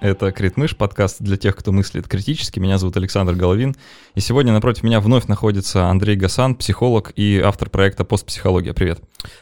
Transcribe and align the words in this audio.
Это 0.00 0.30
Критмыш, 0.30 0.76
подкаст 0.76 1.20
для 1.20 1.36
тех, 1.36 1.56
кто 1.56 1.72
мыслит 1.72 2.06
критически. 2.06 2.60
Меня 2.60 2.78
зовут 2.78 2.96
Александр 2.96 3.34
Головин. 3.34 3.74
И 4.14 4.20
сегодня 4.20 4.52
напротив 4.52 4.84
меня 4.84 5.00
вновь 5.00 5.26
находится 5.26 5.86
Андрей 5.86 6.14
Гасан, 6.14 6.54
психолог 6.54 7.12
и 7.16 7.40
автор 7.44 7.68
проекта 7.68 8.04
«Постпсихология». 8.04 8.74
Привет. 8.74 9.00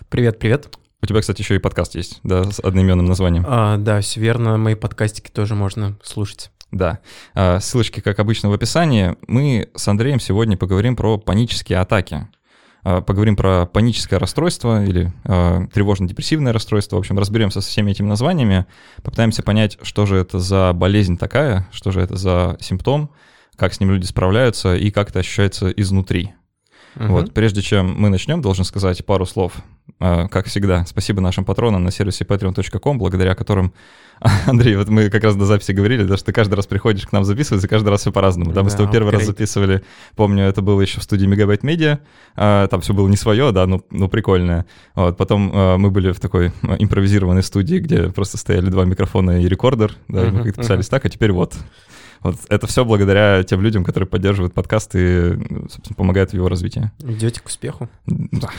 Привет, 0.09 0.39
привет. 0.39 0.75
У 1.03 1.07
тебя, 1.07 1.21
кстати, 1.21 1.43
еще 1.43 1.57
и 1.57 1.59
подкаст 1.59 1.95
есть, 1.95 2.21
да, 2.23 2.51
с 2.51 2.59
одноименным 2.61 3.05
названием. 3.05 3.45
А, 3.47 3.77
да, 3.77 4.01
все 4.01 4.19
верно. 4.19 4.57
Мои 4.57 4.75
подкастики 4.75 5.31
тоже 5.31 5.55
можно 5.55 5.99
слушать. 6.03 6.51
Да. 6.73 7.01
А, 7.35 7.61
ссылочки, 7.61 8.01
как 8.01 8.19
обычно, 8.19 8.49
в 8.49 8.55
описании. 8.55 9.15
Мы 9.29 9.69
с 9.75 9.87
Андреем 9.89 10.21
сегодня 10.21 10.57
поговорим 10.57 10.97
про 10.97 11.19
панические 11.19 11.81
атаки. 11.81 12.29
А, 12.89 13.01
поговорим 13.01 13.35
про 13.35 13.67
паническое 13.67 14.21
расстройство 14.21 14.85
или 14.85 15.13
э, 15.25 15.67
тревожно-депрессивное 15.75 16.53
расстройство. 16.53 16.95
В 16.95 16.99
общем, 17.01 17.19
разберемся 17.19 17.61
со 17.61 17.69
всеми 17.69 17.91
этими 17.91 18.07
названиями, 18.07 18.65
попытаемся 19.03 19.43
понять, 19.43 19.77
что 19.83 20.07
же 20.07 20.17
это 20.17 20.39
за 20.39 20.73
болезнь 20.73 21.19
такая, 21.19 21.67
что 21.73 21.91
же 21.91 22.01
это 22.01 22.15
за 22.15 22.57
симптом, 22.61 23.11
как 23.57 23.75
с 23.75 23.81
ним 23.81 23.91
люди 23.91 24.05
справляются 24.05 24.77
и 24.77 24.93
как 24.93 25.11
это 25.11 25.19
ощущается 25.19 25.69
изнутри. 25.71 26.35
Угу. 26.95 27.07
Вот, 27.07 27.35
прежде 27.35 27.61
чем 27.61 27.93
мы 28.01 28.09
начнем, 28.09 28.41
должен 28.41 28.65
сказать 28.65 29.05
пару 29.05 29.27
слов. 29.27 29.55
Э, 29.99 30.29
как 30.29 30.47
всегда, 30.47 30.87
спасибо 30.87 31.21
нашим 31.21 31.45
патронам 31.45 31.83
на 31.83 31.91
сервисе 31.91 32.23
patreon.com, 32.23 32.99
благодаря 32.99 33.35
которым 33.35 33.75
Андрей, 34.47 34.77
вот 34.77 34.89
мы 34.89 35.11
как 35.11 35.25
раз 35.25 35.37
до 35.37 35.45
записи 35.45 35.73
говорили, 35.73 36.05
да, 36.05 36.17
что 36.17 36.27
ты 36.27 36.33
каждый 36.33 36.55
раз 36.55 36.67
приходишь 36.67 37.07
к 37.07 37.13
нам 37.13 37.25
записывать, 37.25 37.65
и 37.65 37.69
каждый 37.69 37.89
раз 37.89 38.01
все 38.01 38.13
по-разному. 38.13 38.53
Да, 38.53 38.63
мы 38.63 38.71
с 38.71 38.75
тобой 38.75 38.91
первый 38.91 39.13
раз 39.13 39.25
записывали, 39.25 39.83
помню, 40.15 40.45
это 40.45 40.63
было 40.63 40.81
еще 40.81 41.01
в 41.01 41.03
студии 41.03 41.27
Мегабайт 41.27 41.63
Медиа, 41.63 42.01
там 42.35 42.81
все 42.81 42.95
было 42.95 43.09
не 43.09 43.17
свое, 43.17 43.53
да, 43.53 43.67
ну, 43.67 43.85
ну 43.91 44.09
прикольное. 44.09 44.67
Вот, 44.95 45.17
потом 45.17 45.51
а, 45.55 45.77
мы 45.77 45.91
были 45.91 46.13
в 46.13 46.21
такой 46.21 46.53
импровизированной 46.63 47.43
студии, 47.43 47.79
где 47.79 48.09
просто 48.11 48.39
стояли 48.39 48.71
два 48.71 48.85
микрофона 48.85 49.43
и 49.43 49.49
рекордер, 49.49 49.95
да, 50.09 50.25
uh-huh, 50.25 50.31
мы 50.31 50.45
как-то 50.45 50.63
писались 50.63 50.89
так, 50.89 51.05
а 51.05 51.09
теперь 51.09 51.33
вот. 51.33 51.55
Вот 52.21 52.37
это 52.49 52.67
все 52.67 52.85
благодаря 52.85 53.43
тем 53.43 53.61
людям, 53.63 53.85
которые 53.85 54.09
поддерживают 54.09 54.55
подкаст 54.55 54.95
и, 54.95 55.33
собственно, 55.71 55.97
помогают 55.97 56.31
в 56.31 56.35
его 56.35 56.49
развитии. 56.49 56.91
Идете 57.03 57.41
к 57.41 57.47
успеху. 57.47 57.89
Да. 58.07 58.51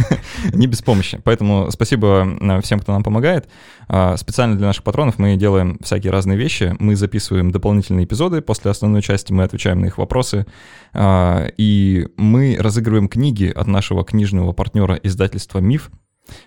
Не 0.52 0.66
без 0.66 0.82
помощи. 0.82 1.20
Поэтому 1.24 1.70
спасибо 1.70 2.26
э, 2.40 2.60
всем, 2.62 2.80
кто 2.80 2.92
нам 2.92 3.02
помогает. 3.02 3.48
А, 3.88 4.16
специально 4.16 4.56
для 4.56 4.66
наших 4.66 4.84
патронов 4.84 5.18
мы 5.18 5.36
делаем 5.36 5.78
всякие 5.82 6.12
разные 6.12 6.38
вещи. 6.38 6.74
Мы 6.78 6.96
записываем 6.96 7.50
дополнительные 7.50 8.04
эпизоды. 8.04 8.40
После 8.40 8.70
основной 8.70 9.02
части 9.02 9.32
мы 9.32 9.44
отвечаем 9.44 9.80
на 9.80 9.86
их 9.86 9.98
вопросы. 9.98 10.46
А, 10.92 11.46
и 11.56 12.08
мы 12.16 12.56
разыгрываем 12.58 13.08
книги 13.08 13.46
от 13.46 13.66
нашего 13.66 14.04
книжного 14.04 14.52
партнера 14.52 14.94
издательства 15.02 15.58
«Миф». 15.58 15.90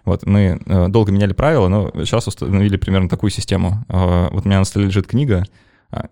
Вот, 0.05 0.25
мы 0.25 0.59
э, 0.65 0.87
долго 0.87 1.11
меняли 1.11 1.33
правила, 1.33 1.67
но 1.67 1.91
сейчас 1.97 2.27
установили 2.27 2.77
примерно 2.77 3.09
такую 3.09 3.29
систему. 3.29 3.85
А, 3.89 4.29
вот 4.31 4.45
у 4.45 4.47
меня 4.47 4.59
на 4.59 4.65
столе 4.65 4.87
лежит 4.87 5.07
книга, 5.07 5.45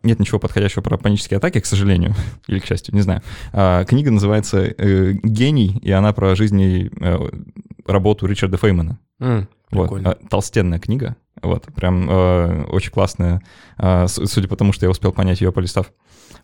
нет 0.03 0.19
ничего 0.19 0.39
подходящего 0.39 0.81
про 0.81 0.97
панические 0.97 1.37
атаки, 1.37 1.59
к 1.59 1.65
сожалению, 1.65 2.15
или 2.47 2.59
к 2.59 2.65
счастью, 2.65 2.95
не 2.95 3.01
знаю. 3.01 3.21
А, 3.51 3.83
книга 3.85 4.11
называется 4.11 4.59
э, 4.59 5.13
«Гений», 5.23 5.79
и 5.81 5.91
она 5.91 6.13
про 6.13 6.35
жизнь 6.35 6.59
и 6.61 6.91
э, 6.99 7.29
работу 7.85 8.25
Ричарда 8.25 8.57
Феймана. 8.57 8.99
Mm, 9.19 9.47
вот. 9.71 10.05
А, 10.05 10.17
толстенная 10.29 10.79
книга, 10.79 11.15
вот, 11.41 11.65
прям 11.75 12.09
э, 12.09 12.63
очень 12.65 12.91
классная, 12.91 13.41
судя 14.07 14.47
по 14.47 14.55
тому, 14.55 14.71
что 14.71 14.85
я 14.85 14.89
успел 14.89 15.11
понять 15.11 15.41
ее, 15.41 15.51
полистав. 15.51 15.91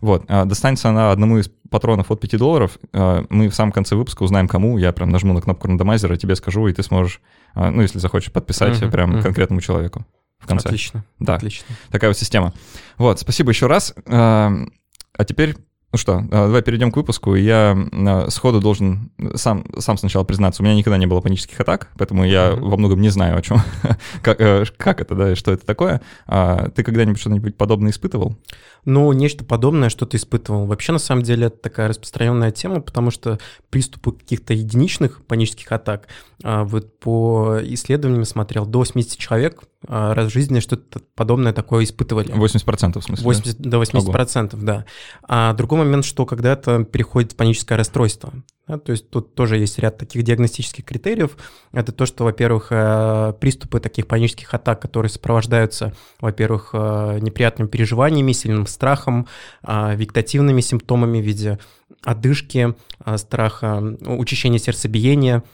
Вот, 0.02 0.26
достанется 0.26 0.90
она 0.90 1.12
одному 1.12 1.38
из 1.38 1.50
патронов 1.70 2.10
от 2.12 2.20
5 2.20 2.38
долларов. 2.38 2.80
Мы 2.92 3.50
в 3.50 3.54
самом 3.54 3.72
конце 3.72 3.96
выпуска 3.96 4.24
узнаем, 4.24 4.48
кому. 4.48 4.80
Я 4.80 4.94
прям 4.94 5.10
нажму 5.10 5.34
на 5.34 5.42
кнопку 5.42 5.68
рандомайзера, 5.68 6.18
тебе 6.18 6.36
скажу, 6.36 6.68
и 6.68 6.74
ты 6.74 6.82
сможешь, 6.82 7.22
ну, 7.54 7.82
если 7.82 8.00
захочешь, 8.00 8.32
подписать 8.32 8.82
uh-huh, 8.82 8.90
прям 8.90 9.16
uh-huh. 9.16 9.22
конкретному 9.22 9.62
человеку 9.62 10.04
в 10.42 10.48
конце. 10.48 10.68
Отлично. 10.68 11.06
Да, 11.20 11.36
отлично. 11.36 11.68
Такая 11.92 12.10
вот 12.10 12.18
система. 12.18 12.54
Вот, 12.98 13.20
спасибо 13.20 13.52
еще 13.52 13.68
раз. 13.68 13.94
Эм, 14.06 14.74
а 15.14 15.24
теперь 15.24 15.56
ну 15.92 15.98
что, 15.98 16.20
э, 16.20 16.30
давай 16.30 16.62
перейдем 16.62 16.90
к 16.90 16.96
выпуску. 16.96 17.36
Я 17.36 17.78
э, 17.92 18.30
сходу 18.30 18.62
должен 18.62 19.12
сам, 19.36 19.66
сам 19.78 19.98
сначала 19.98 20.24
признаться, 20.24 20.62
у 20.62 20.66
меня 20.66 20.74
никогда 20.74 20.98
не 20.98 21.06
было 21.06 21.20
панических 21.20 21.60
атак, 21.60 21.90
поэтому 21.98 22.24
я 22.24 22.52
mm-hmm. 22.52 22.60
во 22.62 22.78
многом 22.78 23.02
не 23.02 23.10
знаю, 23.10 23.38
о 23.38 23.42
чем, 23.42 23.58
как, 24.22 24.40
э, 24.40 24.64
как 24.78 25.02
это, 25.02 25.16
да, 25.16 25.34
и 25.34 25.36
что 25.36 25.52
это 25.52 25.66
такое. 25.66 26.02
А 26.28 26.70
ты 26.70 26.84
когда-нибудь 26.84 27.20
что-нибудь 27.20 27.58
подобное 27.58 27.92
испытывал? 27.92 28.38
Ну, 28.86 29.12
нечто 29.12 29.44
подобное 29.44 29.90
что-то 29.90 30.16
испытывал. 30.16 30.66
Вообще, 30.66 30.94
на 30.94 31.00
самом 31.00 31.24
деле, 31.24 31.48
это 31.48 31.58
такая 31.58 31.90
распространенная 31.90 32.52
тема, 32.52 32.80
потому 32.80 33.12
что 33.12 33.38
приступы 33.70 34.14
каких-то 34.14 34.54
единичных 34.54 35.26
панических 35.26 35.70
атак, 35.74 36.08
а, 36.42 36.64
вот 36.64 37.00
по 37.00 37.60
исследованиям 37.64 38.24
смотрел, 38.24 38.66
до 38.66 38.80
80 38.80 39.20
человек 39.20 39.64
раз 39.88 40.28
в 40.28 40.34
жизни 40.34 40.60
что-то 40.60 41.02
подобное 41.16 41.54
такое 41.54 41.84
испытывали. 41.84 42.28
80% 42.28 43.00
в 43.00 43.04
смысле? 43.04 43.24
80, 43.24 43.60
да? 43.60 43.70
До 43.70 43.82
80%, 43.82 44.54
Ого. 44.54 44.64
да. 44.64 44.86
А 45.28 45.54
другой 45.54 45.80
момент, 45.80 46.06
что 46.06 46.26
когда-то 46.26 46.84
переходит 46.84 47.34
в 47.34 47.36
паническое 47.36 47.78
расстройство. 47.78 48.34
Да, 48.68 48.78
то 48.78 48.92
есть 48.92 49.10
тут 49.10 49.36
тоже 49.36 49.58
есть 49.58 49.80
ряд 49.80 49.98
таких 49.98 50.24
диагностических 50.24 50.86
критериев. 50.86 51.36
Это 51.74 51.92
то, 51.92 52.06
что, 52.06 52.24
во-первых, 52.24 52.68
э, 52.70 53.34
приступы 53.40 53.80
таких 53.80 54.08
панических 54.08 54.54
атак, 54.54 54.82
которые 54.82 55.10
сопровождаются, 55.10 55.94
во-первых, 56.20 56.70
э, 56.74 57.20
неприятными 57.22 57.68
переживаниями, 57.68 58.32
сильным 58.32 58.68
страхом, 58.68 59.28
э, 59.64 59.96
вегетативными 59.96 60.62
симптомами 60.62 61.20
в 61.20 61.26
виде 61.26 61.60
одышки, 62.04 62.74
страха, 63.18 63.98
учащения 64.06 64.58
сердцебиения– 64.58 65.44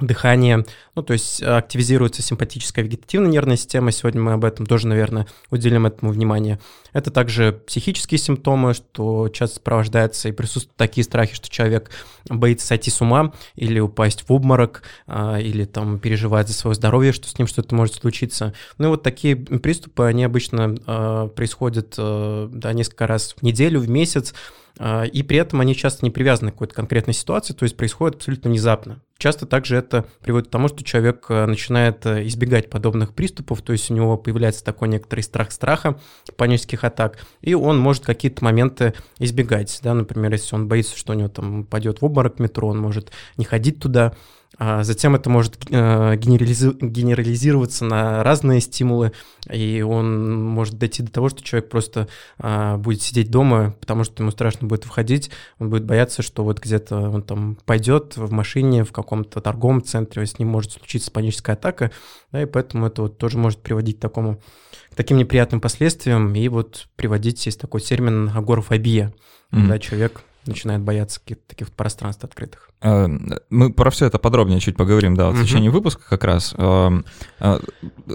дыхание, 0.00 0.64
ну, 0.94 1.02
то 1.02 1.12
есть 1.12 1.42
э, 1.42 1.46
активизируется 1.46 2.22
симпатическая 2.22 2.84
вегетативная 2.84 3.30
нервная 3.30 3.56
система, 3.56 3.92
сегодня 3.92 4.20
мы 4.20 4.32
об 4.32 4.44
этом 4.44 4.66
тоже, 4.66 4.86
наверное, 4.86 5.26
уделим 5.50 5.86
этому 5.86 6.12
внимание. 6.12 6.58
Это 6.92 7.10
также 7.10 7.52
психические 7.66 8.18
симптомы, 8.18 8.74
что 8.74 9.28
часто 9.28 9.56
сопровождается 9.56 10.28
и 10.28 10.32
присутствуют 10.32 10.76
такие 10.76 11.04
страхи, 11.04 11.34
что 11.34 11.48
человек 11.48 11.90
боится 12.28 12.66
сойти 12.66 12.90
с 12.90 13.00
ума 13.00 13.32
или 13.54 13.80
упасть 13.80 14.24
в 14.28 14.32
обморок, 14.32 14.82
а, 15.06 15.38
или 15.38 15.64
там 15.64 15.98
переживает 15.98 16.48
за 16.48 16.54
свое 16.54 16.74
здоровье, 16.74 17.12
что 17.12 17.28
с 17.28 17.38
ним 17.38 17.46
что-то 17.46 17.74
может 17.74 17.94
случиться. 17.96 18.54
Ну 18.78 18.86
и 18.86 18.90
вот 18.90 19.02
такие 19.02 19.36
приступы, 19.36 20.04
они 20.04 20.24
обычно 20.24 20.76
а, 20.86 21.28
происходят 21.28 21.94
э, 21.96 22.48
да, 22.52 22.72
несколько 22.72 23.06
раз 23.06 23.34
в 23.38 23.42
неделю, 23.42 23.80
в 23.80 23.88
месяц, 23.88 24.34
и 24.78 25.22
при 25.22 25.36
этом 25.38 25.60
они 25.60 25.74
часто 25.74 26.04
не 26.04 26.10
привязаны 26.10 26.50
к 26.50 26.54
какой-то 26.54 26.74
конкретной 26.74 27.14
ситуации, 27.14 27.52
то 27.52 27.64
есть 27.64 27.76
происходит 27.76 28.16
абсолютно 28.16 28.50
внезапно. 28.50 29.02
Часто 29.20 29.44
также 29.44 29.76
это 29.76 30.06
приводит 30.22 30.48
к 30.48 30.50
тому, 30.50 30.68
что 30.68 30.82
человек 30.82 31.26
э, 31.28 31.44
начинает 31.44 32.06
э, 32.06 32.26
избегать 32.26 32.70
подобных 32.70 33.12
приступов, 33.12 33.60
то 33.60 33.72
есть 33.72 33.90
у 33.90 33.94
него 33.94 34.16
появляется 34.16 34.64
такой 34.64 34.88
некоторый 34.88 35.20
страх 35.20 35.52
страха, 35.52 36.00
панических 36.38 36.84
атак, 36.84 37.18
и 37.42 37.52
он 37.52 37.78
может 37.78 38.02
какие-то 38.02 38.42
моменты 38.42 38.94
избегать. 39.18 39.78
Да? 39.82 39.92
Например, 39.92 40.32
если 40.32 40.54
он 40.54 40.68
боится, 40.68 40.96
что 40.96 41.12
у 41.12 41.16
него 41.16 41.28
там 41.28 41.64
пойдет 41.64 42.00
в 42.00 42.04
обморок 42.06 42.38
метро, 42.38 42.66
он 42.68 42.78
может 42.78 43.12
не 43.36 43.44
ходить 43.44 43.78
туда, 43.78 44.06
а 44.06 44.14
затем 44.60 45.14
это 45.14 45.30
может 45.30 45.56
э, 45.70 46.16
генерализироваться 46.16 47.86
на 47.86 48.22
разные 48.22 48.60
стимулы, 48.60 49.12
и 49.50 49.80
он 49.80 50.44
может 50.44 50.76
дойти 50.76 51.02
до 51.02 51.10
того, 51.10 51.30
что 51.30 51.42
человек 51.42 51.70
просто 51.70 52.08
а, 52.38 52.76
будет 52.76 53.00
сидеть 53.00 53.30
дома, 53.30 53.74
потому 53.80 54.04
что 54.04 54.22
ему 54.22 54.30
страшно 54.30 54.68
будет 54.68 54.84
выходить, 54.84 55.30
он 55.58 55.70
будет 55.70 55.84
бояться, 55.84 56.20
что 56.20 56.44
вот 56.44 56.60
где-то 56.60 56.96
он 56.98 57.22
там 57.22 57.56
пойдет 57.64 58.18
в 58.18 58.30
машине 58.32 58.84
в 58.84 58.92
каком-то 58.92 59.40
торговом 59.40 59.82
центре, 59.82 60.26
с 60.26 60.38
ним 60.38 60.48
может 60.48 60.72
случиться 60.72 61.10
паническая 61.10 61.56
атака, 61.56 61.90
да, 62.30 62.42
и 62.42 62.46
поэтому 62.46 62.86
это 62.86 63.00
вот 63.00 63.16
тоже 63.16 63.38
может 63.38 63.60
приводить 63.60 63.96
к 63.96 64.00
такому, 64.00 64.42
к 64.90 64.94
таким 64.94 65.16
неприятным 65.16 65.62
последствиям, 65.62 66.34
и 66.34 66.48
вот 66.48 66.86
приводить, 66.96 67.46
есть 67.46 67.58
такой 67.60 67.80
термин 67.80 68.30
агорафобия, 68.34 69.06
mm-hmm. 69.06 69.56
когда 69.56 69.78
человек 69.78 70.22
начинает 70.46 70.80
бояться 70.82 71.20
каких-то 71.20 71.42
таких 71.48 71.70
пространств 71.72 72.24
открытых. 72.24 72.70
Э, 72.82 73.08
мы 73.50 73.72
про 73.72 73.90
все 73.90 74.06
это 74.06 74.18
подробнее 74.18 74.60
чуть 74.60 74.76
поговорим, 74.76 75.14
да, 75.14 75.28
вот 75.28 75.36
в 75.36 75.44
течение 75.44 75.70
выпуска 75.70 76.02
как 76.08 76.24
раз. 76.24 76.54
Э, 76.56 77.02
э, 77.40 77.60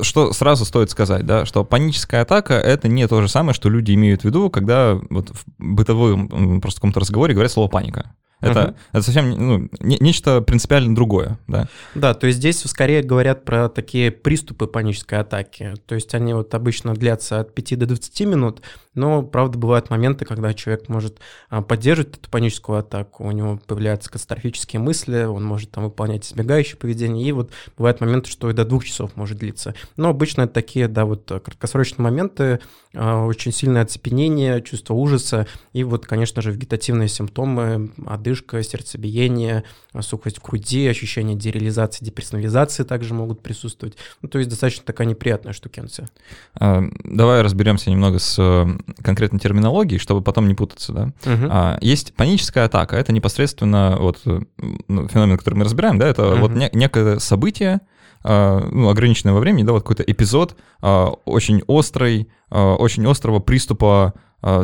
что 0.01 0.33
сразу 0.33 0.66
стоит 0.66 0.89
сказать, 0.89 1.25
да, 1.25 1.45
что 1.45 1.63
паническая 1.63 2.22
атака— 2.22 2.54
это 2.56 2.88
не 2.88 3.07
то 3.07 3.22
же 3.22 3.27
самое, 3.27 3.54
что 3.54 3.69
люди 3.69 3.94
имеют 3.94 4.22
в 4.22 4.25
виду, 4.25 4.50
когда 4.50 5.00
вот 5.10 5.30
в 5.30 5.45
бытовом 5.57 6.62
просто 6.62 6.80
каком-то 6.80 7.00
разговоре 7.00 7.33
говорят 7.33 7.51
слово 7.51 7.69
«паника». 7.69 8.16
Это, 8.42 8.60
uh-huh. 8.60 8.75
это 8.92 9.01
совсем 9.01 9.30
ну, 9.30 9.69
не, 9.80 9.98
нечто 10.00 10.42
принципиально 10.42 10.94
другое, 10.94 11.39
да? 11.48 11.68
Да, 11.95 12.13
то 12.13 12.28
есть 12.28 12.39
здесь 12.39 12.62
скорее 12.62 13.01
говорят 13.01 13.45
про 13.45 13.69
такие 13.69 14.12
приступы 14.12 14.68
панической 14.68 15.19
атаки. 15.19 15.74
То 15.88 15.95
есть 15.95 16.13
они 16.13 16.33
вот 16.33 16.54
обычно 16.54 16.94
длятся 16.94 17.39
от 17.39 17.56
5 17.56 17.80
до 17.80 17.86
20 17.88 18.19
минут, 18.28 18.62
но, 18.95 19.21
правда, 19.21 19.57
бывают 19.57 19.89
моменты, 19.89 20.25
когда 20.25 20.53
человек 20.53 20.89
может 20.89 21.19
а, 21.50 21.62
поддерживать 21.62 22.18
эту 22.18 22.30
паническую 22.30 22.80
атаку, 22.80 23.25
у 23.25 23.31
него 23.31 23.59
появляются 23.68 24.09
катастрофические 24.09 24.80
мысли, 24.80 25.24
он 25.24 25.44
может 25.44 25.71
там 25.71 25.83
выполнять 25.83 26.25
избегающее 26.25 26.77
поведение, 26.77 27.27
и 27.27 27.31
вот 27.31 27.51
бывают 27.77 28.01
моменты, 28.01 28.30
что 28.30 28.50
и 28.50 28.53
до 28.53 28.65
двух 28.65 28.86
часов 28.86 29.15
может 29.15 29.38
длиться. 29.38 29.75
Но 29.97 30.09
обычно 30.09 30.44
это 30.44 30.53
такие, 30.53 30.88
да, 30.88 31.06
вот 31.06 31.31
краткосрочные 31.44 32.03
моменты, 32.03 32.59
а, 32.94 33.25
очень 33.25 33.51
сильное 33.51 33.83
оцепенение, 33.83 34.62
чувство 34.62 34.94
ужаса, 34.94 35.47
и 35.74 35.83
вот, 35.83 36.06
конечно 36.06 36.42
же, 36.42 36.51
вегетативные 36.51 37.09
симптомы, 37.09 37.92
одышка, 38.06 38.63
сердцебиение, 38.63 39.63
сухость 40.00 40.39
в 40.39 40.44
груди, 40.44 40.88
ощущение 40.88 41.36
дереализации, 41.36 42.06
деперсонализации 42.06 42.83
также 42.83 43.13
могут 43.13 43.42
присутствовать. 43.42 43.97
Ну, 44.21 44.30
то 44.30 44.38
есть 44.38 44.50
достаточно 44.50 44.86
такая 44.86 45.07
неприятная 45.07 45.53
штукенция. 45.53 46.07
А, 46.56 46.83
давай 47.03 47.42
разберемся 47.42 47.89
немного 47.92 48.19
с 48.19 48.38
э, 48.39 48.65
конкретной 49.02 49.40
терминологией, 49.40 50.00
чтобы 50.00 50.22
потом 50.22 50.48
не 50.48 50.54
путаться. 50.54 50.94
Да? 50.94 51.04
Угу. 51.04 51.48
А, 51.50 51.78
есть 51.82 52.14
паническая 52.16 52.66
атака, 52.66 52.96
это 52.96 53.14
непосредственно 53.14 53.98
вот, 54.00 54.22
э, 54.26 54.42
ну, 54.88 55.08
феномен, 55.08 55.38
который 55.38 55.56
мы 55.56 55.66
разбираем, 55.66 55.98
да, 56.00 56.08
это 56.08 56.34
угу. 56.34 56.42
вот 56.42 56.52
не, 56.52 56.70
некое 56.74 57.20
событие, 57.20 57.82
а, 58.28 58.68
ну, 58.72 58.90
ограниченное 58.90 59.34
во 59.34 59.40
времени, 59.40 59.64
да, 59.64 59.72
вот 59.74 59.84
какой-то 59.84 60.02
эпизод 60.02 60.56
а, 60.82 61.10
очень 61.26 61.62
острый, 61.68 62.30
а, 62.50 62.76
очень 62.76 63.06
острого 63.06 63.40
приступа 63.40 64.14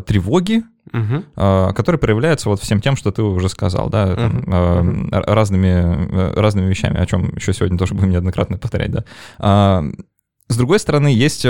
тревоги, 0.05 0.61
угу. 0.93 1.23
который 1.73 1.97
проявляется 1.97 2.49
вот 2.49 2.61
всем 2.61 2.81
тем, 2.81 2.95
что 2.95 3.11
ты 3.11 3.23
уже 3.23 3.49
сказал, 3.49 3.89
да, 3.89 4.15
там, 4.15 4.37
угу. 4.41 5.09
разными, 5.11 6.35
разными 6.39 6.69
вещами, 6.69 6.99
о 6.99 7.05
чем 7.07 7.35
еще 7.35 7.51
сегодня 7.51 7.79
тоже 7.79 7.95
будем 7.95 8.11
неоднократно 8.11 8.59
повторять, 8.59 8.91
да. 8.91 9.83
С 10.51 10.57
другой 10.57 10.79
стороны, 10.79 11.07
есть 11.07 11.45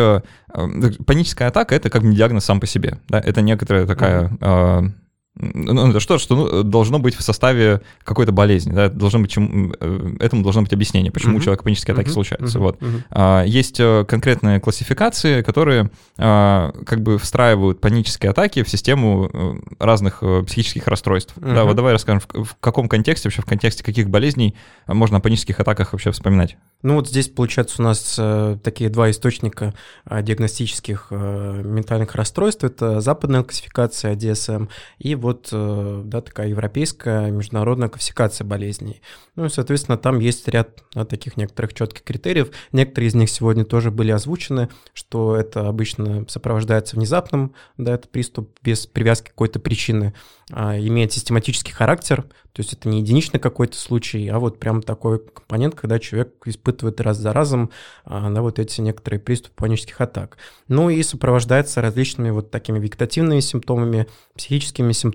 паническая 1.06 1.48
атака, 1.48 1.76
это 1.76 1.90
как 1.90 2.04
бы 2.04 2.14
диагноз 2.14 2.46
сам 2.46 2.60
по 2.60 2.68
себе, 2.68 3.00
да, 3.10 3.20
это 3.20 3.42
некоторая 3.42 3.88
такая 3.88 4.30
uh 4.30 4.92
ну, 5.36 5.90
это 5.90 6.00
что, 6.02 6.18
что 6.18 6.36
ну, 6.36 6.64
должно 6.64 7.00
быть 7.00 7.16
в 7.16 7.22
составе 7.22 7.82
какой-то 8.04 8.34
болезни, 8.34 8.74
да, 8.74 8.90
должно 8.90 9.20
быть 9.20 9.32
чем, 9.32 9.74
э, 9.80 10.16
этому 10.20 10.44
должно 10.44 10.64
быть 10.64 10.74
объяснение, 10.74 11.10
почему 11.10 11.36
uh-huh. 11.36 11.40
у 11.40 11.44
человека 11.44 11.64
панические 11.64 11.94
атаки 11.94 12.10
uh-huh. 12.10 12.14
случаются. 12.14 12.58
Uh-huh. 12.58 12.62
Вот. 12.62 12.80
А, 13.12 13.44
есть 13.44 13.80
э, 13.80 14.06
конкретные 14.08 14.60
классификации, 14.60 15.42
которые 15.42 15.90
а, 16.18 16.74
как 16.86 17.02
бы 17.02 17.18
встраивают 17.18 17.80
панические 17.80 18.32
атаки 18.32 18.64
в 18.64 18.70
систему 18.70 19.30
э, 19.32 19.54
разных 19.80 20.22
психических 20.48 20.86
расстройств. 20.88 21.34
Uh-huh. 21.38 21.56
Да, 21.56 21.64
вот 21.64 21.78
давай 21.78 21.94
расскажем, 21.94 22.20
в, 22.20 22.44
в 22.44 22.58
каком 22.60 22.90
контексте, 22.90 23.30
вообще 23.30 23.42
в 23.42 23.46
контексте 23.46 23.84
каких 23.86 24.10
болезней 24.10 24.56
можно 24.88 25.18
о 25.18 25.22
панических 25.22 25.62
атаках 25.62 25.94
вообще 25.94 26.12
вспоминать. 26.12 26.58
Ну 26.84 26.96
вот 26.96 27.08
здесь, 27.08 27.30
получается, 27.30 27.82
у 27.82 27.86
нас 27.86 28.16
э, 28.18 28.58
такие 28.64 28.90
два 28.90 29.12
источника 29.12 29.74
э, 30.06 30.24
диагностических 30.24 31.08
э, 31.12 31.62
ментальных 31.64 32.16
расстройств. 32.16 32.64
Это 32.64 33.02
западная 33.02 33.44
классификация 33.44 34.16
DSM 34.16 34.68
и 34.98 35.16
вот 35.22 35.50
да, 35.52 36.22
такая 36.22 36.50
европейская 36.50 37.32
международная 37.32 37.90
классификация 37.90 38.46
болезней. 38.46 39.02
Ну 39.36 39.46
и, 39.46 39.50
соответственно, 39.50 39.98
там 39.98 40.20
есть 40.20 40.48
ряд 40.48 40.84
да, 40.94 41.06
таких 41.06 41.38
некоторых 41.38 41.74
четких 41.74 42.04
критериев. 42.04 42.52
Некоторые 42.72 43.10
из 43.10 43.16
них 43.16 43.30
сегодня 43.30 43.64
тоже 43.64 43.92
были 43.92 44.12
озвучены, 44.12 44.70
что 44.94 45.36
это 45.36 45.68
обычно 45.68 46.26
сопровождается 46.28 46.96
внезапным, 46.96 47.54
да, 47.78 47.94
это 47.94 48.08
приступ 48.08 48.50
без 48.64 48.88
привязки 48.88 49.30
какой-то 49.30 49.60
причины, 49.60 50.14
а, 50.52 50.78
имеет 50.78 51.14
систематический 51.14 51.74
характер, 51.74 52.24
то 52.54 52.60
есть 52.60 52.74
это 52.74 52.90
не 52.90 53.00
единичный 53.00 53.40
какой-то 53.40 53.78
случай, 53.78 54.28
а 54.28 54.40
вот 54.40 54.60
прям 54.60 54.82
такой 54.82 55.20
компонент, 55.20 55.76
когда 55.76 56.00
человек 56.00 56.34
испытывает 56.46 57.00
раз 57.00 57.18
за 57.18 57.32
разом 57.32 57.72
а, 58.04 58.28
на 58.30 58.42
вот 58.42 58.60
эти 58.60 58.82
некоторые 58.82 59.22
приступы 59.22 59.56
панических 59.56 60.02
атак. 60.02 60.38
Ну 60.68 60.90
и 60.90 61.02
сопровождается 61.04 61.82
различными 61.82 62.32
вот 62.32 62.52
такими 62.52 62.80
вегетативными 62.80 63.40
симптомами, 63.40 64.08
психическими 64.36 64.92
симптомами, 64.92 65.11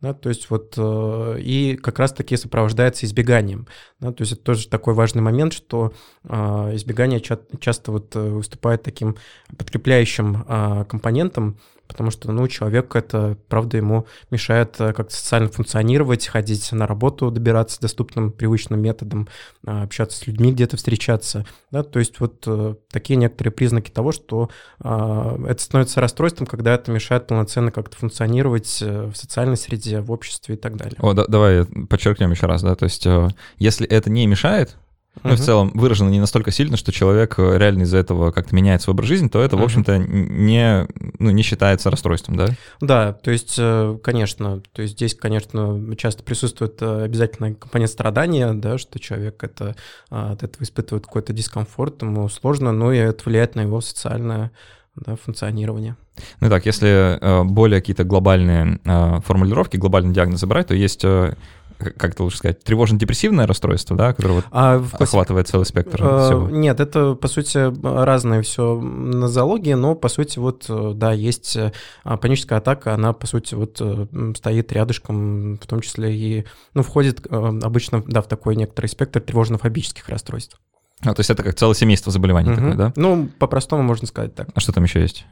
да, 0.00 0.14
то 0.14 0.28
есть 0.28 0.48
вот 0.50 0.74
э, 0.76 1.40
и 1.40 1.76
как 1.76 1.98
раз-таки 1.98 2.36
сопровождается 2.36 3.04
избеганием, 3.04 3.66
да, 4.00 4.12
то 4.12 4.22
есть 4.22 4.32
это 4.32 4.42
тоже 4.42 4.68
такой 4.68 4.94
важный 4.94 5.22
момент, 5.22 5.52
что 5.52 5.92
э, 6.24 6.28
избегание 6.74 7.20
ча- 7.20 7.40
часто 7.60 7.92
вот 7.92 8.14
э, 8.14 8.20
выступает 8.20 8.82
таким 8.82 9.16
подкрепляющим 9.56 10.44
э, 10.46 10.84
компонентом, 10.88 11.58
потому 11.88 12.10
что, 12.10 12.30
ну, 12.30 12.46
человек 12.46 12.94
это, 12.94 13.36
правда, 13.48 13.78
ему 13.78 14.06
мешает 14.30 14.76
э, 14.78 14.92
как-то 14.92 15.14
социально 15.14 15.48
функционировать, 15.48 16.26
ходить 16.26 16.70
на 16.72 16.86
работу, 16.86 17.30
добираться 17.30 17.80
доступным, 17.80 18.30
привычным 18.30 18.80
методом, 18.80 19.28
а, 19.66 19.82
общаться 19.82 20.18
с 20.18 20.26
людьми, 20.26 20.52
где-то 20.52 20.76
встречаться, 20.76 21.46
да, 21.70 21.82
то 21.82 21.98
есть 21.98 22.20
вот 22.20 22.44
э, 22.46 22.74
такие 22.90 23.16
некоторые 23.16 23.52
признаки 23.52 23.90
того, 23.90 24.12
что 24.12 24.50
а, 24.80 25.38
это 25.48 25.62
становится 25.62 26.00
расстройством, 26.00 26.46
когда 26.46 26.74
это 26.74 26.92
мешает 26.92 27.26
полноценно 27.26 27.72
как-то 27.72 27.96
функционировать 27.96 28.78
э, 28.82 29.06
в 29.06 29.16
социальной 29.16 29.56
среде, 29.56 30.00
в 30.00 30.12
обществе 30.12 30.54
и 30.54 30.58
так 30.58 30.76
далее. 30.76 30.96
О, 31.00 31.14
да, 31.14 31.24
давай 31.26 31.64
подчеркнем 31.64 32.30
еще 32.30 32.46
раз, 32.46 32.62
да, 32.62 32.74
то 32.74 32.84
есть 32.84 33.06
если 33.58 33.86
это 33.86 34.10
не 34.10 34.26
мешает, 34.26 34.76
ну, 35.22 35.30
uh-huh. 35.30 35.36
в 35.36 35.40
целом 35.40 35.70
выражено 35.74 36.08
не 36.08 36.20
настолько 36.20 36.50
сильно, 36.50 36.76
что 36.76 36.92
человек 36.92 37.38
э, 37.38 37.58
реально 37.58 37.82
из-за 37.82 37.98
этого 37.98 38.30
как-то 38.30 38.54
меняет 38.54 38.82
свой 38.82 38.94
образ 38.94 39.08
жизни, 39.08 39.28
то 39.28 39.40
это, 39.40 39.56
uh-huh. 39.56 39.60
в 39.60 39.64
общем-то, 39.64 39.98
не, 39.98 40.86
ну, 41.18 41.30
не 41.30 41.42
считается 41.42 41.90
расстройством, 41.90 42.36
да? 42.36 42.48
Да, 42.80 43.12
то 43.12 43.30
есть, 43.30 43.56
э, 43.58 43.98
конечно, 44.02 44.60
то 44.72 44.82
есть 44.82 44.94
здесь, 44.94 45.14
конечно, 45.14 45.94
часто 45.96 46.22
присутствует 46.22 46.80
э, 46.80 47.04
обязательно 47.04 47.54
компонент 47.54 47.90
страдания, 47.90 48.52
да, 48.52 48.78
что 48.78 48.98
человек 48.98 49.42
это, 49.42 49.76
а, 50.10 50.32
от 50.32 50.42
этого 50.42 50.62
испытывает 50.62 51.06
какой-то 51.06 51.32
дискомфорт, 51.32 52.02
ему 52.02 52.28
сложно, 52.28 52.72
но 52.72 52.92
и 52.92 52.98
это 52.98 53.24
влияет 53.24 53.54
на 53.54 53.62
его 53.62 53.80
социальное 53.80 54.50
да, 54.96 55.16
функционирование. 55.16 55.96
Ну 56.40 56.48
так, 56.48 56.66
если 56.66 57.44
более 57.44 57.80
какие-то 57.80 58.02
глобальные 58.02 58.80
формулировки, 59.24 59.76
глобальный 59.76 60.12
диагноз 60.12 60.42
брать, 60.44 60.66
то 60.66 60.74
есть 60.74 61.04
как 61.78 62.12
это 62.12 62.24
лучше 62.24 62.38
сказать, 62.38 62.62
тревожно-депрессивное 62.64 63.46
расстройство, 63.46 63.96
да, 63.96 64.12
которое 64.12 64.34
вот 64.34 64.44
а 64.50 64.78
в 64.78 64.94
охватывает 64.94 65.48
целый 65.48 65.64
спектр 65.64 66.02
э, 66.02 66.24
всего? 66.26 66.50
Нет, 66.50 66.80
это, 66.80 67.14
по 67.14 67.28
сути, 67.28 67.72
разные 67.82 68.42
все 68.42 68.80
нозологии, 68.80 69.74
но, 69.74 69.94
по 69.94 70.08
сути, 70.08 70.38
вот, 70.38 70.66
э, 70.68 70.92
да, 70.94 71.12
есть 71.12 71.56
э, 71.56 71.72
паническая 72.02 72.58
атака, 72.58 72.94
она, 72.94 73.12
по 73.12 73.26
сути, 73.26 73.54
вот 73.54 73.80
стоит 74.36 74.72
рядышком, 74.72 75.58
в 75.58 75.66
том 75.66 75.80
числе 75.80 76.14
и, 76.14 76.44
ну, 76.74 76.82
входит 76.82 77.26
обычно, 77.30 78.02
да, 78.06 78.22
в 78.22 78.26
такой 78.26 78.56
некоторый 78.56 78.86
спектр 78.86 79.20
тревожно-фобических 79.20 80.08
расстройств. 80.08 80.58
А, 81.02 81.14
то 81.14 81.20
есть 81.20 81.30
это 81.30 81.44
как 81.44 81.54
целое 81.54 81.74
семейство 81.74 82.10
заболеваний 82.10 82.50
угу. 82.50 82.56
такое, 82.56 82.74
да? 82.74 82.92
Ну, 82.96 83.28
по-простому 83.38 83.82
можно 83.82 84.06
сказать 84.06 84.34
так. 84.34 84.48
А 84.54 84.60
что 84.60 84.72
там 84.72 84.84
еще 84.84 85.00
есть? 85.00 85.26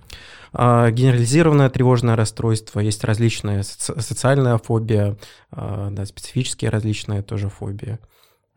А, 0.52 0.90
генерализированное 0.90 1.70
тревожное 1.70 2.16
расстройство, 2.16 2.81
есть 2.81 3.04
различные 3.04 3.60
соци- 3.60 4.00
социальная 4.00 4.58
фобия, 4.58 5.16
а, 5.50 5.90
да, 5.90 6.06
специфические 6.06 6.70
различные 6.70 7.22
тоже 7.22 7.48
фобии. 7.48 7.98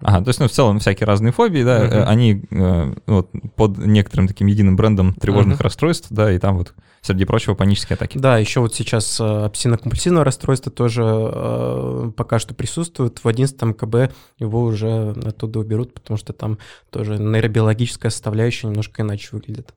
Ага, 0.01 0.23
то 0.23 0.29
есть, 0.29 0.39
ну, 0.39 0.47
в 0.47 0.51
целом, 0.51 0.79
всякие 0.79 1.05
разные 1.05 1.33
фобии, 1.33 1.63
да, 1.63 1.85
uh-huh. 1.85 2.03
они 2.05 2.41
э, 2.51 2.93
вот, 3.05 3.31
под 3.57 3.79
некоторым 3.79 4.29
таким 4.29 4.47
единым 4.47 4.77
брендом 4.77 5.13
тревожных 5.13 5.59
uh-huh. 5.59 5.63
расстройств, 5.63 6.07
да, 6.09 6.31
и 6.31 6.39
там 6.39 6.57
вот, 6.57 6.73
среди 7.01 7.25
прочего, 7.25 7.55
панические 7.55 7.95
атаки. 7.95 8.17
Да, 8.17 8.37
еще 8.37 8.59
вот 8.59 8.73
сейчас 8.75 9.19
э, 9.19 9.23
обсессивно-компульсивное 9.23 10.23
расстройство 10.23 10.71
тоже 10.71 11.03
э, 11.03 12.11
пока 12.15 12.39
что 12.39 12.53
присутствует. 12.53 13.23
В 13.23 13.27
11 13.27 13.57
КБ 13.77 14.11
его 14.37 14.63
уже 14.63 15.11
оттуда 15.25 15.59
уберут, 15.59 15.93
потому 15.93 16.17
что 16.17 16.33
там 16.33 16.57
тоже 16.89 17.17
нейробиологическая 17.17 18.11
составляющая 18.11 18.67
немножко 18.67 19.01
иначе 19.01 19.29
выглядит. 19.31 19.73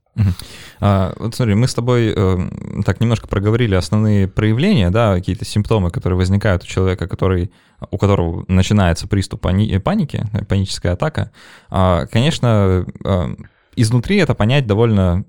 А, 0.81 1.15
вот 1.19 1.35
смотри, 1.35 1.55
мы 1.55 1.67
с 1.69 1.75
тобой 1.75 2.13
э, 2.15 2.39
так 2.85 3.01
немножко 3.01 3.29
проговорили 3.29 3.75
основные 3.75 4.29
проявления, 4.29 4.91
да, 4.91 5.15
какие-то 5.15 5.45
симптомы, 5.45 5.91
которые 5.91 6.19
возникают 6.19 6.65
у 6.65 6.67
человека, 6.67 7.09
который, 7.09 7.51
у 7.91 7.99
которого 7.99 8.45
начинается 8.49 9.09
приступ 9.09 9.41
пани- 9.41 9.79
паники, 9.79 10.25
паническая 10.49 10.93
атака. 10.93 11.31
А, 11.71 12.07
конечно, 12.07 12.85
э, 13.05 13.37
изнутри 13.77 14.19
это 14.19 14.35
понять 14.35 14.67
довольно 14.67 15.25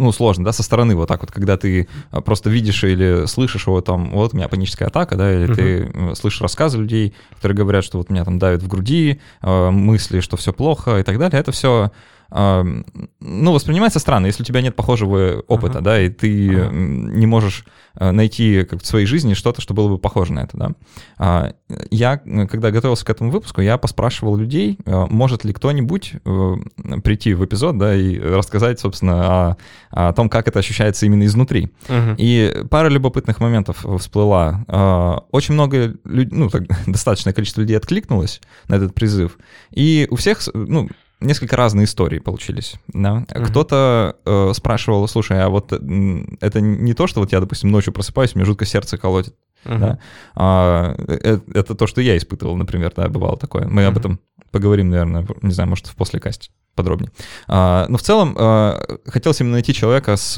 ну, 0.00 0.12
сложно, 0.12 0.44
да, 0.44 0.52
со 0.52 0.62
стороны 0.62 0.96
вот 0.96 1.08
так 1.08 1.20
вот, 1.20 1.30
когда 1.30 1.56
ты 1.56 1.88
просто 2.24 2.50
видишь 2.50 2.82
или 2.84 3.26
слышишь 3.26 3.66
его 3.66 3.80
там, 3.80 4.10
вот 4.10 4.32
у 4.32 4.36
меня 4.36 4.48
паническая 4.48 4.88
атака, 4.88 5.16
да, 5.16 5.32
или 5.32 5.48
uh-huh. 5.48 6.10
ты 6.10 6.14
слышишь 6.16 6.40
рассказы 6.40 6.78
людей, 6.78 7.14
которые 7.36 7.56
говорят, 7.56 7.84
что 7.84 7.98
вот 7.98 8.10
меня 8.10 8.24
там 8.24 8.38
давит 8.38 8.62
в 8.62 8.68
груди, 8.68 9.20
э, 9.42 9.70
мысли, 9.70 10.20
что 10.20 10.36
все 10.36 10.52
плохо 10.52 10.98
и 10.98 11.02
так 11.02 11.18
далее, 11.18 11.40
это 11.40 11.52
все 11.52 11.92
ну, 12.32 13.52
воспринимается 13.52 13.98
странно, 13.98 14.26
если 14.26 14.42
у 14.42 14.46
тебя 14.46 14.60
нет 14.60 14.76
похожего 14.76 15.42
опыта, 15.48 15.78
uh-huh. 15.78 15.82
да, 15.82 16.00
и 16.00 16.08
ты 16.08 16.48
uh-huh. 16.48 16.70
не 16.72 17.26
можешь 17.26 17.64
э, 17.96 18.12
найти 18.12 18.64
как 18.64 18.82
в 18.82 18.86
своей 18.86 19.06
жизни 19.06 19.34
что-то, 19.34 19.60
что 19.60 19.74
было 19.74 19.88
бы 19.88 19.98
похоже 19.98 20.32
на 20.32 20.40
это, 20.40 20.56
да. 20.56 20.70
А, 21.18 21.52
я, 21.90 22.18
когда 22.18 22.70
готовился 22.70 23.04
к 23.04 23.10
этому 23.10 23.30
выпуску, 23.30 23.60
я 23.62 23.78
поспрашивал 23.78 24.36
людей, 24.36 24.78
э, 24.86 25.06
может 25.10 25.44
ли 25.44 25.52
кто-нибудь 25.52 26.14
э, 26.24 26.54
прийти 27.02 27.34
в 27.34 27.44
эпизод, 27.44 27.78
да, 27.78 27.96
и 27.96 28.18
рассказать, 28.18 28.78
собственно, 28.78 29.50
о, 29.50 29.56
о 29.90 30.12
том, 30.12 30.28
как 30.28 30.46
это 30.46 30.60
ощущается 30.60 31.06
именно 31.06 31.24
изнутри. 31.24 31.70
Uh-huh. 31.88 32.14
И 32.16 32.64
пара 32.70 32.88
любопытных 32.88 33.40
моментов 33.40 33.84
всплыла. 33.98 34.64
А, 34.68 35.24
очень 35.32 35.54
много 35.54 35.94
людей, 36.04 36.36
ну, 36.38 36.48
так, 36.48 36.62
достаточное 36.86 37.32
количество 37.32 37.60
людей 37.60 37.76
откликнулось 37.76 38.40
на 38.68 38.76
этот 38.76 38.94
призыв, 38.94 39.36
и 39.72 40.06
у 40.10 40.16
всех, 40.16 40.40
ну, 40.54 40.88
несколько 41.20 41.56
разные 41.56 41.84
истории 41.84 42.18
получились. 42.18 42.74
Да? 42.88 43.24
Uh-huh. 43.28 43.46
Кто-то 43.46 44.16
э, 44.24 44.52
спрашивал, 44.54 45.06
слушай, 45.08 45.42
а 45.42 45.48
вот 45.48 45.72
это 45.72 46.60
не 46.60 46.94
то, 46.94 47.06
что 47.06 47.20
вот 47.20 47.32
я, 47.32 47.40
допустим, 47.40 47.70
ночью 47.70 47.92
просыпаюсь, 47.92 48.34
мне 48.34 48.44
жутко 48.44 48.64
сердце 48.64 48.98
колотит. 48.98 49.34
Uh-huh. 49.64 49.78
Да? 49.78 49.98
А, 50.34 50.94
это, 51.06 51.42
это 51.52 51.74
то, 51.74 51.86
что 51.86 52.00
я 52.00 52.16
испытывал, 52.16 52.56
например, 52.56 52.92
да, 52.96 53.08
бывало 53.08 53.36
такое. 53.36 53.66
Мы 53.66 53.82
uh-huh. 53.82 53.86
об 53.86 53.98
этом 53.98 54.20
поговорим, 54.50 54.90
наверное, 54.90 55.26
не 55.42 55.52
знаю, 55.52 55.68
может, 55.68 55.86
в 55.86 55.96
послекасте 55.96 56.50
подробнее. 56.74 57.10
А, 57.48 57.86
но 57.88 57.98
в 57.98 58.02
целом 58.02 58.34
а, 58.38 58.80
хотелось 59.06 59.40
именно 59.40 59.54
найти 59.54 59.74
человека 59.74 60.16
с 60.16 60.34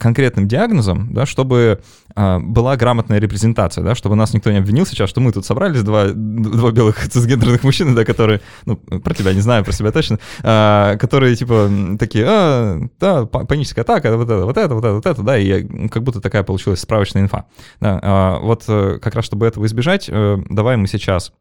конкретным 0.00 0.48
диагнозом, 0.48 1.12
да, 1.12 1.26
чтобы 1.26 1.80
а, 2.14 2.40
была 2.40 2.76
грамотная 2.76 3.18
репрезентация, 3.20 3.84
да, 3.84 3.94
чтобы 3.94 4.16
нас 4.16 4.34
никто 4.34 4.50
не 4.50 4.58
обвинил 4.58 4.86
сейчас, 4.86 5.08
что 5.08 5.20
мы 5.20 5.30
тут 5.32 5.46
собрались, 5.46 5.82
два, 5.82 6.06
два 6.08 6.72
белых 6.72 7.08
цисгендерных 7.10 7.62
мужчины, 7.62 7.94
да, 7.94 8.04
которые, 8.04 8.40
ну, 8.64 8.76
про 8.76 9.14
тебя 9.14 9.32
не 9.32 9.40
знаю, 9.40 9.64
про 9.64 9.72
себя 9.72 9.92
точно, 9.92 10.18
которые, 10.42 11.36
типа, 11.36 11.70
такие, 11.98 12.24
а, 12.26 12.80
да, 12.98 13.26
паническая 13.26 13.84
атака, 13.84 14.16
вот 14.16 14.24
это, 14.24 14.44
вот 14.44 14.56
это, 14.56 14.74
вот 14.74 14.84
это, 14.84 14.94
вот 14.94 15.06
это, 15.06 15.22
да, 15.22 15.38
и 15.38 15.88
как 15.88 16.02
будто 16.02 16.20
такая 16.20 16.42
получилась 16.42 16.80
справочная 16.80 17.22
инфа. 17.22 17.44
Да, 17.80 18.31
вот 18.40 18.64
э, 18.68 18.98
как 19.00 19.14
раз, 19.14 19.24
чтобы 19.24 19.46
этого 19.46 19.66
избежать, 19.66 20.08
э, 20.08 20.38
давай 20.48 20.76
мы 20.76 20.86
сейчас 20.86 21.32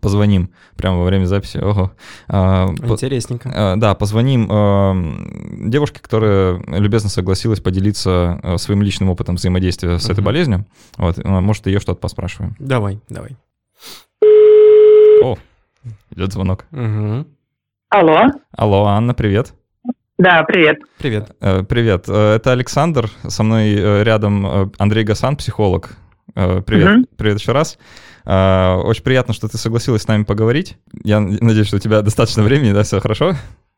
позвоним 0.00 0.50
прямо 0.76 0.98
во 0.98 1.04
время 1.04 1.24
записи. 1.24 1.56
Ого. 1.56 1.92
А, 2.28 2.68
Интересненько. 2.68 3.50
А, 3.54 3.76
да, 3.76 3.94
позвоним 3.94 5.70
девушке, 5.70 6.00
которая 6.00 6.62
любезно 6.66 7.08
согласилась 7.08 7.60
поделиться 7.60 8.38
своим 8.58 8.82
личным 8.82 9.08
опытом 9.08 9.36
взаимодействия 9.36 9.98
с 9.98 10.04
угу. 10.04 10.12
этой 10.12 10.24
болезнью. 10.24 10.66
Вот, 10.98 11.24
может, 11.24 11.66
ее 11.66 11.80
что-то 11.80 12.00
поспрашиваем. 12.00 12.54
Давай, 12.58 13.00
давай. 13.08 13.36
О, 15.22 15.38
идет 16.14 16.32
звонок. 16.34 16.66
Угу. 16.70 17.26
Алло. 17.88 18.26
Алло, 18.52 18.84
Анна, 18.84 19.14
привет. 19.14 19.54
Да, 20.18 20.42
привет. 20.42 20.78
Привет. 20.98 21.30
Э, 21.40 21.62
привет. 21.62 22.06
Э, 22.08 22.34
это 22.36 22.50
Александр. 22.50 23.08
Со 23.28 23.44
мной 23.44 23.72
э, 23.72 24.02
рядом 24.02 24.72
Андрей 24.76 25.04
Гасан, 25.04 25.36
психолог. 25.36 25.90
Привет. 26.34 26.98
Угу. 26.98 27.06
Привет 27.16 27.38
еще 27.38 27.52
раз. 27.52 27.78
Очень 28.24 29.02
приятно, 29.02 29.32
что 29.32 29.48
ты 29.48 29.56
согласилась 29.56 30.02
с 30.02 30.08
нами 30.08 30.24
поговорить. 30.24 30.76
Я 31.02 31.20
надеюсь, 31.20 31.68
что 31.68 31.76
у 31.76 31.80
тебя 31.80 32.02
достаточно 32.02 32.42
времени, 32.42 32.72
да, 32.72 32.82
все 32.82 33.00
хорошо? 33.00 33.32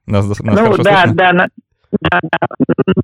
Нас, 0.06 0.26
нас 0.26 0.38
ну, 0.40 0.56
хорошо 0.56 0.82
да, 0.82 1.02
слышно? 1.04 1.14
да, 1.14 1.32
да, 1.32 1.48
да. 2.00 2.20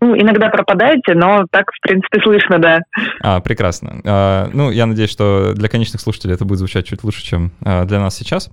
Ну, 0.00 0.16
иногда 0.16 0.48
пропадаете, 0.48 1.14
но 1.14 1.46
так, 1.50 1.66
в 1.72 1.80
принципе, 1.80 2.20
слышно, 2.22 2.58
да. 2.58 2.80
А, 3.22 3.40
прекрасно. 3.40 4.00
А, 4.04 4.50
ну, 4.52 4.70
я 4.70 4.86
надеюсь, 4.86 5.10
что 5.10 5.52
для 5.54 5.68
конечных 5.68 6.00
слушателей 6.00 6.34
это 6.34 6.44
будет 6.44 6.58
звучать 6.58 6.86
чуть 6.86 7.04
лучше, 7.04 7.22
чем 7.22 7.52
а, 7.64 7.84
для 7.84 8.00
нас 8.00 8.16
сейчас. 8.16 8.50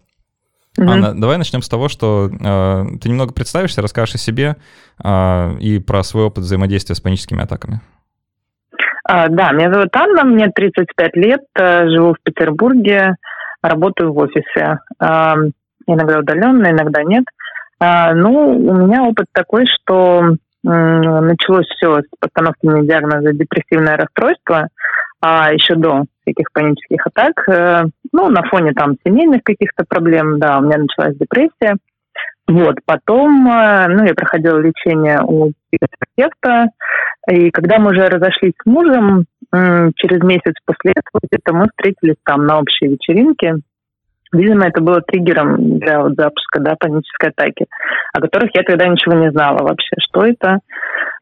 Mm-hmm. 0.77 0.89
Анна, 0.89 1.20
давай 1.20 1.38
начнем 1.38 1.62
с 1.62 1.70
того, 1.70 1.88
что 1.88 2.30
э, 2.32 2.84
ты 3.00 3.10
немного 3.10 3.34
представишься, 3.34 3.82
расскажешь 3.82 4.15
о 4.15 4.18
себе 4.18 4.56
э, 5.03 5.58
и 5.60 5.80
про 5.80 6.01
свой 6.03 6.25
опыт 6.25 6.44
взаимодействия 6.44 6.96
с 6.96 7.01
паническими 7.01 7.44
атаками. 7.44 7.82
А, 9.03 9.27
да, 9.27 9.51
меня 9.51 9.72
зовут 9.72 9.96
Анна, 9.96 10.24
мне 10.24 10.50
35 10.50 11.15
лет, 11.15 11.42
э, 11.56 11.89
живу 11.89 12.13
в 12.13 12.24
Петербурге, 12.24 13.15
работаю 13.62 14.13
в 14.13 14.18
офисе. 14.18 14.80
А, 15.00 15.36
иногда 15.86 16.20
удаленно, 16.20 16.72
иногда 16.72 17.03
нет. 17.03 17.25
А, 17.80 18.13
ну, 18.13 18.58
у 18.58 18.74
меня 18.74 19.03
опыт 19.03 19.27
такой, 19.32 19.65
что 19.68 20.38
началось 20.65 21.68
все 21.68 22.00
с 22.00 22.06
постановки 22.22 22.65
мне 22.65 22.88
диагноза 22.88 23.34
депрессивное 23.34 23.98
расстройство, 23.98 24.70
а 25.20 25.51
еще 25.51 25.75
до 25.75 26.06
всяких 26.24 26.48
панических 26.53 27.06
атак. 27.08 27.50
Э, 27.50 27.84
ну, 28.12 28.30
на 28.30 28.44
фоне 28.44 28.74
там 28.74 28.96
семейных 29.06 29.44
каких-то 29.44 29.86
проблем, 29.88 30.39
да, 30.39 30.60
у 30.60 30.62
меня 30.62 30.77
началась 30.77 31.18
депрессия. 31.18 31.77
Вот, 32.48 32.75
потом, 32.86 33.48
э, 33.48 33.88
ну, 33.89 34.03
я 34.06 34.13
проходила 34.13 34.58
лечение 34.58 35.22
у 35.22 35.51
психотерапевта, 35.70 36.72
и 37.30 37.51
когда 37.51 37.80
мы 37.80 37.92
уже 37.92 38.08
разошлись 38.08 38.53
с 38.62 38.65
мужем, 38.65 39.25
через 39.96 40.24
месяц 40.24 40.56
после 40.65 40.92
этого 40.92 41.22
где-то 41.24 41.53
мы 41.53 41.68
встретились 41.68 42.15
там 42.25 42.48
на 42.48 42.60
общей 42.60 42.88
вечеринке. 42.88 43.58
Видимо, 44.34 44.68
это 44.68 44.82
было 44.82 45.02
триггером 45.02 45.80
для 45.80 46.02
вот 46.02 46.16
запуска 46.16 46.60
да, 46.60 46.75
панической 46.80 47.30
атаки, 47.30 47.68
о 48.13 48.20
которых 48.20 48.50
я 48.56 48.63
тогда 48.63 48.88
ничего 48.88 49.16
не 49.16 49.32
знала 49.32 49.60
вообще, 49.60 49.96
что 50.00 50.25
это. 50.25 50.60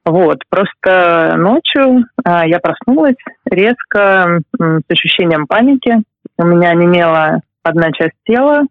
Вот, 0.06 0.40
просто 0.50 1.36
ночью 1.38 2.06
а, 2.24 2.48
я 2.48 2.60
проснулась 2.60 3.18
резко 3.46 4.40
с 4.58 4.84
ощущением 4.90 5.46
паники. 5.46 6.02
У 6.38 6.46
меня 6.46 6.74
немела 6.74 7.42
одна 7.64 7.92
часть 7.92 8.16
тела, 8.26 8.64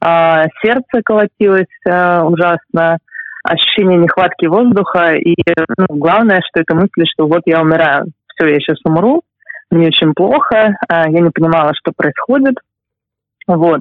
а, 0.00 0.44
сердце 0.62 1.00
колотилось 1.04 1.66
а, 1.88 2.24
ужасно, 2.24 2.98
ощущение 3.42 3.98
нехватки 3.98 4.46
воздуха, 4.46 5.14
и 5.14 5.36
ну, 5.78 5.86
главное, 5.90 6.40
что 6.48 6.60
это 6.60 6.74
мысль, 6.74 7.04
что 7.06 7.26
вот 7.26 7.42
я 7.46 7.62
умираю, 7.62 8.06
все, 8.28 8.48
я 8.48 8.58
сейчас 8.58 8.78
умру, 8.84 9.22
мне 9.70 9.88
очень 9.88 10.12
плохо, 10.14 10.76
а, 10.88 11.08
я 11.08 11.20
не 11.20 11.30
понимала, 11.30 11.72
что 11.74 11.92
происходит. 11.96 12.56
Вот. 13.46 13.80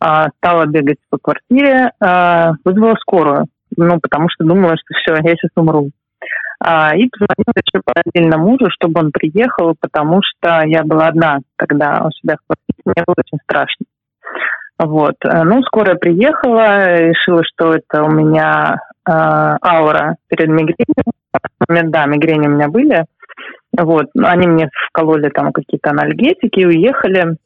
А, 0.00 0.28
стала 0.36 0.66
бегать 0.66 0.98
по 1.10 1.18
квартире, 1.18 1.92
а, 2.00 2.52
вызвала 2.64 2.94
скорую, 3.00 3.46
ну, 3.76 3.98
потому 4.00 4.28
что 4.30 4.44
думала, 4.44 4.76
что 4.76 4.94
все, 4.94 5.14
я 5.14 5.34
сейчас 5.34 5.50
умру. 5.56 5.90
И 6.60 7.08
позвонила 7.08 7.54
еще 7.54 7.80
параллельно 7.84 8.36
мужу, 8.36 8.66
чтобы 8.70 9.00
он 9.00 9.12
приехал, 9.12 9.76
потому 9.80 10.20
что 10.24 10.64
я 10.66 10.82
была 10.82 11.06
одна 11.06 11.38
тогда 11.56 12.04
у 12.04 12.10
себя 12.10 12.34
в 12.34 12.46
квартире, 12.46 12.82
мне 12.84 13.04
было 13.06 13.14
очень 13.16 13.38
страшно. 13.44 13.86
Вот. 14.76 15.14
Ну, 15.22 15.62
скорая 15.62 15.94
приехала, 15.94 16.96
решила, 16.96 17.44
что 17.44 17.74
это 17.74 18.02
у 18.02 18.10
меня 18.10 18.76
э, 19.08 19.12
аура 19.12 20.16
перед 20.26 20.48
мигренью. 20.48 21.90
Да, 21.90 22.06
мигрени 22.06 22.48
у 22.48 22.50
меня 22.50 22.68
были. 22.68 23.04
Вот. 23.76 24.06
Они 24.20 24.46
мне 24.46 24.68
вкололи 24.88 25.28
там 25.28 25.52
какие-то 25.52 25.90
анальгетики 25.90 26.60
и 26.60 26.66
уехали. 26.66 27.36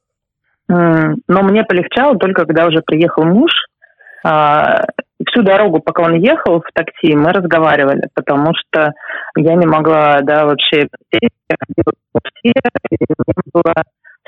Но 0.73 1.43
мне 1.43 1.64
полегчало 1.64 2.17
только 2.17 2.47
когда 2.47 2.67
уже 2.67 2.81
приехал 2.83 3.25
муж. 3.25 3.52
А, 4.25 4.85
всю 5.26 5.43
дорогу, 5.43 5.81
пока 5.81 6.05
он 6.05 6.14
ехал 6.14 6.61
в 6.61 6.73
такси, 6.73 7.14
мы 7.14 7.33
разговаривали, 7.33 8.09
потому 8.14 8.52
что 8.55 8.93
я 9.37 9.55
не 9.55 9.67
могла, 9.67 10.21
да, 10.23 10.47
вообще... 10.47 10.88
Мне 12.43 12.55
было 13.52 13.75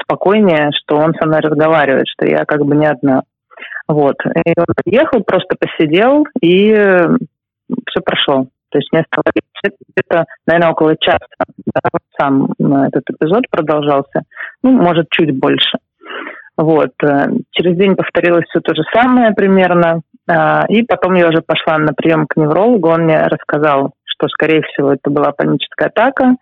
спокойнее, 0.01 0.71
что 0.73 0.97
он 0.97 1.15
со 1.15 1.27
мной 1.27 1.41
разговаривает, 1.41 2.07
что 2.09 2.27
я 2.27 2.45
как 2.45 2.65
бы 2.65 2.77
не 2.77 2.87
одна. 2.87 3.23
Вот. 3.89 4.17
И 4.25 4.53
он 4.57 4.67
приехал, 4.85 5.23
просто 5.23 5.57
посидел, 5.59 6.27
и 6.41 6.73
все 7.89 8.01
прошло. 8.05 8.47
То 8.71 8.79
есть 8.79 8.93
мне 8.93 9.05
стало 9.07 9.25
где-то, 9.33 10.25
наверное, 10.47 10.73
около 10.73 10.97
часа. 10.97 11.19
Да, 11.67 11.81
сам 12.19 12.53
этот 12.59 13.09
эпизод 13.11 13.49
продолжался. 13.51 14.23
Ну, 14.63 14.73
может, 14.73 15.09
чуть 15.11 15.39
больше. 15.39 15.79
Вот. 16.57 16.91
Э, 17.03 17.27
через 17.51 17.77
день 17.77 17.97
повторилось 17.97 18.45
все 18.49 18.61
то 18.61 18.75
же 18.75 18.83
самое 18.93 19.33
примерно. 19.33 20.03
А, 20.29 20.65
и 20.69 20.83
потом 20.83 21.15
я 21.15 21.29
уже 21.29 21.43
пошла 21.43 21.79
на 21.79 21.93
прием 21.93 22.27
к 22.27 22.37
неврологу. 22.37 22.89
Он 22.89 23.03
мне 23.03 23.19
рассказал, 23.23 23.93
что, 24.05 24.29
скорее 24.29 24.63
всего, 24.63 24.93
это 24.93 25.11
была 25.11 25.33
паническая 25.33 25.89
атака. 25.89 26.37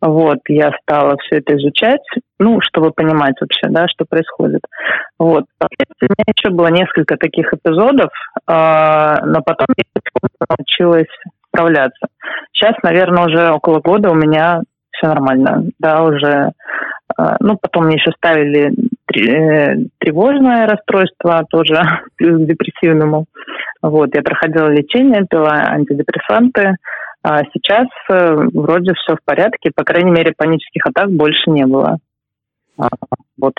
Вот, 0.00 0.38
я 0.48 0.70
стала 0.82 1.16
все 1.18 1.38
это 1.38 1.56
изучать, 1.56 2.02
ну, 2.38 2.60
чтобы 2.60 2.92
понимать 2.92 3.34
вообще, 3.40 3.66
да, 3.68 3.88
что 3.88 4.04
происходит. 4.08 4.60
Вот. 5.18 5.44
У 5.60 6.04
меня 6.04 6.24
еще 6.28 6.50
было 6.50 6.68
несколько 6.68 7.16
таких 7.16 7.52
эпизодов, 7.52 8.10
э, 8.46 9.16
но 9.24 9.42
потом 9.44 9.66
я 9.76 10.02
научилась 10.48 11.08
справляться. 11.48 12.06
Сейчас, 12.52 12.74
наверное, 12.84 13.26
уже 13.26 13.50
около 13.50 13.80
года 13.80 14.10
у 14.10 14.14
меня 14.14 14.60
все 14.92 15.08
нормально, 15.08 15.64
да, 15.80 16.04
уже. 16.04 16.52
Э, 17.18 17.36
ну, 17.40 17.58
потом 17.60 17.86
мне 17.86 17.96
еще 17.96 18.12
ставили 18.12 18.72
тревожное 19.08 20.66
расстройство 20.66 21.44
тоже 21.50 21.80
плюс 22.16 22.40
к 22.42 22.46
депрессивному. 22.46 23.26
Вот, 23.82 24.14
я 24.14 24.22
проходила 24.22 24.68
лечение, 24.68 25.26
пила 25.28 25.52
антидепрессанты, 25.52 26.76
а 27.22 27.42
сейчас 27.52 27.86
э, 28.10 28.36
вроде 28.52 28.92
все 28.94 29.16
в 29.16 29.24
порядке, 29.24 29.70
по 29.74 29.84
крайней 29.84 30.10
мере, 30.10 30.32
панических 30.36 30.86
атак 30.86 31.10
больше 31.10 31.50
не 31.50 31.66
было. 31.66 31.98
А, 32.76 32.88
вот. 33.36 33.54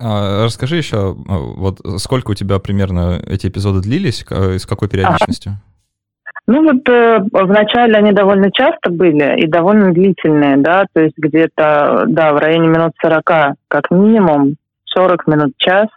А, 0.00 0.44
расскажи 0.44 0.76
еще, 0.76 1.16
а, 1.28 1.38
вот 1.38 1.80
сколько 1.98 2.32
у 2.32 2.34
тебя 2.34 2.58
примерно 2.58 3.20
эти 3.26 3.48
эпизоды 3.48 3.80
длились, 3.80 4.22
и 4.22 4.58
с 4.58 4.66
какой 4.66 4.88
периодичностью? 4.88 5.52
Ну 6.46 6.64
вот 6.64 6.88
э, 6.88 7.18
вначале 7.30 7.94
они 7.94 8.12
довольно 8.12 8.50
часто 8.50 8.90
были 8.90 9.40
и 9.40 9.46
довольно 9.46 9.92
длительные, 9.92 10.56
да, 10.56 10.86
то 10.92 11.00
есть 11.00 11.16
где-то, 11.16 12.04
да, 12.08 12.32
в 12.32 12.38
районе 12.38 12.68
минут 12.68 12.92
40 13.00 13.24
как 13.68 13.90
минимум, 13.90 14.56
40 14.94 15.26
минут, 15.26 15.52
час. 15.58 15.88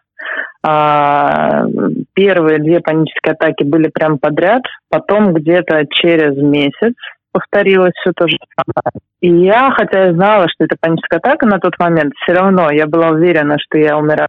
А, 0.63 1.65
первые 2.13 2.59
две 2.59 2.79
панические 2.79 3.33
атаки 3.33 3.63
были 3.63 3.89
прям 3.89 4.17
подряд, 4.17 4.63
потом 4.89 5.33
где-то 5.33 5.83
через 5.91 6.35
месяц 6.37 6.95
повторилось 7.31 7.91
все 7.99 8.13
то 8.15 8.27
же 8.27 8.37
самое. 8.55 9.03
И 9.19 9.45
я, 9.45 9.69
хотя 9.71 10.05
я 10.05 10.13
знала, 10.13 10.47
что 10.47 10.63
это 10.63 10.77
паническая 10.79 11.19
атака 11.19 11.45
на 11.45 11.59
тот 11.59 11.77
момент, 11.77 12.13
все 12.15 12.33
равно 12.33 12.71
я 12.71 12.87
была 12.87 13.09
уверена, 13.09 13.57
что 13.59 13.77
я 13.77 13.97
умираю. 13.97 14.27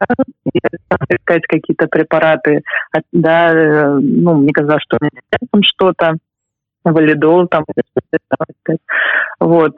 Я 0.52 0.68
стала 0.86 1.06
искать 1.10 1.46
какие-то 1.46 1.86
препараты. 1.86 2.62
Да, 3.12 3.52
э, 3.54 3.98
ну, 4.00 4.34
мне 4.34 4.52
казалось, 4.52 4.82
что 4.82 4.98
у 5.00 5.04
меня 5.04 5.20
там 5.30 5.62
что-то 5.62 6.14
валидол 6.92 7.48
там. 7.48 7.64
Вот. 9.38 9.72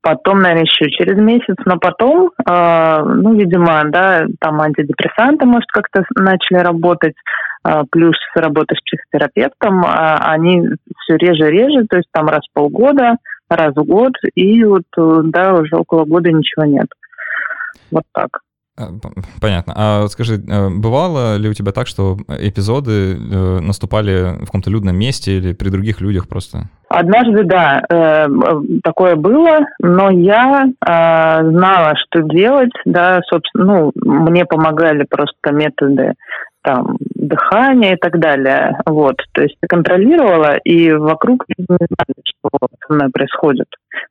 Потом, 0.00 0.38
наверное, 0.38 0.64
еще 0.64 0.90
через 0.90 1.18
месяц, 1.18 1.56
но 1.64 1.78
потом, 1.78 2.30
ну, 2.46 3.34
видимо, 3.34 3.82
да, 3.86 4.26
там 4.40 4.60
антидепрессанты, 4.60 5.46
может, 5.46 5.68
как-то 5.70 6.04
начали 6.16 6.58
работать, 6.58 7.14
плюс 7.90 8.16
работа 8.34 8.74
с 8.74 8.80
психотерапевтом, 8.82 9.84
они 9.86 10.62
все 10.98 11.16
реже 11.16 11.50
реже, 11.50 11.86
то 11.88 11.96
есть 11.96 12.08
там 12.12 12.26
раз 12.28 12.40
в 12.48 12.52
полгода, 12.54 13.16
раз 13.48 13.74
в 13.74 13.84
год, 13.84 14.12
и 14.34 14.64
вот, 14.64 14.84
да, 14.96 15.54
уже 15.54 15.76
около 15.76 16.04
года 16.04 16.30
ничего 16.30 16.64
нет. 16.64 16.88
Вот 17.90 18.04
так. 18.12 18.40
А, 18.78 18.90
понятно. 19.40 19.72
А 19.76 20.06
скажи, 20.08 20.34
э, 20.34 20.68
бывало 20.70 21.36
ли 21.36 21.48
у 21.48 21.54
тебя 21.54 21.72
так, 21.72 21.86
что 21.86 22.16
эпизоды 22.28 23.16
э, 23.16 23.60
наступали 23.60 24.36
в 24.42 24.46
каком-то 24.46 24.70
людном 24.70 24.96
месте 24.96 25.38
или 25.38 25.52
при 25.52 25.70
других 25.70 26.00
людях 26.00 26.28
просто? 26.28 26.68
Однажды, 26.88 27.44
да, 27.44 27.82
э, 27.90 28.26
такое 28.84 29.16
было, 29.16 29.58
но 29.80 30.10
я 30.10 30.66
знала, 30.80 31.94
что 31.96 32.22
делать, 32.22 32.72
да, 32.84 33.20
собственно, 33.28 33.64
ну, 33.64 33.92
мне 33.96 34.44
помогали 34.44 35.04
просто 35.04 35.52
методы 35.52 36.14
там 36.62 36.96
дыхание 37.14 37.94
и 37.94 37.96
так 37.96 38.18
далее. 38.18 38.78
Вот, 38.86 39.16
то 39.32 39.42
есть 39.42 39.56
я 39.62 39.68
контролировала, 39.68 40.56
и 40.64 40.92
вокруг 40.92 41.44
не 41.56 41.64
знали, 41.64 42.14
что 42.24 42.50
со 42.86 42.92
мной 42.92 43.10
происходит. 43.10 43.68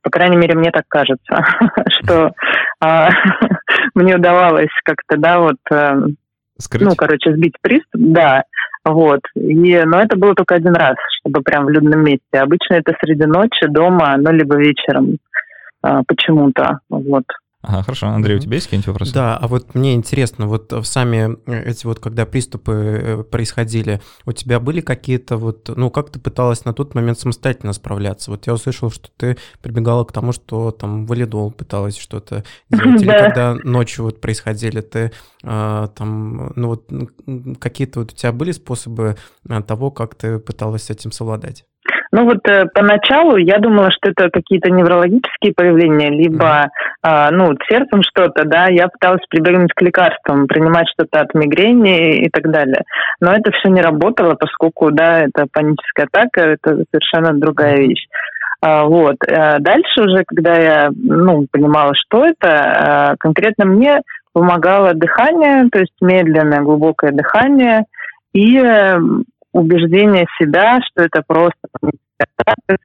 По 0.07 0.11
крайней 0.11 0.37
мере, 0.37 0.55
мне 0.55 0.71
так 0.71 0.85
кажется, 0.87 1.35
что 1.89 2.31
а, 2.79 3.09
мне 3.93 4.15
удавалось 4.15 4.71
как-то, 4.85 5.17
да, 5.17 5.39
вот, 5.39 5.57
эм, 5.69 6.15
ну, 6.79 6.95
короче, 6.95 7.33
сбить 7.33 7.55
приступ, 7.61 7.89
да, 7.93 8.43
вот. 8.85 9.19
И, 9.35 9.83
но 9.83 9.99
это 9.99 10.15
было 10.15 10.33
только 10.33 10.55
один 10.55 10.73
раз, 10.75 10.95
чтобы 11.19 11.41
прям 11.41 11.65
в 11.65 11.69
людном 11.69 12.05
месте. 12.05 12.39
Обычно 12.39 12.75
это 12.75 12.93
среди 13.03 13.25
ночи, 13.25 13.67
дома, 13.67 14.15
ну, 14.17 14.31
либо 14.31 14.55
вечером 14.55 15.17
а, 15.81 16.03
почему-то, 16.07 16.79
вот. 16.89 17.25
Ага, 17.63 17.81
хорошо. 17.81 18.07
Андрей, 18.07 18.37
у 18.37 18.39
тебя 18.39 18.55
есть 18.55 18.67
какие-нибудь 18.67 18.87
вопросы? 18.87 19.13
Да, 19.13 19.35
а 19.35 19.47
вот 19.47 19.73
мне 19.73 19.95
интересно, 19.95 20.45
вот 20.45 20.71
сами 20.83 21.37
э, 21.47 21.71
эти 21.71 21.87
вот, 21.87 21.99
когда 21.99 22.27
приступы 22.27 22.71
э, 22.71 23.23
происходили, 23.23 23.99
у 24.25 24.31
тебя 24.31 24.59
были 24.59 24.79
какие-то 24.79 25.37
вот, 25.37 25.67
ну, 25.75 25.89
как 25.89 26.11
ты 26.11 26.19
пыталась 26.19 26.65
на 26.65 26.73
тот 26.73 26.93
момент 26.93 27.19
самостоятельно 27.19 27.73
справляться? 27.73 28.29
Вот 28.29 28.45
я 28.45 28.53
услышал, 28.53 28.91
что 28.91 29.09
ты 29.17 29.37
прибегала 29.61 30.05
к 30.05 30.11
тому, 30.11 30.33
что 30.33 30.69
там 30.69 31.07
валидол 31.07 31.51
пыталась 31.51 31.97
что-то 31.97 32.43
делать, 32.69 33.01
или 33.01 33.09
когда 33.09 33.55
ночью 33.55 34.05
вот 34.05 34.21
происходили, 34.21 34.81
ты 34.81 35.11
а, 35.43 35.87
там, 35.87 36.51
ну 36.55 36.67
вот 36.67 36.91
какие-то 37.59 38.01
вот 38.01 38.11
у 38.11 38.15
тебя 38.15 38.31
были 38.31 38.51
способы 38.51 39.17
того, 39.65 39.89
как 39.89 40.15
ты 40.15 40.39
пыталась 40.39 40.83
с 40.83 40.89
этим 40.89 41.11
совладать? 41.11 41.65
Ну 42.17 42.25
вот 42.25 42.39
э, 42.50 42.65
поначалу 42.74 43.38
я 43.38 43.59
думала, 43.59 43.91
что 43.91 44.09
это 44.09 44.31
какие-то 44.31 44.71
неврологические 44.71 45.53
проявления, 45.53 46.09
либо 46.09 46.71
э, 47.05 47.29
ну 47.29 47.53
сердцем 47.69 48.01
что-то, 48.01 48.43
да. 48.43 48.69
Я 48.69 48.88
пыталась 48.88 49.21
прибегнуть 49.29 49.71
к 49.71 49.81
лекарствам, 49.83 50.47
принимать 50.47 50.88
что-то 50.89 51.19
от 51.21 51.36
мигрени 51.36 52.25
и 52.25 52.29
так 52.31 52.50
далее. 52.50 52.81
Но 53.21 53.33
это 53.33 53.51
все 53.51 53.69
не 53.69 53.81
работало, 53.81 54.33
поскольку, 54.33 54.89
да, 54.89 55.19
это 55.25 55.45
паническая 55.53 56.07
атака, 56.12 56.41
это 56.41 56.83
совершенно 56.89 57.39
другая 57.39 57.77
вещь. 57.77 58.07
А, 58.62 58.86
вот. 58.86 59.17
А 59.29 59.59
дальше 59.59 60.01
уже, 60.01 60.24
когда 60.25 60.55
я 60.55 60.89
ну, 60.95 61.45
понимала, 61.51 61.93
что 61.93 62.25
это, 62.25 62.47
а, 62.50 63.15
конкретно 63.19 63.65
мне 63.65 64.01
помогало 64.33 64.95
дыхание, 64.95 65.69
то 65.71 65.77
есть 65.77 65.93
медленное, 66.01 66.62
глубокое 66.62 67.12
дыхание 67.12 67.83
и 68.33 68.59
убеждение 69.53 70.25
себя, 70.39 70.79
что 70.81 71.03
это 71.03 71.21
просто 71.27 71.62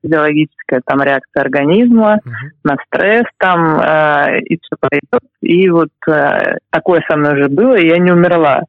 физиологическая 0.02 0.80
там 0.84 1.02
реакция 1.02 1.42
организма 1.42 2.18
uh-huh. 2.24 2.50
на 2.64 2.76
стресс 2.86 3.24
там 3.38 3.80
э, 3.80 4.40
и 4.40 4.58
все 4.58 4.76
пройдет. 4.78 5.30
И 5.40 5.68
вот 5.70 5.90
э, 6.08 6.56
такое 6.70 7.02
со 7.08 7.16
мной 7.16 7.34
уже 7.34 7.48
было, 7.48 7.76
и 7.76 7.88
я 7.88 7.98
не 7.98 8.12
умерла. 8.12 8.62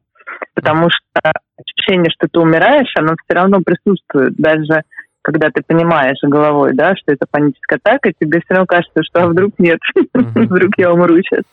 Потому 0.54 0.88
что 0.90 1.32
ощущение, 1.58 2.10
что 2.10 2.28
ты 2.30 2.40
умираешь, 2.40 2.92
оно 2.96 3.14
все 3.24 3.38
равно 3.38 3.60
присутствует. 3.60 4.34
Даже 4.36 4.82
когда 5.22 5.48
ты 5.48 5.62
понимаешь 5.66 6.18
головой, 6.22 6.74
да, 6.74 6.94
что 6.96 7.12
это 7.12 7.24
паническая 7.30 7.80
атака, 7.82 8.12
тебе 8.12 8.40
все 8.40 8.54
равно 8.54 8.66
кажется, 8.66 9.02
что 9.02 9.22
а 9.22 9.26
вдруг 9.28 9.52
нет, 9.58 9.78
вдруг 10.14 10.72
я 10.76 10.92
умру 10.92 11.16
сейчас. 11.16 11.44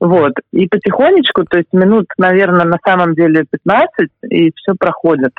Вот. 0.00 0.32
И 0.52 0.66
потихонечку, 0.66 1.44
то 1.44 1.58
есть 1.58 1.72
минут, 1.72 2.06
наверное, 2.18 2.66
на 2.66 2.78
самом 2.84 3.14
деле 3.14 3.44
15, 3.48 4.08
и 4.30 4.50
все 4.56 4.74
проходит. 4.76 5.32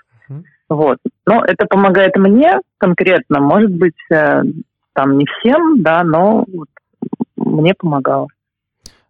Вот. 0.70 0.98
Но 1.26 1.44
это 1.46 1.66
помогает 1.68 2.16
мне 2.16 2.60
конкретно, 2.78 3.40
может 3.40 3.72
быть, 3.72 3.96
э, 4.12 4.42
там 4.94 5.18
не 5.18 5.26
всем, 5.26 5.82
да, 5.82 6.04
но 6.04 6.46
вот 6.48 6.68
мне 7.36 7.74
помогало. 7.74 8.28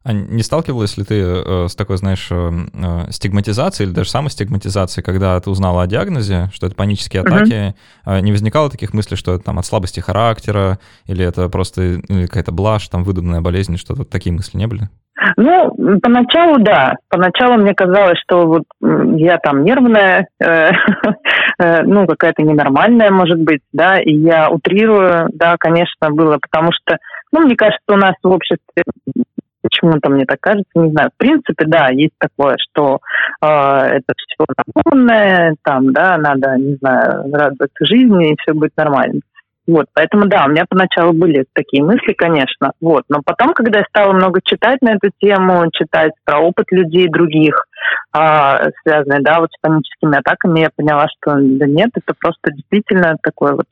А 0.05 0.13
не 0.13 0.43
сталкивалась 0.43 0.97
ли 0.97 1.03
ты 1.03 1.19
э, 1.19 1.67
с 1.67 1.75
такой, 1.75 1.97
знаешь, 1.97 2.27
э, 2.29 2.51
э, 2.73 3.11
стигматизацией 3.11 3.87
или 3.87 3.95
даже 3.95 4.11
самостигматизацией, 4.11 5.03
когда 5.03 5.39
ты 5.39 5.49
узнала 5.49 5.81
о 5.81 5.87
диагнозе, 5.87 6.49
что 6.53 6.67
это 6.67 6.75
панические 6.75 7.23
атаки? 7.23 7.73
Uh-huh. 8.05 8.21
Не 8.21 8.31
возникало 8.31 8.69
таких 8.69 8.93
мыслей, 8.93 9.17
что 9.17 9.33
это 9.33 9.45
там 9.45 9.57
от 9.57 9.65
слабости 9.65 10.01
характера, 10.01 10.77
или 11.07 11.25
это 11.25 11.49
просто 11.49 12.01
какая-то 12.07 12.51
блажь, 12.51 12.87
там 12.87 13.03
выдуманная 13.03 13.41
болезнь, 13.41 13.77
что-то 13.77 14.05
такие 14.05 14.31
мысли 14.31 14.59
не 14.59 14.67
были? 14.67 14.89
Ну, 15.37 15.71
поначалу 16.01 16.59
да. 16.59 16.95
Поначалу 17.09 17.57
мне 17.57 17.73
казалось, 17.73 18.19
что 18.19 18.45
вот 18.47 18.63
я 18.81 19.37
там 19.37 19.63
нервная, 19.63 20.27
э, 20.39 20.45
э, 20.45 20.71
ну, 21.59 22.05
какая-то 22.05 22.43
ненормальная, 22.43 23.11
может 23.11 23.39
быть, 23.39 23.61
да, 23.71 23.99
и 23.99 24.11
я 24.11 24.49
утрирую, 24.49 25.29
да, 25.33 25.55
конечно, 25.59 26.11
было, 26.11 26.37
потому 26.41 26.71
что, 26.71 26.97
ну, 27.31 27.41
мне 27.41 27.55
кажется, 27.55 27.83
у 27.87 27.97
нас 27.97 28.15
в 28.21 28.27
обществе 28.27 28.83
почему-то 29.65 30.09
мне 30.09 30.25
так 30.25 30.39
кажется, 30.39 30.69
не 30.75 30.91
знаю. 30.91 31.09
В 31.13 31.17
принципе, 31.17 31.65
да, 31.65 31.89
есть 31.89 32.13
такое, 32.19 32.55
что 32.59 32.99
э, 33.41 33.47
это 33.47 34.13
все 34.15 34.45
нормальное, 34.85 35.55
там, 35.63 35.91
да, 35.91 36.17
надо, 36.17 36.55
не 36.57 36.75
знаю, 36.75 37.31
радоваться 37.33 37.85
жизни, 37.85 38.31
и 38.31 38.35
все 38.39 38.53
будет 38.53 38.71
нормально. 38.77 39.21
Вот, 39.67 39.87
поэтому 39.93 40.27
да, 40.27 40.45
у 40.45 40.49
меня 40.49 40.65
поначалу 40.69 41.13
были 41.13 41.45
такие 41.53 41.83
мысли, 41.83 42.13
конечно. 42.13 42.73
Вот, 42.79 43.03
но 43.09 43.21
потом, 43.25 43.53
когда 43.53 43.79
я 43.79 43.85
стала 43.85 44.13
много 44.13 44.39
читать 44.43 44.79
на 44.81 44.93
эту 44.93 45.09
тему, 45.19 45.65
читать 45.73 46.11
про 46.23 46.39
опыт 46.39 46.67
людей 46.71 47.07
других, 47.07 47.65
а, 48.17 48.69
связанные, 48.81 49.19
да, 49.21 49.41
вот 49.41 49.49
с 49.51 49.59
паническими 49.59 50.17
атаками, 50.17 50.61
я 50.61 50.69
поняла, 50.73 51.05
что 51.09 51.35
да 51.35 51.67
нет, 51.67 51.89
это 51.95 52.13
просто 52.17 52.51
действительно 52.53 53.17
такое 53.21 53.55
вот 53.55 53.65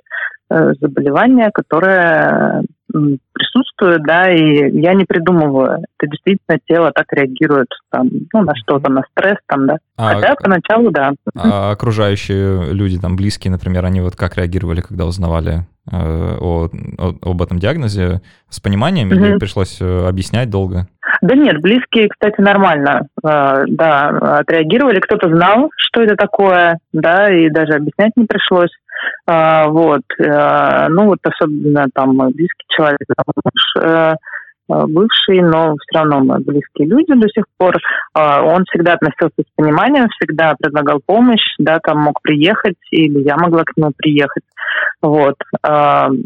э, 0.49 0.73
заболевание, 0.82 1.49
которое 1.53 2.63
присутствует, 2.91 4.03
да, 4.03 4.29
и 4.29 4.69
я 4.82 4.93
не 4.95 5.06
придумываю. 5.06 5.86
Это 5.97 6.12
действительно 6.12 6.60
тело 6.67 6.91
так 6.93 7.06
реагирует 7.12 7.69
там, 7.89 8.10
ну, 8.34 8.41
на 8.41 8.53
что-то, 8.56 8.91
на 8.91 9.03
стресс 9.12 9.38
там, 9.47 9.65
да. 9.65 9.77
А, 9.97 10.15
Хотя 10.15 10.36
поначалу, 10.36 10.91
да. 10.91 11.13
А 11.36 11.71
окружающие 11.71 12.73
люди, 12.73 12.99
там, 12.99 13.15
близкие, 13.15 13.51
например, 13.51 13.86
они 13.86 14.01
вот 14.01 14.17
как 14.17 14.38
реагировали, 14.38 14.82
когда 14.82 15.06
узнавали 15.06 15.65
о, 15.91 16.69
о, 16.98 17.13
об 17.22 17.41
этом 17.41 17.60
диагнозе? 17.60 18.22
С 18.50 18.60
пониманием 18.60 19.08
угу. 19.08 19.15
или 19.15 19.38
пришлось 19.38 19.82
э, 19.82 20.08
объяснять 20.08 20.50
долго? 20.50 20.88
Да 21.22 21.36
нет, 21.36 21.62
близкие, 21.62 22.10
кстати, 22.10 22.39
нормально, 22.39 23.08
э, 23.24 23.63
да, 23.67 24.39
отреагировали. 24.39 25.00
Кто-то 25.00 25.30
знал, 25.30 25.69
что 25.78 26.02
это 26.02 26.15
такое, 26.15 26.80
да, 26.91 27.34
и 27.34 27.50
даже 27.50 27.74
объяснять 27.74 28.12
не 28.15 28.26
пришлось. 28.26 28.72
А, 29.28 29.67
вот. 29.67 30.02
Ну, 30.17 31.06
вот 31.06 31.19
особенно 31.24 31.88
там 31.93 32.17
близкий 32.17 32.65
человек, 32.69 33.00
муж, 33.43 33.84
э, 33.84 34.13
бывший, 34.67 35.41
но 35.41 35.76
все 35.76 35.99
равно 35.99 36.19
мы 36.21 36.39
близкие 36.39 36.88
люди 36.88 37.13
до 37.13 37.28
сих 37.30 37.45
пор. 37.58 37.76
Он 38.15 38.63
всегда 38.65 38.93
относился 38.93 39.41
с 39.41 39.56
пониманием, 39.56 40.08
всегда 40.10 40.56
предлагал 40.60 40.99
помощь, 41.06 41.56
да, 41.60 41.80
там 41.80 41.99
мог 41.99 42.21
приехать, 42.21 42.78
или 42.91 43.19
я 43.19 43.36
могла 43.38 43.63
к 43.63 43.76
нему 43.76 43.91
приехать. 43.95 44.43
Вот. 45.02 45.36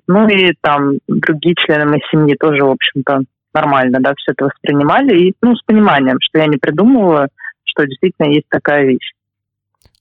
Ну 0.08 0.28
и 0.28 0.54
там 0.62 1.00
другие 1.08 1.56
члены 1.56 1.86
моей 1.86 2.04
семьи 2.12 2.36
тоже, 2.40 2.64
в 2.64 2.72
общем-то, 2.72 3.22
нормально, 3.54 4.00
да, 4.02 4.14
все 4.16 4.34
это 4.34 4.46
воспринимали. 4.46 5.18
И, 5.18 5.34
ну, 5.42 5.56
с 5.56 5.64
пониманием, 5.64 6.18
что 6.22 6.40
я 6.40 6.48
не 6.48 6.58
придумываю, 6.58 7.30
что 7.66 7.86
действительно 7.86 8.28
есть 8.28 8.48
такая 8.50 8.86
вещь. 8.86 9.14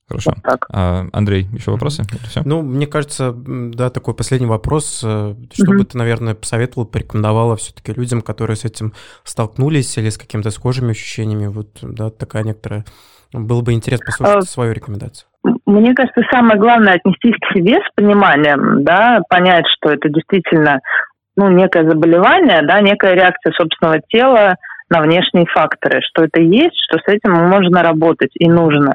Хорошо. 0.09 0.33
Вот 0.37 0.42
так. 0.42 0.66
А, 0.73 1.07
Андрей, 1.12 1.49
еще 1.53 1.73
вопросы? 1.73 2.05
все? 2.29 2.42
Ну, 2.45 2.62
мне 2.62 2.87
кажется, 2.87 3.33
да, 3.35 3.90
такой 3.90 4.14
последний 4.14 4.47
вопрос. 4.47 5.03
Э, 5.05 5.35
что 5.53 5.73
бы 5.73 5.85
ты, 5.85 5.99
наверное, 5.99 6.35
посоветовала, 6.35 6.87
порекомендовала 6.87 7.57
все-таки 7.57 7.92
людям, 7.92 8.23
которые 8.23 8.57
с 8.57 8.64
этим 8.64 8.92
столкнулись 9.25 9.99
или 9.99 10.09
с 10.09 10.16
какими-то 10.19 10.51
схожими 10.51 10.92
ощущениями? 10.92 11.49
Вот, 11.49 11.69
да, 11.83 12.11
такая 12.11 12.45
некоторая... 12.45 12.85
Было 13.33 13.61
бы 13.61 13.73
интересно 13.73 14.07
послушать 14.07 14.37
а, 14.37 14.42
свою 14.42 14.73
рекомендацию. 14.73 15.29
Мне 15.66 15.95
кажется, 15.95 16.23
самое 16.31 16.61
главное 16.61 16.95
отнестись 16.95 17.35
к 17.40 17.57
себе 17.57 17.75
с 17.75 17.95
пониманием, 17.97 18.85
да, 18.85 19.21
понять, 19.29 19.64
что 19.66 19.90
это 19.90 20.09
действительно 20.09 20.81
ну, 21.37 21.51
некое 21.51 21.88
заболевание, 21.88 22.62
да, 22.62 22.81
некая 22.81 23.14
реакция 23.14 23.53
собственного 23.53 24.01
тела 24.09 24.55
на 24.88 25.03
внешние 25.03 25.47
факторы, 25.47 26.01
что 26.03 26.25
это 26.25 26.40
есть, 26.40 26.77
что 26.88 26.99
с 26.99 27.12
этим 27.12 27.33
можно 27.33 27.83
работать 27.83 28.31
и 28.35 28.49
нужно. 28.49 28.95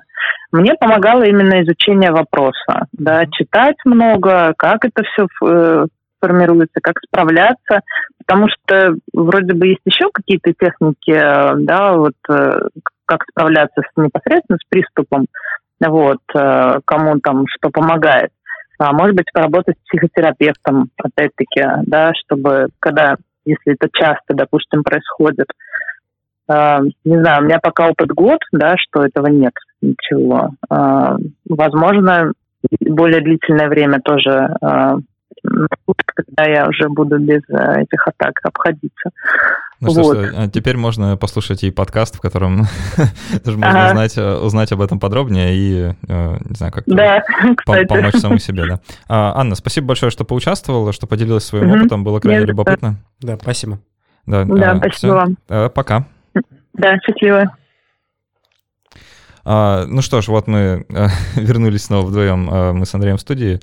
Мне 0.52 0.76
помогало 0.76 1.24
именно 1.24 1.62
изучение 1.64 2.12
вопроса, 2.12 2.88
да, 2.92 3.26
читать 3.32 3.78
много, 3.86 4.54
как 4.58 4.84
это 4.84 5.04
все 5.04 5.28
э, 5.46 5.86
формируется, 6.20 6.82
как 6.82 6.96
справляться, 7.06 7.82
потому 8.18 8.48
что 8.50 8.96
вроде 9.14 9.54
бы 9.54 9.68
есть 9.68 9.82
еще 9.86 10.10
какие-то 10.14 10.54
техники, 10.54 11.64
да, 11.64 11.94
вот 11.94 12.14
как 13.06 13.24
справляться 13.30 13.82
с, 13.82 14.02
непосредственно 14.02 14.58
с 14.58 14.68
приступом, 14.70 15.26
вот, 15.80 16.20
кому 16.32 17.20
там 17.20 17.46
что 17.48 17.70
помогает. 17.70 18.32
А 18.78 18.94
может 18.94 19.16
быть, 19.16 19.32
поработать 19.32 19.76
с 19.78 19.88
психотерапевтом, 19.90 20.90
опять-таки, 20.98 21.64
да, 21.86 22.12
чтобы 22.16 22.70
когда, 22.80 23.16
если 23.46 23.74
это 23.74 23.90
часто, 23.94 24.34
допустим, 24.34 24.84
происходит, 24.84 25.48
э, 26.50 26.80
не 27.06 27.18
знаю, 27.22 27.42
у 27.42 27.46
меня 27.46 27.60
пока 27.60 27.90
опыт 27.90 28.10
год, 28.10 28.40
да, 28.52 28.76
что 28.78 29.04
этого 29.04 29.28
нет 29.28 29.54
ничего. 29.82 30.52
Э, 30.70 31.18
возможно, 31.48 32.34
более 32.82 33.22
длительное 33.22 33.70
время 33.70 34.00
тоже 34.02 34.56
э, 34.62 34.92
когда 36.14 36.50
я 36.50 36.68
уже 36.68 36.88
буду 36.90 37.18
без 37.20 37.42
э, 37.50 37.82
этих 37.82 38.08
атак 38.08 38.34
обходиться. 38.44 39.10
Ну 39.80 39.92
вот. 39.94 40.18
что 40.18 40.26
ж, 40.26 40.34
а 40.38 40.48
теперь 40.48 40.78
можно 40.78 41.18
послушать 41.18 41.64
и 41.64 41.72
подкаст, 41.72 42.16
в 42.16 42.22
котором 42.22 42.66
тоже 43.44 43.58
можно 43.58 43.82
ага. 43.82 43.90
узнать, 43.90 44.18
э, 44.18 44.36
узнать 44.38 44.72
об 44.72 44.82
этом 44.82 45.00
подробнее 45.00 45.56
и, 45.56 45.96
э, 46.08 46.38
не 46.48 46.56
знаю, 46.56 46.72
как 46.72 46.84
да, 46.86 47.24
помочь 47.66 48.16
самому 48.16 48.40
себе. 48.40 48.68
Да. 48.68 48.80
А, 49.08 49.34
Анна, 49.40 49.56
спасибо 49.56 49.88
большое, 49.88 50.12
что 50.12 50.26
поучаствовала, 50.26 50.94
что 50.94 51.08
поделилась 51.08 51.46
своим 51.46 51.72
опытом, 51.72 52.04
было 52.04 52.20
крайне 52.20 52.46
любопытно. 52.46 52.96
Да, 53.22 53.38
спасибо. 53.42 53.80
Да, 54.28 54.44
да 54.46 54.72
а, 54.72 54.78
спасибо 54.78 55.12
вам. 55.14 55.70
Пока. 55.72 56.06
Да, 56.74 56.98
счастливо. 57.00 57.52
А, 59.44 59.86
ну 59.88 60.02
что 60.02 60.22
ж, 60.22 60.28
вот 60.28 60.48
мы 60.48 60.86
вернулись 61.36 61.86
снова 61.86 62.06
вдвоем, 62.06 62.46
мы 62.78 62.86
с 62.86 62.94
Андреем 62.94 63.18
в 63.18 63.22
студии. 63.22 63.60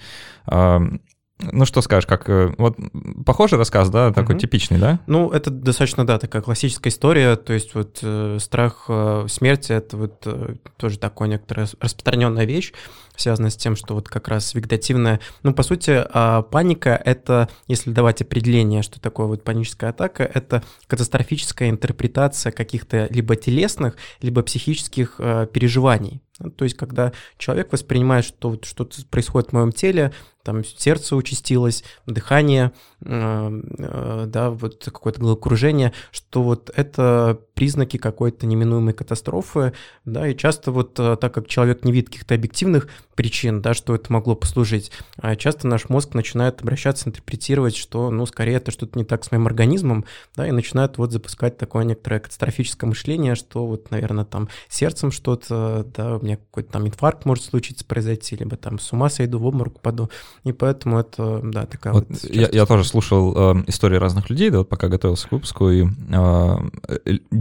Ну, 1.41 1.65
что 1.65 1.83
скажешь, 1.83 2.07
как... 2.07 2.29
Э, 2.29 2.53
вот 2.59 2.77
похожий 3.25 3.59
рассказ, 3.59 3.91
да, 3.91 4.13
такой 4.13 4.35
угу. 4.35 4.41
типичный, 4.41 4.79
да? 4.79 4.99
Ну, 5.07 5.31
это 5.31 5.51
достаточно, 5.51 6.05
да, 6.05 6.19
такая 6.19 6.43
классическая 6.43 6.91
история, 6.91 7.37
то 7.37 7.53
есть 7.53 7.75
вот 7.75 8.01
э, 8.03 8.39
страх 8.41 8.87
э, 8.89 9.27
смерти— 9.29 9.73
это 9.75 9.97
вот 9.97 10.23
э, 10.27 10.57
тоже 10.77 10.99
такая 10.99 11.29
некоторая 11.29 11.69
распространенная 11.81 12.45
вещь, 12.45 12.73
связанная 13.15 13.51
с 13.51 13.57
тем, 13.57 13.77
что 13.77 13.95
вот 13.95 14.09
как 14.09 14.27
раз 14.27 14.53
вегетативная... 14.55 15.21
Ну, 15.45 15.55
по 15.55 15.63
сути, 15.63 16.05
э, 16.13 16.43
паника— 16.51 17.01
это, 17.05 17.49
если 17.69 17.93
давать 17.93 18.21
определение, 18.21 18.83
что 18.83 19.01
такое 19.01 19.27
вот 19.27 19.45
паническая 19.45 19.91
атака, 19.91 20.25
это 20.25 20.65
катастрофическая 20.89 21.71
интерпретация 21.71 22.51
каких-то 22.51 23.07
либо 23.11 23.37
телесных, 23.37 23.97
либо 24.21 24.43
психических 24.43 25.17
э, 25.19 25.47
переживаний. 25.53 26.21
То 26.57 26.65
есть, 26.65 26.77
когда 26.77 27.13
человек 27.37 27.73
воспринимает, 27.73 28.25
что 28.25 28.51
вот 28.51 28.65
что-то 28.65 29.05
происходит 29.07 29.51
в 29.51 29.53
моем 29.55 29.73
теле, 29.73 30.13
там 30.45 30.65
сердце 30.65 31.17
участилось, 31.17 31.85
дыхание, 32.07 32.73
э, 33.05 33.61
э, 33.79 34.25
да, 34.29 34.51
вот 34.51 34.85
какое-то 34.85 35.21
головокружение, 35.21 35.93
что 36.13 36.43
вот 36.43 36.71
это 36.75 37.41
признаки 37.59 37.97
какой-то 37.97 38.47
неминуемой 38.47 38.95
катастрофы, 38.95 39.73
да, 40.05 40.29
и 40.29 40.37
часто 40.37 40.71
вот 40.71 40.97
э, 41.01 41.17
так 41.21 41.35
как 41.35 41.49
человек 41.49 41.85
не 41.85 41.91
видит 41.91 42.09
каких-то 42.09 42.37
объективных 42.37 42.87
причин, 43.17 43.61
да, 43.63 43.75
что 43.75 43.97
это 43.97 44.13
могло 44.13 44.37
послужить, 44.37 44.93
а 45.17 45.35
часто 45.35 45.67
наш 45.67 45.89
мозг 45.89 46.15
начинает 46.15 46.61
обращаться, 46.61 47.09
интерпретировать, 47.09 47.75
что, 47.75 48.13
ну, 48.13 48.27
скорее 48.27 48.59
это 48.59 48.71
что-то 48.71 48.97
не 48.97 49.05
так 49.05 49.25
с 49.25 49.33
моим 49.33 49.49
организмом, 49.49 50.05
да, 50.37 50.47
и 50.47 50.53
начинает 50.53 50.99
вот 50.99 51.11
запускать 51.11 51.59
такое 51.59 51.83
некоторое 51.83 52.21
катастрофическое 52.21 52.87
мышление, 52.87 53.35
что 53.35 53.67
вот, 53.67 53.91
наверное, 53.91 54.25
там 54.25 54.49
сердцем 54.69 55.11
что-то, 55.11 55.85
да, 55.97 56.19
у 56.19 56.23
меня 56.23 56.37
какой-то 56.37 56.71
там 56.71 56.87
инфаркт 56.87 57.25
может 57.25 57.43
случиться, 57.43 57.85
произойти, 57.85 58.37
либо 58.37 58.57
там 58.57 58.79
с 58.79 58.93
ума 58.93 59.11
сойду, 59.11 59.41
в 59.41 59.47
обморок 59.47 59.81
паду, 59.81 60.13
и 60.45 60.53
поэтому 60.53 61.01
это, 61.01 61.41
да, 61.43 61.67
такая 61.67 61.93
вот... 61.93 62.07
вот 62.09 62.23
я, 62.23 62.49
я 62.53 62.67
тоже 62.67 62.85
слушал 62.85 63.57
э, 63.57 63.65
истории 63.67 63.97
разных 63.97 64.31
людей, 64.31 64.51
да, 64.51 64.59
вот 64.59 64.69
пока 64.69 64.87
готовился 64.87 65.27
к 65.27 65.33
выпуску, 65.33 65.71
и 65.71 65.85
э, 65.85 66.57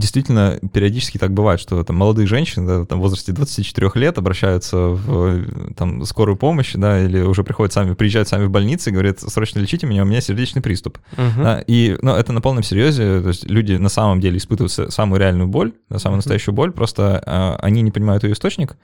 действительно 0.08 0.58
периодически 0.72 1.18
так 1.18 1.32
бывает, 1.32 1.60
что 1.60 1.82
там 1.84 1.96
молодые 1.96 2.26
женщины, 2.26 2.66
да, 2.66 2.84
там 2.86 2.98
в 2.98 3.02
возрасте 3.02 3.32
24 3.32 3.90
лет 3.94 4.16
обращаются 4.16 4.76
в 4.76 5.74
там 5.74 6.04
скорую 6.06 6.36
помощь, 6.36 6.72
да, 6.74 7.00
или 7.04 7.20
уже 7.20 7.44
приходят 7.44 7.72
сами, 7.72 7.94
приезжают 7.94 8.28
сами 8.28 8.46
в 8.46 8.50
больницу 8.50 8.88
и 8.88 8.92
говорят, 8.92 9.20
срочно 9.20 9.58
лечите 9.58 9.86
меня, 9.86 10.02
у 10.02 10.06
меня 10.06 10.20
сердечный 10.20 10.62
приступ. 10.62 10.98
Uh-huh. 11.16 11.42
Да, 11.42 11.64
и, 11.66 11.98
ну, 12.00 12.14
это 12.14 12.32
на 12.32 12.40
полном 12.40 12.62
серьезе, 12.62 13.20
то 13.20 13.28
есть 13.28 13.48
люди 13.48 13.74
на 13.74 13.90
самом 13.90 14.20
деле 14.20 14.38
испытывают 14.38 14.72
самую 14.72 15.20
реальную 15.20 15.48
боль, 15.48 15.72
самую 15.96 16.16
настоящую 16.16 16.54
боль, 16.54 16.72
просто 16.72 17.22
э, 17.24 17.64
они 17.64 17.82
не 17.82 17.90
понимают 17.90 18.24
ее 18.24 18.32
источник, 18.32 18.76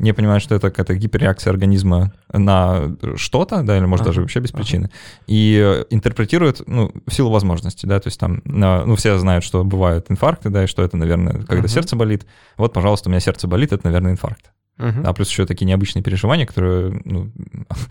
не 0.00 0.14
понимают, 0.14 0.42
что 0.42 0.54
это 0.54 0.70
какая-то 0.70 0.94
гиперреакция 0.94 1.50
организма 1.50 2.12
на 2.32 2.96
что-то, 3.16 3.62
да, 3.62 3.76
или 3.76 3.84
может 3.84 4.02
ага. 4.02 4.10
даже 4.10 4.20
вообще 4.22 4.40
без 4.40 4.50
причины, 4.50 4.86
ага. 4.86 4.94
и 5.26 5.84
интерпретируют, 5.90 6.62
ну, 6.66 6.90
в 7.06 7.12
силу 7.12 7.30
возможностей, 7.30 7.86
да, 7.86 8.00
то 8.00 8.08
есть 8.08 8.18
там, 8.18 8.40
ну, 8.44 8.96
все 8.96 9.18
знают, 9.18 9.44
что 9.44 9.62
бывают 9.62 10.06
инфаркты, 10.08 10.48
да, 10.48 10.64
и 10.64 10.66
что 10.70 10.82
это, 10.82 10.96
наверное, 10.96 11.34
когда 11.34 11.58
ага. 11.58 11.68
сердце 11.68 11.96
болит. 11.96 12.26
Вот, 12.56 12.72
пожалуйста, 12.72 13.08
у 13.08 13.10
меня 13.10 13.20
сердце 13.20 13.46
болит, 13.46 13.72
это, 13.72 13.84
наверное, 13.84 14.12
инфаркт. 14.12 14.52
Uh-huh. 14.80 15.04
А 15.04 15.12
плюс 15.12 15.28
еще 15.28 15.44
такие 15.44 15.66
необычные 15.66 16.02
переживания, 16.02 16.46
которые, 16.46 17.02
ну, 17.04 17.30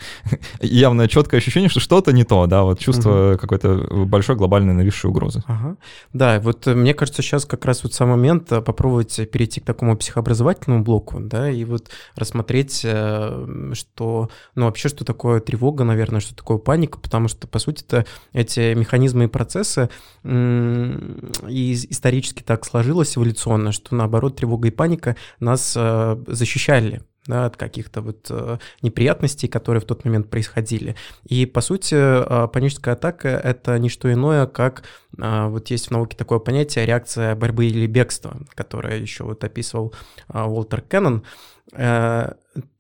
явно 0.60 1.08
четкое 1.08 1.40
ощущение, 1.40 1.70
что 1.70 1.80
что-то 1.80 2.12
не 2.12 2.24
то, 2.24 2.48
да, 2.48 2.64
вот 2.64 2.80
чувство 2.80 3.34
uh-huh. 3.34 3.38
какой-то 3.38 4.06
большой 4.06 4.36
глобальной 4.36 4.74
нависшей 4.74 5.10
угрозы. 5.10 5.44
Uh-huh. 5.48 5.78
Да, 6.14 6.40
вот 6.40 6.66
э, 6.66 6.74
мне 6.74 6.96
кажется, 6.96 7.22
сейчас 7.22 7.46
как 7.46 7.64
раз 7.66 7.84
вот 7.84 7.94
сам 7.94 8.10
момент 8.10 8.52
э, 8.52 8.62
попробовать 8.62 9.30
перейти 9.30 9.62
к 9.62 9.66
такому 9.66 9.96
психообразовательному 9.98 10.84
блоку, 10.84 11.20
да, 11.20 11.52
и 11.52 11.64
вот 11.64 11.92
рассмотреть, 12.16 12.82
э, 12.84 13.72
что, 13.74 14.32
ну, 14.56 14.66
вообще, 14.66 14.90
что 14.90 15.06
такое 15.06 15.42
тревога, 15.42 15.84
наверное, 15.84 16.22
что 16.22 16.36
такое 16.36 16.58
паника, 16.58 16.98
потому 17.00 17.28
что, 17.28 17.48
по 17.48 17.60
сути 17.60 17.84
это 17.84 18.06
эти 18.34 18.74
механизмы 18.74 19.26
и 19.26 19.28
процессы 19.28 19.90
и 20.24 21.74
исторически 21.90 22.42
так 22.42 22.66
сложилось 22.66 23.16
эволюционно, 23.16 23.72
что, 23.72 23.96
наоборот, 23.96 24.38
тревога 24.38 24.70
и 24.70 24.72
паника 24.72 25.16
нас 25.40 25.74
защищают 25.74 26.79
избавляли 26.80 27.02
да, 27.28 27.46
от 27.46 27.58
каких-то 27.58 28.02
вот 28.02 28.28
э, 28.32 28.58
неприятностей, 28.82 29.48
которые 29.48 29.82
в 29.82 29.86
тот 29.86 30.04
момент 30.04 30.30
происходили. 30.30 30.96
И, 31.26 31.46
по 31.46 31.62
сути, 31.62 31.94
э, 31.96 32.48
паническая 32.48 32.96
атака— 32.96 33.28
это 33.44 33.78
не 33.78 33.90
что 33.90 34.12
иное, 34.12 34.48
как 34.48 34.84
э, 35.18 35.48
вот 35.48 35.70
есть 35.70 35.88
в 35.88 35.92
науке 35.92 36.18
такое 36.18 36.40
понятие 36.40 36.86
реакция 36.88 37.36
борьбы 37.36 37.68
или 37.68 37.86
бегства, 37.86 38.38
которое 38.56 38.98
еще 38.98 39.26
вот 39.26 39.44
описывал 39.44 39.94
Уолтер 40.28 40.82
Кеннон. 40.82 41.24
То 41.72 42.36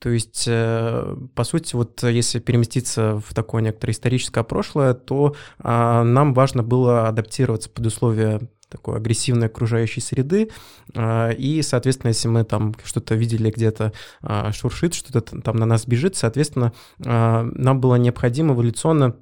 есть, 0.10 0.46
по 0.48 1.44
сути, 1.44 1.76
вот 1.76 2.02
если 2.02 2.40
переместиться 2.40 3.22
в 3.24 3.36
такое 3.36 3.62
некоторое 3.62 3.94
историческое 3.94 4.44
прошлое, 4.44 4.96
то 4.96 5.36
нам 5.60 6.34
важно 6.34 6.64
было 6.64 7.08
адаптироваться 7.08 7.70
под 7.70 7.86
условия 7.86 8.42
такой 8.70 8.98
агрессивной 8.98 9.48
окружающей 9.48 10.02
среды. 10.02 10.50
А, 10.96 11.30
и, 11.32 11.62
соответственно, 11.62 12.10
если 12.10 12.28
мы 12.28 12.44
там 12.44 12.76
что-то 12.84 13.16
видели 13.16 13.52
где-то 13.52 13.94
а, 14.22 14.52
шуршит, 14.52 14.94
что-то 14.94 15.22
там 15.42 15.58
на 15.58 15.66
нас 15.66 15.86
бежит, 15.86 16.16
соответственно, 16.16 16.74
а, 17.06 17.44
нам 17.54 17.82
было 17.82 17.96
необходимо 17.96 18.54
эволюционно 18.54 19.16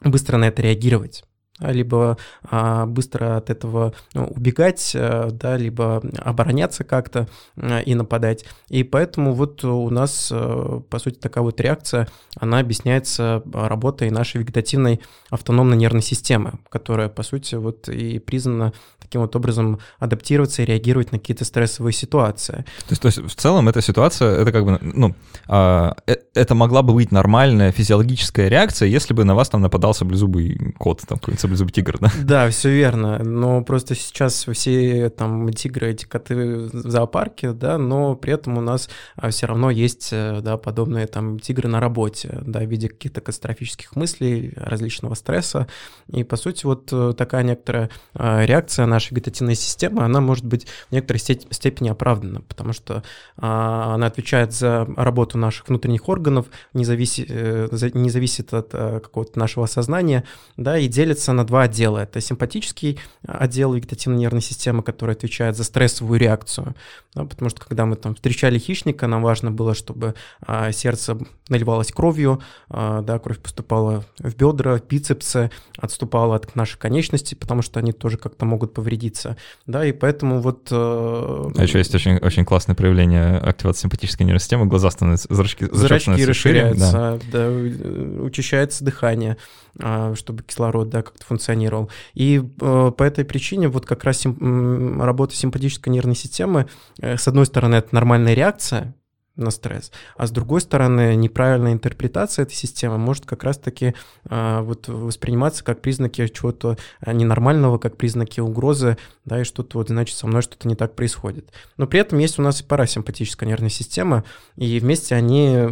быстро 0.00 0.36
на 0.36 0.48
это 0.48 0.62
реагировать 0.62 1.24
либо 1.60 2.16
а, 2.42 2.86
быстро 2.86 3.36
от 3.36 3.50
этого 3.50 3.94
ну, 4.14 4.26
убегать, 4.26 4.92
а, 4.94 5.30
да, 5.30 5.56
либо 5.56 6.02
обороняться 6.18 6.84
как-то 6.84 7.28
а, 7.56 7.80
и 7.80 7.94
нападать. 7.94 8.44
И 8.68 8.84
поэтому 8.84 9.32
вот 9.34 9.64
у 9.64 9.90
нас, 9.90 10.30
а, 10.32 10.80
по 10.88 10.98
сути, 10.98 11.16
такая 11.16 11.42
вот 11.42 11.60
реакция, 11.60 12.08
она 12.38 12.60
объясняется 12.60 13.42
работой 13.52 14.10
нашей 14.10 14.38
вегетативной 14.38 15.00
автономной 15.30 15.76
нервной 15.76 16.02
системы, 16.02 16.54
которая, 16.68 17.08
по 17.08 17.22
сути, 17.22 17.56
вот 17.56 17.88
и 17.88 18.18
признана 18.18 18.72
таким 19.00 19.22
вот 19.22 19.34
образом 19.36 19.78
адаптироваться 19.98 20.62
и 20.62 20.66
реагировать 20.66 21.12
на 21.12 21.18
какие-то 21.18 21.44
стрессовые 21.44 21.92
ситуации. 21.92 22.64
То 22.86 22.90
есть, 22.90 23.02
то 23.02 23.06
есть 23.06 23.18
в 23.18 23.34
целом 23.34 23.68
эта 23.68 23.80
ситуация, 23.80 24.42
это 24.42 24.52
как 24.52 24.64
бы, 24.64 24.78
ну, 24.80 25.14
а, 25.46 25.96
это 26.34 26.54
могла 26.54 26.82
бы 26.82 26.94
быть 26.94 27.10
нормальная 27.10 27.72
физиологическая 27.72 28.48
реакция, 28.48 28.88
если 28.88 29.14
бы 29.14 29.24
на 29.24 29.34
вас 29.34 29.48
там 29.48 29.60
нападал 29.62 29.94
саблезубый 29.94 30.74
кот, 30.78 31.02
там 31.06 31.18
какой-нибудь 31.18 31.40
саблезубый 31.48 31.72
тигр, 31.72 31.98
да? 31.98 32.10
Да, 32.22 32.50
все 32.50 32.70
верно, 32.70 33.22
но 33.22 33.62
просто 33.62 33.94
сейчас 33.94 34.46
все 34.46 35.10
там 35.10 35.50
тигры, 35.52 35.90
эти 35.90 36.04
коты 36.04 36.68
в 36.72 36.90
зоопарке, 36.90 37.52
да, 37.52 37.78
но 37.78 38.14
при 38.14 38.34
этом 38.34 38.58
у 38.58 38.60
нас 38.60 38.88
а, 39.16 39.30
все 39.30 39.46
равно 39.46 39.70
есть, 39.70 40.10
э, 40.12 40.40
да, 40.42 40.56
подобные 40.56 41.06
там 41.06 41.38
тигры 41.38 41.68
на 41.68 41.80
работе, 41.80 42.40
да, 42.42 42.60
в 42.60 42.66
виде 42.66 42.88
каких-то 42.88 43.20
катастрофических 43.20 43.96
мыслей, 43.96 44.52
различного 44.56 45.14
стресса, 45.14 45.68
и 46.08 46.24
по 46.24 46.36
сути 46.36 46.66
вот 46.66 46.88
э, 46.92 47.14
такая 47.16 47.42
некоторая 47.42 47.90
а, 48.14 48.44
реакция 48.44 48.86
на 48.86 48.92
нашей 48.92 49.14
вегетативной 49.14 49.54
системы, 49.54 50.04
она 50.04 50.20
может 50.20 50.44
быть 50.44 50.66
в 50.88 50.92
некоторой 50.92 51.20
степени 51.20 51.88
оправдана, 51.88 52.42
потому 52.42 52.72
что 52.72 53.02
а, 53.36 53.94
она 53.94 54.06
отвечает 54.06 54.52
за 54.52 54.86
работу 54.96 55.38
наших 55.38 55.68
внутренних 55.68 56.08
органов, 56.08 56.46
не, 56.74 56.84
зависи, 56.84 57.26
э, 57.28 57.68
не 57.94 58.10
зависит 58.10 58.52
от 58.52 58.68
какого-то 58.70 59.38
нашего 59.38 59.66
сознания, 59.66 60.24
да, 60.56 60.78
и 60.78 60.88
делится 60.88 61.32
на 61.38 61.44
два 61.44 61.62
отдела. 61.62 61.98
Это 61.98 62.20
симпатический 62.20 62.98
отдел 63.26 63.72
вегетативной 63.72 64.18
нервной 64.18 64.42
системы, 64.42 64.82
который 64.82 65.14
отвечает 65.14 65.56
за 65.56 65.64
стрессовую 65.64 66.18
реакцию. 66.18 66.74
Да, 67.14 67.24
потому 67.24 67.48
что 67.48 67.60
когда 67.60 67.86
мы 67.86 67.96
там 67.96 68.14
встречали 68.14 68.58
хищника, 68.58 69.06
нам 69.06 69.22
важно 69.22 69.50
было, 69.50 69.74
чтобы 69.74 70.14
а, 70.40 70.72
сердце 70.72 71.18
наливалось 71.48 71.92
кровью, 71.92 72.42
а, 72.68 73.02
да, 73.02 73.18
кровь 73.18 73.38
поступала 73.38 74.04
в 74.18 74.34
бедра, 74.34 74.76
в 74.76 74.86
бицепсы, 74.86 75.50
отступала 75.78 76.36
от 76.36 76.54
нашей 76.54 76.78
конечности, 76.78 77.34
потому 77.34 77.62
что 77.62 77.80
они 77.80 77.92
тоже 77.92 78.18
как-то 78.18 78.44
могут 78.44 78.74
повредиться. 78.74 79.36
Да, 79.66 79.86
и 79.86 79.92
поэтому 79.92 80.40
вот... 80.40 80.68
А 80.70 81.52
еще 81.56 81.78
есть 81.78 81.94
очень, 81.94 82.16
очень 82.18 82.44
классное 82.44 82.74
проявление 82.74 83.38
активации 83.38 83.82
симпатической 83.82 84.26
нервной 84.26 84.40
системы, 84.40 84.66
глаза 84.66 84.90
становятся, 84.90 85.32
зрачки, 85.32 85.66
зрачки 85.70 86.24
расширяются, 86.24 86.90
шире, 86.90 87.20
да. 87.32 87.48
да, 87.48 88.22
учащается 88.22 88.84
дыхание. 88.84 89.36
А, 89.80 90.14
чтобы 90.16 90.42
кислород 90.42 90.88
да, 90.88 91.02
как-то 91.02 91.24
функционировал. 91.28 91.90
И 92.14 92.42
э, 92.60 92.92
по 92.96 93.02
этой 93.02 93.24
причине 93.24 93.68
вот 93.68 93.86
как 93.86 94.04
раз 94.04 94.18
сим, 94.18 95.00
работа 95.00 95.34
симпатической 95.34 95.92
нервной 95.92 96.16
системы, 96.16 96.66
э, 97.00 97.16
с 97.16 97.28
одной 97.28 97.46
стороны, 97.46 97.76
это 97.76 97.94
нормальная 97.94 98.34
реакция, 98.34 98.94
на 99.38 99.50
стресс. 99.50 99.90
А 100.16 100.26
с 100.26 100.30
другой 100.30 100.60
стороны, 100.60 101.14
неправильная 101.16 101.72
интерпретация 101.72 102.42
этой 102.42 102.54
системы 102.54 102.98
может 102.98 103.24
как 103.24 103.44
раз-таки 103.44 103.94
а, 104.28 104.62
вот 104.62 104.88
восприниматься 104.88 105.64
как 105.64 105.80
признаки 105.80 106.26
чего-то 106.28 106.76
а, 107.00 107.12
ненормального, 107.12 107.78
как 107.78 107.96
признаки 107.96 108.40
угрозы, 108.40 108.98
да, 109.24 109.40
и 109.40 109.44
что-то 109.44 109.78
вот, 109.78 109.88
значит, 109.88 110.16
со 110.16 110.26
мной 110.26 110.42
что-то 110.42 110.68
не 110.68 110.74
так 110.74 110.94
происходит. 110.94 111.50
Но 111.76 111.86
при 111.86 112.00
этом 112.00 112.18
есть 112.18 112.38
у 112.38 112.42
нас 112.42 112.60
и 112.60 112.64
парасимпатическая 112.64 113.48
нервная 113.48 113.70
система, 113.70 114.24
и 114.56 114.78
вместе 114.80 115.14
они 115.14 115.66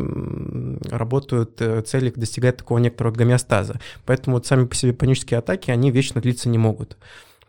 работают, 0.90 1.60
э, 1.60 1.82
цели 1.82 2.12
достигать 2.14 2.58
такого 2.58 2.78
некоторого 2.78 3.14
гомеостаза. 3.14 3.80
Поэтому 4.04 4.36
вот 4.36 4.46
сами 4.46 4.66
по 4.66 4.74
себе 4.74 4.92
панические 4.92 5.38
атаки, 5.38 5.70
они 5.70 5.90
вечно 5.90 6.20
длиться 6.20 6.48
не 6.48 6.58
могут 6.58 6.96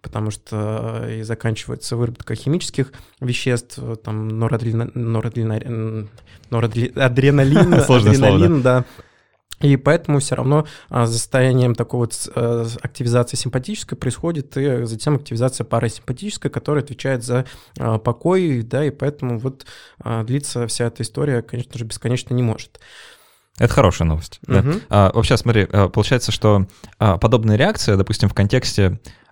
потому 0.07 0.31
что 0.31 1.01
э, 1.03 1.19
и 1.19 1.23
заканчивается 1.23 1.97
выработка 1.97 2.33
химических 2.33 2.93
веществ, 3.19 3.77
э, 3.77 3.97
там 4.03 4.27
норадреналин, 4.39 4.91
норадреналин, 4.95 6.09
норадреналин 6.49 7.73
адреналин, 7.73 8.61
да. 8.63 8.85
И 9.59 9.75
поэтому 9.75 10.19
все 10.19 10.35
равно 10.35 10.67
а, 10.89 11.07
за 11.07 11.13
состоянием 11.13 11.73
такой 11.73 12.01
вот 12.01 12.29
а, 12.35 12.67
активизации 12.81 13.37
симпатической 13.37 13.97
происходит 13.97 14.55
и 14.55 14.85
затем 14.85 15.15
активизация 15.15 15.65
парасимпатической, 15.65 16.51
которая 16.51 16.83
отвечает 16.83 17.23
за 17.23 17.45
а, 17.79 17.97
покой, 17.97 18.61
да, 18.61 18.85
и 18.85 18.91
поэтому 18.91 19.39
вот 19.39 19.65
а, 19.99 20.23
длиться 20.23 20.67
вся 20.67 20.85
эта 20.85 21.01
история, 21.01 21.41
конечно 21.41 21.77
же, 21.77 21.85
бесконечно 21.85 22.35
не 22.35 22.43
может. 22.43 22.79
Это 23.57 23.73
хорошая 23.73 24.07
новость. 24.07 24.39
Угу. 24.47 24.53
Да. 24.53 24.63
А, 24.89 25.11
вообще, 25.13 25.35
смотри, 25.35 25.65
получается, 25.65 26.31
что 26.31 26.67
а, 26.99 27.17
подобная 27.17 27.55
реакция, 27.55 27.97
допустим, 27.97 28.29
в 28.29 28.35
контексте 28.35 28.83
э, 28.83 29.26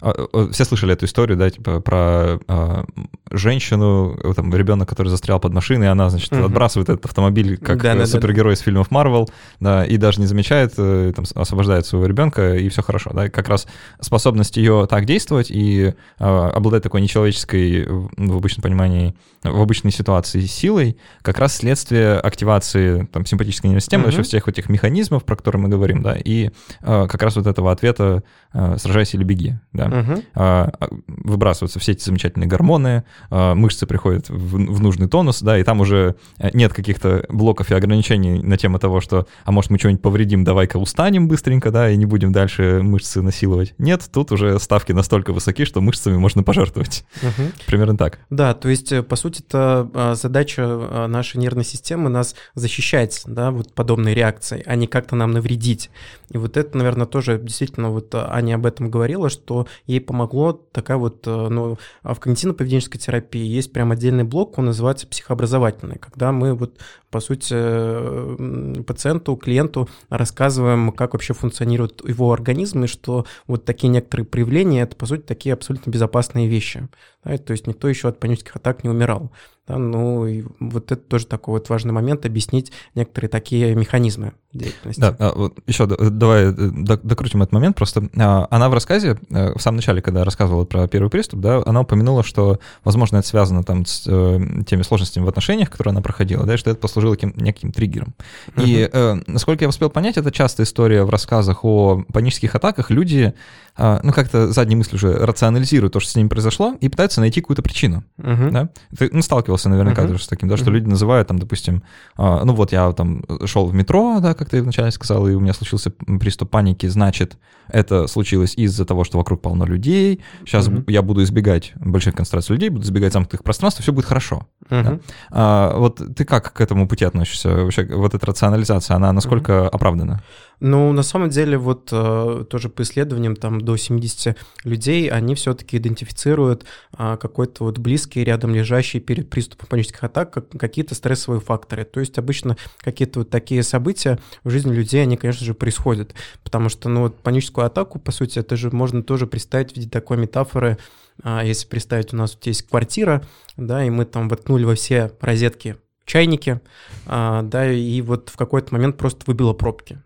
все 0.51 0.65
слышали 0.65 0.93
эту 0.93 1.05
историю, 1.05 1.38
да, 1.38 1.49
типа 1.49 1.79
про 1.79 2.39
а, 2.47 2.86
женщину, 3.31 4.17
там, 4.36 4.53
ребенок, 4.53 4.89
который 4.89 5.08
застрял 5.08 5.39
под 5.39 5.53
машиной, 5.53 5.89
она, 5.89 6.10
значит, 6.10 6.31
угу. 6.34 6.43
отбрасывает 6.43 6.89
этот 6.89 7.05
автомобиль 7.05 7.58
как 7.58 7.81
да, 7.81 7.95
да, 7.95 8.05
супергерой 8.05 8.55
да. 8.55 8.60
из 8.60 8.63
фильмов 8.63 8.91
Марвел, 8.91 9.29
да, 9.60 9.86
и 9.86 9.97
даже 9.97 10.19
не 10.19 10.27
замечает, 10.27 10.73
э, 10.77 11.13
там, 11.15 11.25
освобождает 11.36 11.86
своего 11.86 12.08
ребенка, 12.08 12.55
и 12.55 12.67
все 12.69 12.81
хорошо, 12.81 13.12
да. 13.13 13.29
Как 13.29 13.47
раз 13.47 13.67
способность 14.01 14.58
ее 14.58 14.86
так 14.89 15.05
действовать 15.05 15.49
и 15.49 15.93
а, 16.19 16.49
обладать 16.49 16.84
такой 16.84 17.01
нечеловеческой, 17.01 17.86
в 17.88 18.38
обычном 18.38 18.63
понимании, 18.63 19.15
в 19.43 19.62
обычной 19.62 19.91
ситуации 19.91 20.41
силой, 20.41 20.97
как 21.21 21.39
раз 21.39 21.55
следствие 21.55 22.19
активации 22.19 23.08
там, 23.12 23.25
симпатической 23.25 23.69
нервной 23.69 23.81
системы, 23.81 24.03
угу. 24.03 24.12
вообще 24.12 24.23
всех 24.23 24.47
этих 24.47 24.69
механизмов, 24.69 25.23
про 25.23 25.36
которые 25.36 25.62
мы 25.62 25.69
говорим, 25.69 26.01
да, 26.01 26.15
и 26.15 26.49
а, 26.81 27.08
как 27.08 27.23
раз 27.23 27.38
вот 27.38 27.47
этого 27.47 27.71
ответа 27.71 28.23
«сражайся 28.51 29.17
или 29.17 29.23
беги», 29.23 29.55
да, 29.75 29.85
угу. 29.88 30.23
а, 30.33 30.71
выбрасываются 31.07 31.79
все 31.79 31.93
эти 31.93 32.03
замечательные 32.03 32.47
гормоны, 32.47 33.03
а, 33.29 33.55
мышцы 33.55 33.85
приходят 33.85 34.29
в, 34.29 34.55
в 34.55 34.81
нужный 34.81 35.07
тонус, 35.07 35.41
да, 35.41 35.57
и 35.57 35.63
там 35.63 35.81
уже 35.81 36.15
э, 36.38 36.49
нет 36.53 36.73
каких-то 36.73 37.25
блоков 37.29 37.71
и 37.71 37.75
ограничений 37.75 38.41
на 38.41 38.57
тему 38.57 38.79
того, 38.79 39.01
что, 39.01 39.27
а 39.43 39.51
может 39.51 39.71
мы 39.71 39.79
что-нибудь 39.79 40.01
повредим, 40.01 40.43
давай-ка 40.43 40.77
устанем 40.77 41.27
быстренько, 41.27 41.71
да, 41.71 41.89
и 41.89 41.97
не 41.97 42.05
будем 42.05 42.31
дальше 42.31 42.81
мышцы 42.81 43.21
насиловать. 43.21 43.73
Нет, 43.77 44.09
тут 44.11 44.31
уже 44.31 44.59
ставки 44.59 44.91
настолько 44.91 45.33
высоки, 45.33 45.65
что 45.65 45.81
мышцами 45.81 46.17
можно 46.17 46.43
пожертвовать. 46.43 47.05
Угу. 47.21 47.47
Примерно 47.67 47.97
так. 47.97 48.19
Да, 48.29 48.53
то 48.53 48.69
есть, 48.69 48.91
э, 48.91 49.03
по 49.03 49.15
сути, 49.15 49.41
это 49.41 50.13
задача 50.15 51.07
нашей 51.07 51.38
нервной 51.38 51.65
системы 51.65 52.09
нас 52.09 52.35
защищать, 52.53 53.21
да, 53.25 53.51
вот 53.51 53.73
подобной 53.73 54.13
реакцией, 54.13 54.63
а 54.65 54.75
не 54.75 54.88
как-то 54.88 55.15
нам 55.15 55.31
навредить. 55.31 55.89
И 56.29 56.38
вот 56.38 56.57
это, 56.57 56.77
наверное, 56.77 57.05
тоже 57.05 57.39
действительно, 57.39 57.89
вот 57.89 58.13
Аня 58.15 58.55
об 58.55 58.65
этом 58.65 58.89
говорила, 58.89 59.29
что 59.29 59.64
ей 59.86 60.01
помогло 60.01 60.54
такая 60.54 60.97
вот, 60.97 61.25
э, 61.28 61.47
ну, 61.49 61.78
а 62.04 62.13
в 62.13 62.19
когнитивно-поведенческой 62.19 62.97
терапии 62.97 63.45
есть 63.45 63.71
прям 63.73 63.91
отдельный 63.91 64.23
блок, 64.23 64.58
он 64.58 64.65
называется 64.65 65.08
психообразовательный, 65.08 65.97
когда 65.99 66.32
мы 66.32 66.54
вот, 66.54 66.80
по 67.10 67.19
сути, 67.19 67.54
э, 67.54 68.84
пациенту, 68.86 69.36
клиенту 69.36 69.89
рассказываем, 70.10 70.91
как 70.91 71.13
вообще 71.13 71.34
функционирует 71.34 72.08
его 72.08 72.32
организм, 72.32 72.84
и 72.84 72.88
что 72.88 73.25
вот 73.47 73.65
такие 73.65 73.89
некоторые 73.89 74.25
проявления, 74.25 74.82
это, 74.82 74.95
по 74.95 75.06
сути, 75.06 75.21
такие 75.21 75.54
абсолютно 75.54 75.89
безопасные 75.89 76.47
вещи. 76.47 76.88
Да, 77.25 77.38
то 77.38 77.51
есть 77.51 77.67
никто 77.67 77.89
еще 77.89 78.07
от 78.07 78.19
панических 78.19 78.55
атак 78.55 78.83
не 78.83 78.89
умирал. 78.89 79.31
Да, 79.67 79.79
ну 79.79 80.27
и 80.27 80.43
вот 80.59 80.91
это 80.91 81.01
тоже 81.01 81.25
такой 81.25 81.55
вот 81.55 81.69
важный 81.69 81.91
момент, 81.91 82.23
объяснить 82.23 82.71
некоторые 82.93 83.29
такие 83.29 83.73
механизмы 83.73 84.33
деятельности. 84.53 85.01
Да, 85.01 85.15
а, 85.17 85.33
вот 85.35 85.57
еще 85.65 85.88
давай 85.88 86.51
э, 86.51 86.53
докрутим 86.53 87.41
этот 87.41 87.51
момент. 87.51 87.75
Просто 87.75 88.07
а, 88.15 88.47
она 88.51 88.69
в 88.69 88.75
рассказе, 88.75 89.17
э, 89.31 89.53
в 89.57 89.59
самом 89.59 89.77
начале, 89.77 90.03
когда 90.03 90.23
рассказывала 90.23 90.65
про 90.65 90.88
первый 90.88 91.09
приступ, 91.09 91.39
да, 91.39 91.63
она 91.65 91.81
упомянула, 91.81 92.23
что, 92.23 92.59
возможно, 92.83 93.17
это 93.17 93.27
связано 93.27 93.63
там 93.63 93.88
с 93.88 94.03
э, 94.05 94.39
теми 94.67 94.83
сложностями 94.83 95.25
в 95.25 95.29
отношениях, 95.29 95.71
которые 95.71 95.93
она 95.93 96.01
проходила, 96.01 96.45
да, 96.45 96.57
что 96.57 96.69
это 96.69 96.79
послужило 96.79 97.17
кем, 97.17 97.33
неким 97.35 97.71
триггером. 97.71 98.13
Uh-huh. 98.49 98.63
И, 98.63 98.88
э, 98.91 99.15
насколько 99.25 99.63
я 99.63 99.69
успел 99.69 99.89
понять, 99.89 100.17
это 100.17 100.31
частая 100.31 100.65
история 100.65 101.03
в 101.05 101.09
рассказах 101.09 101.65
о 101.65 102.03
панических 102.13 102.53
атаках. 102.53 102.91
Люди 102.91 103.33
ну, 103.77 104.13
как-то 104.13 104.51
задней 104.51 104.75
мыслью 104.75 104.95
уже 104.95 105.25
рационализируют 105.25 105.93
то, 105.93 105.99
что 105.99 106.11
с 106.11 106.15
ними 106.15 106.29
произошло, 106.29 106.75
и 106.79 106.88
пытаются 106.88 107.19
найти 107.19 107.41
какую-то 107.41 107.61
причину, 107.61 108.03
uh-huh. 108.17 108.51
да? 108.51 108.69
Ты, 108.97 109.09
ну, 109.11 109.21
сталкивался 109.21 109.67
наверняка 109.69 110.03
uh-huh. 110.03 110.17
с 110.17 110.27
таким, 110.27 110.47
да, 110.47 110.55
что 110.55 110.67
uh-huh. 110.67 110.73
люди 110.73 110.88
называют, 110.88 111.27
там, 111.27 111.39
допустим, 111.39 111.83
а, 112.15 112.45
ну, 112.45 112.53
вот 112.53 112.71
я 112.71 112.91
там 112.93 113.23
шел 113.45 113.65
в 113.65 113.73
метро, 113.73 114.19
да, 114.21 114.33
как 114.33 114.49
ты 114.49 114.61
вначале 114.61 114.91
сказал, 114.91 115.27
и 115.27 115.33
у 115.33 115.39
меня 115.39 115.53
случился 115.53 115.91
приступ 115.91 116.51
паники, 116.51 116.88
значит, 116.88 117.38
это 117.67 118.07
случилось 118.07 118.53
из-за 118.55 118.85
того, 118.85 119.03
что 119.03 119.17
вокруг 119.17 119.41
полно 119.41 119.65
людей, 119.65 120.21
сейчас 120.45 120.69
uh-huh. 120.69 120.85
я 120.88 121.01
буду 121.01 121.23
избегать 121.23 121.73
больших 121.75 122.15
концентраций 122.15 122.53
людей, 122.53 122.69
буду 122.69 122.85
избегать 122.85 123.11
замкнутых 123.11 123.43
пространств, 123.43 123.81
все 123.81 123.91
будет 123.91 124.05
хорошо. 124.05 124.47
Uh-huh. 124.69 124.83
Да? 124.83 124.99
А, 125.31 125.77
вот 125.77 126.01
ты 126.15 126.23
как 126.23 126.53
к 126.53 126.61
этому 126.61 126.88
пути 126.88 127.03
относишься? 127.03 127.49
Вообще, 127.49 127.85
вот 127.85 128.13
эта 128.13 128.25
рационализация, 128.25 128.95
она 128.95 129.11
насколько 129.11 129.51
uh-huh. 129.51 129.67
оправдана? 129.67 130.23
Ну, 130.59 130.91
на 130.93 131.03
самом 131.03 131.29
деле, 131.29 131.57
вот 131.57 131.89
э, 131.91 132.45
тоже 132.49 132.69
по 132.69 132.83
исследованиям, 132.83 133.35
там 133.35 133.61
до 133.61 133.75
70 133.75 134.37
людей, 134.63 135.09
они 135.09 135.35
все-таки 135.35 135.77
идентифицируют 135.77 136.65
э, 136.97 137.17
какой-то 137.19 137.65
вот 137.65 137.77
близкий, 137.77 138.23
рядом 138.23 138.53
лежащий 138.53 138.99
перед 138.99 139.29
приступом 139.29 139.67
панических 139.67 140.03
атак 140.03 140.33
как, 140.33 140.49
какие-то 140.49 140.95
стрессовые 140.95 141.41
факторы. 141.41 141.83
То 141.83 141.99
есть 141.99 142.17
обычно 142.17 142.57
какие-то 142.79 143.19
вот 143.19 143.29
такие 143.29 143.63
события 143.63 144.19
в 144.43 144.49
жизни 144.49 144.73
людей, 144.73 145.01
они, 145.01 145.17
конечно 145.17 145.45
же, 145.45 145.53
происходят. 145.53 146.13
Потому 146.43 146.69
что, 146.69 146.89
ну, 146.89 147.01
вот 147.01 147.19
паническую 147.19 147.65
атаку, 147.65 147.99
по 147.99 148.11
сути, 148.11 148.39
это 148.39 148.55
же 148.55 148.71
можно 148.71 149.03
тоже 149.03 149.27
представить 149.27 149.73
в 149.73 149.75
виде 149.75 149.89
такой 149.89 150.17
метафоры, 150.17 150.77
э, 151.23 151.41
если 151.43 151.67
представить, 151.67 152.13
у 152.13 152.17
нас 152.17 152.35
вот 152.35 152.45
есть 152.45 152.67
квартира, 152.67 153.23
да, 153.57 153.83
и 153.83 153.89
мы 153.89 154.05
там 154.05 154.29
воткнули 154.29 154.63
во 154.63 154.75
все 154.75 155.11
розетки 155.19 155.77
чайники, 156.05 156.61
а, 157.05 157.41
да, 157.41 157.71
и 157.71 158.01
вот 158.01 158.29
в 158.29 158.37
какой-то 158.37 158.73
момент 158.73 158.97
просто 158.97 159.23
выбило 159.25 159.53
пробки. 159.53 159.99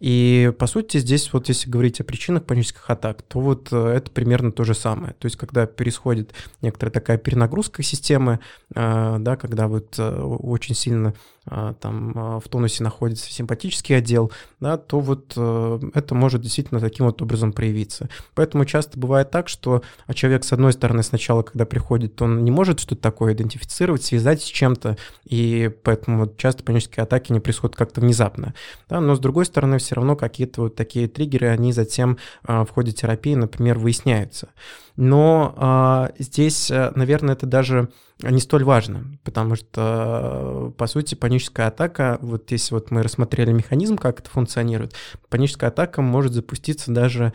И, 0.00 0.52
по 0.58 0.66
сути, 0.66 0.98
здесь 0.98 1.32
вот 1.32 1.48
если 1.48 1.70
говорить 1.70 2.00
о 2.00 2.04
причинах 2.04 2.44
панических 2.44 2.88
атак, 2.88 3.22
то 3.22 3.40
вот 3.40 3.68
э, 3.72 3.94
это 3.96 4.10
примерно 4.10 4.52
то 4.52 4.64
же 4.64 4.74
самое. 4.74 5.14
То 5.14 5.26
есть, 5.26 5.36
когда 5.36 5.66
происходит 5.66 6.32
некоторая 6.60 6.92
такая 6.92 7.18
перенагрузка 7.18 7.82
системы, 7.82 8.40
э, 8.74 9.16
да, 9.18 9.36
когда 9.36 9.68
вот 9.68 9.96
э, 9.98 10.20
очень 10.22 10.74
сильно 10.74 11.14
там 11.80 12.38
в 12.38 12.48
тонусе 12.48 12.84
находится 12.84 13.32
симпатический 13.32 13.96
отдел, 13.96 14.30
да, 14.60 14.76
то 14.76 15.00
вот 15.00 15.32
это 15.32 16.14
может 16.14 16.40
действительно 16.40 16.78
таким 16.78 17.06
вот 17.06 17.20
образом 17.20 17.52
проявиться. 17.52 18.08
Поэтому 18.36 18.64
часто 18.64 18.96
бывает 18.96 19.32
так, 19.32 19.48
что 19.48 19.82
человек, 20.14 20.44
с 20.44 20.52
одной 20.52 20.72
стороны, 20.72 21.02
сначала, 21.02 21.42
когда 21.42 21.66
приходит, 21.66 22.22
он 22.22 22.44
не 22.44 22.52
может 22.52 22.78
что-то 22.78 23.02
такое 23.02 23.34
идентифицировать, 23.34 24.04
связать 24.04 24.40
с 24.40 24.46
чем-то, 24.46 24.96
и 25.24 25.68
поэтому 25.82 26.32
часто 26.36 26.62
панические 26.62 27.02
атаки 27.02 27.32
не 27.32 27.40
происходят 27.40 27.74
как-то 27.74 28.00
внезапно. 28.00 28.54
Да, 28.88 29.00
но 29.00 29.16
с 29.16 29.18
другой 29.18 29.44
стороны, 29.44 29.61
стороны, 29.62 29.78
все 29.78 29.94
равно 29.94 30.16
какие-то 30.16 30.62
вот 30.62 30.74
такие 30.74 31.06
триггеры, 31.06 31.48
они 31.48 31.72
затем 31.72 32.18
в 32.42 32.66
ходе 32.66 32.90
терапии, 32.92 33.34
например, 33.34 33.78
выясняются. 33.78 34.48
Но 34.96 36.10
здесь, 36.18 36.70
наверное, 36.70 37.34
это 37.34 37.46
даже 37.46 37.88
не 38.22 38.40
столь 38.40 38.64
важно, 38.64 39.18
потому 39.22 39.54
что, 39.54 40.74
по 40.76 40.86
сути, 40.86 41.14
паническая 41.14 41.68
атака, 41.68 42.18
вот 42.20 42.50
если 42.50 42.74
вот 42.74 42.90
мы 42.90 43.02
рассмотрели 43.02 43.52
механизм, 43.52 43.96
как 43.96 44.20
это 44.20 44.30
функционирует, 44.30 44.94
паническая 45.28 45.70
атака 45.70 46.02
может 46.02 46.32
запуститься 46.32 46.92
даже 46.92 47.32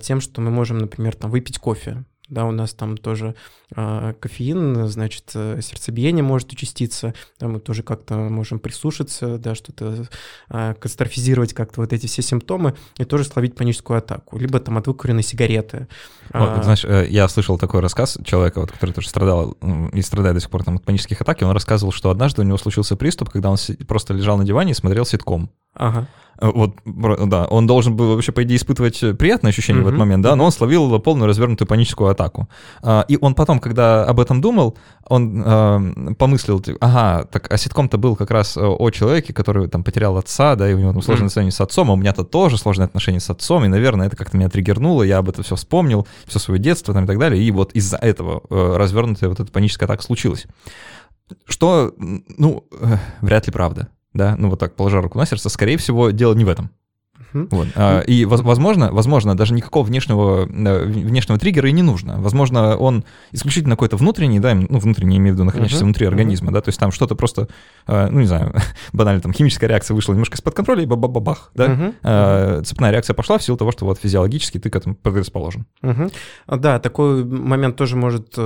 тем, 0.00 0.20
что 0.20 0.40
мы 0.40 0.50
можем, 0.50 0.78
например, 0.78 1.14
там 1.14 1.30
выпить 1.30 1.58
кофе, 1.58 2.04
да, 2.28 2.44
у 2.44 2.50
нас 2.50 2.74
там 2.74 2.96
тоже 2.96 3.34
э, 3.74 4.14
кофеин, 4.20 4.86
значит, 4.88 5.30
э, 5.34 5.60
сердцебиение 5.62 6.22
может 6.22 6.52
участиться, 6.52 7.14
да, 7.40 7.48
мы 7.48 7.60
тоже 7.60 7.82
как-то 7.82 8.14
можем 8.16 8.58
прислушаться, 8.58 9.38
да, 9.38 9.54
что-то 9.54 10.06
э, 10.50 10.74
катастрофизировать 10.74 11.54
как-то 11.54 11.80
вот 11.80 11.92
эти 11.92 12.06
все 12.06 12.22
симптомы 12.22 12.74
и 12.98 13.04
тоже 13.04 13.24
словить 13.24 13.54
паническую 13.54 13.98
атаку, 13.98 14.38
либо 14.38 14.60
там 14.60 14.76
от 14.76 14.86
выкуренной 14.86 15.22
сигареты. 15.22 15.88
Вот, 16.32 16.58
а, 16.58 16.62
знаешь, 16.62 16.84
э, 16.84 17.06
я 17.08 17.28
слышал 17.28 17.58
такой 17.58 17.80
рассказ 17.80 18.18
человека, 18.24 18.60
вот, 18.60 18.72
который 18.72 18.92
тоже 18.92 19.08
страдал 19.08 19.52
и 19.92 20.02
страдает 20.02 20.34
до 20.34 20.40
сих 20.40 20.50
пор 20.50 20.64
там, 20.64 20.76
от 20.76 20.84
панических 20.84 21.20
атак, 21.20 21.40
и 21.40 21.44
он 21.44 21.52
рассказывал, 21.52 21.92
что 21.92 22.10
однажды 22.10 22.42
у 22.42 22.44
него 22.44 22.58
случился 22.58 22.96
приступ, 22.96 23.30
когда 23.30 23.50
он 23.50 23.56
просто 23.86 24.12
лежал 24.12 24.36
на 24.36 24.44
диване 24.44 24.72
и 24.72 24.74
смотрел 24.74 25.06
ситком. 25.06 25.50
Ага. 25.74 26.08
Э, 26.40 26.50
вот, 26.54 26.76
да, 26.84 27.46
он 27.46 27.66
должен 27.66 27.96
был 27.96 28.14
вообще, 28.14 28.32
по 28.32 28.42
идее, 28.42 28.56
испытывать 28.56 29.00
приятные 29.18 29.50
ощущения 29.50 29.80
mm-hmm. 29.80 29.84
в 29.84 29.88
этот 29.88 29.98
момент, 29.98 30.22
да, 30.22 30.36
но 30.36 30.44
он 30.44 30.52
словил 30.52 30.98
полную 31.00 31.28
развернутую 31.28 31.66
паническую 31.66 32.10
атаку. 32.10 32.48
А, 32.82 33.04
и 33.08 33.18
он 33.20 33.34
потом, 33.34 33.58
когда 33.58 34.04
об 34.04 34.20
этом 34.20 34.40
думал, 34.40 34.76
он 35.08 35.42
э, 35.44 36.14
помыслил, 36.14 36.60
типа, 36.60 36.78
ага, 36.80 37.24
так, 37.24 37.52
а 37.52 37.56
ситком-то 37.56 37.98
был 37.98 38.14
как 38.16 38.30
раз 38.30 38.56
о 38.56 38.90
человеке, 38.90 39.32
который 39.32 39.68
там 39.68 39.82
потерял 39.82 40.16
отца, 40.16 40.54
да, 40.54 40.70
и 40.70 40.74
у 40.74 40.78
него 40.78 40.92
там 40.92 41.02
сложные 41.02 41.26
mm-hmm. 41.26 41.30
отношения 41.30 41.50
с 41.50 41.60
отцом, 41.60 41.90
а 41.90 41.94
у 41.94 41.96
меня-то 41.96 42.24
тоже 42.24 42.58
сложные 42.58 42.86
отношения 42.86 43.20
с 43.20 43.30
отцом, 43.30 43.64
и, 43.64 43.68
наверное, 43.68 44.06
это 44.06 44.16
как-то 44.16 44.36
меня 44.36 44.48
триггернуло, 44.48 45.02
я 45.02 45.18
об 45.18 45.28
этом 45.28 45.42
все 45.44 45.56
вспомнил, 45.56 46.06
все 46.26 46.38
свое 46.38 46.60
детство 46.60 46.94
там 46.94 47.04
и 47.04 47.06
так 47.06 47.18
далее, 47.18 47.42
и 47.42 47.50
вот 47.50 47.72
из-за 47.72 47.96
этого 47.96 48.42
э, 48.48 48.76
развернутая 48.76 49.30
вот 49.30 49.40
эта 49.40 49.50
паническая 49.50 49.86
атака 49.86 50.02
случилась. 50.02 50.46
Что, 51.46 51.92
ну, 51.98 52.64
э, 52.80 52.96
вряд 53.20 53.46
ли 53.46 53.52
правда 53.52 53.88
да, 54.18 54.34
ну 54.36 54.50
вот 54.50 54.58
так, 54.58 54.74
положа 54.74 55.00
руку 55.00 55.16
на 55.16 55.24
сердце, 55.24 55.48
скорее 55.48 55.78
всего, 55.78 56.10
дело 56.10 56.34
не 56.34 56.44
в 56.44 56.48
этом. 56.48 56.70
Вот. 57.32 57.68
А, 57.74 58.00
и, 58.00 58.24
возможно, 58.24 58.90
возможно, 58.92 59.36
даже 59.36 59.54
никакого 59.54 59.84
внешнего, 59.84 60.46
э, 60.46 60.84
внешнего 60.84 61.38
триггера 61.38 61.68
и 61.68 61.72
не 61.72 61.82
нужно. 61.82 62.20
Возможно, 62.20 62.76
он 62.76 63.04
исключительно 63.32 63.76
какой-то 63.76 63.96
внутренний, 63.96 64.40
да, 64.40 64.54
ну, 64.54 64.78
внутренний, 64.78 65.18
имею 65.18 65.34
в 65.34 65.36
виду, 65.36 65.44
находящийся 65.44 65.82
uh-huh. 65.82 65.86
внутри 65.86 66.06
организма, 66.06 66.50
uh-huh. 66.50 66.54
да, 66.54 66.60
то 66.62 66.68
есть 66.70 66.80
там 66.80 66.90
что-то 66.90 67.14
просто, 67.14 67.48
э, 67.86 68.08
ну, 68.10 68.20
не 68.20 68.26
знаю, 68.26 68.54
банально, 68.92 69.20
там 69.20 69.32
химическая 69.32 69.68
реакция 69.68 69.94
вышла 69.94 70.12
немножко 70.12 70.36
из-под 70.36 70.54
контроля, 70.54 70.82
и 70.82 70.86
бабах, 70.86 71.50
да, 71.54 71.66
uh-huh. 71.66 71.94
Uh-huh. 72.02 72.62
цепная 72.64 72.90
реакция 72.90 73.14
пошла 73.14 73.38
в 73.38 73.42
силу 73.42 73.58
того, 73.58 73.72
что 73.72 73.84
вот 73.84 73.98
физиологически 73.98 74.58
ты 74.58 74.70
к 74.70 74.76
этому 74.76 74.94
предрасположен. 74.94 75.66
Uh-huh. 75.82 76.12
Да, 76.46 76.78
такой 76.78 77.24
момент 77.24 77.76
тоже 77.76 77.96
может 77.96 78.36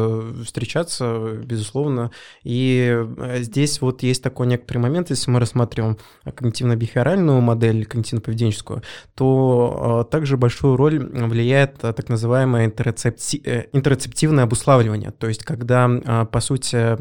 встречаться, 0.44 1.38
безусловно, 1.44 2.10
и 2.42 3.04
здесь 3.38 3.80
вот 3.80 4.02
есть 4.02 4.22
такой 4.22 4.46
некоторый 4.46 4.78
момент, 4.78 5.10
если 5.10 5.30
мы 5.30 5.38
рассматриваем 5.40 5.98
когнитивно-бихеоральную 6.24 7.40
модель, 7.40 7.84
когнитивно-поведенческую, 7.84 8.71
классическую, 8.72 8.82
то 9.14 10.04
э, 10.06 10.10
также 10.10 10.36
большую 10.36 10.76
роль 10.76 10.98
влияет 10.98 11.84
э, 11.84 11.92
так 11.92 12.08
называемое 12.08 12.66
интерцепти... 12.66 13.40
Э, 13.44 13.64
интерцептивное 13.72 14.44
обуславливание, 14.44 15.10
то 15.10 15.28
есть 15.28 15.44
когда, 15.44 15.88
по 16.30 16.40
сути, 16.40 16.96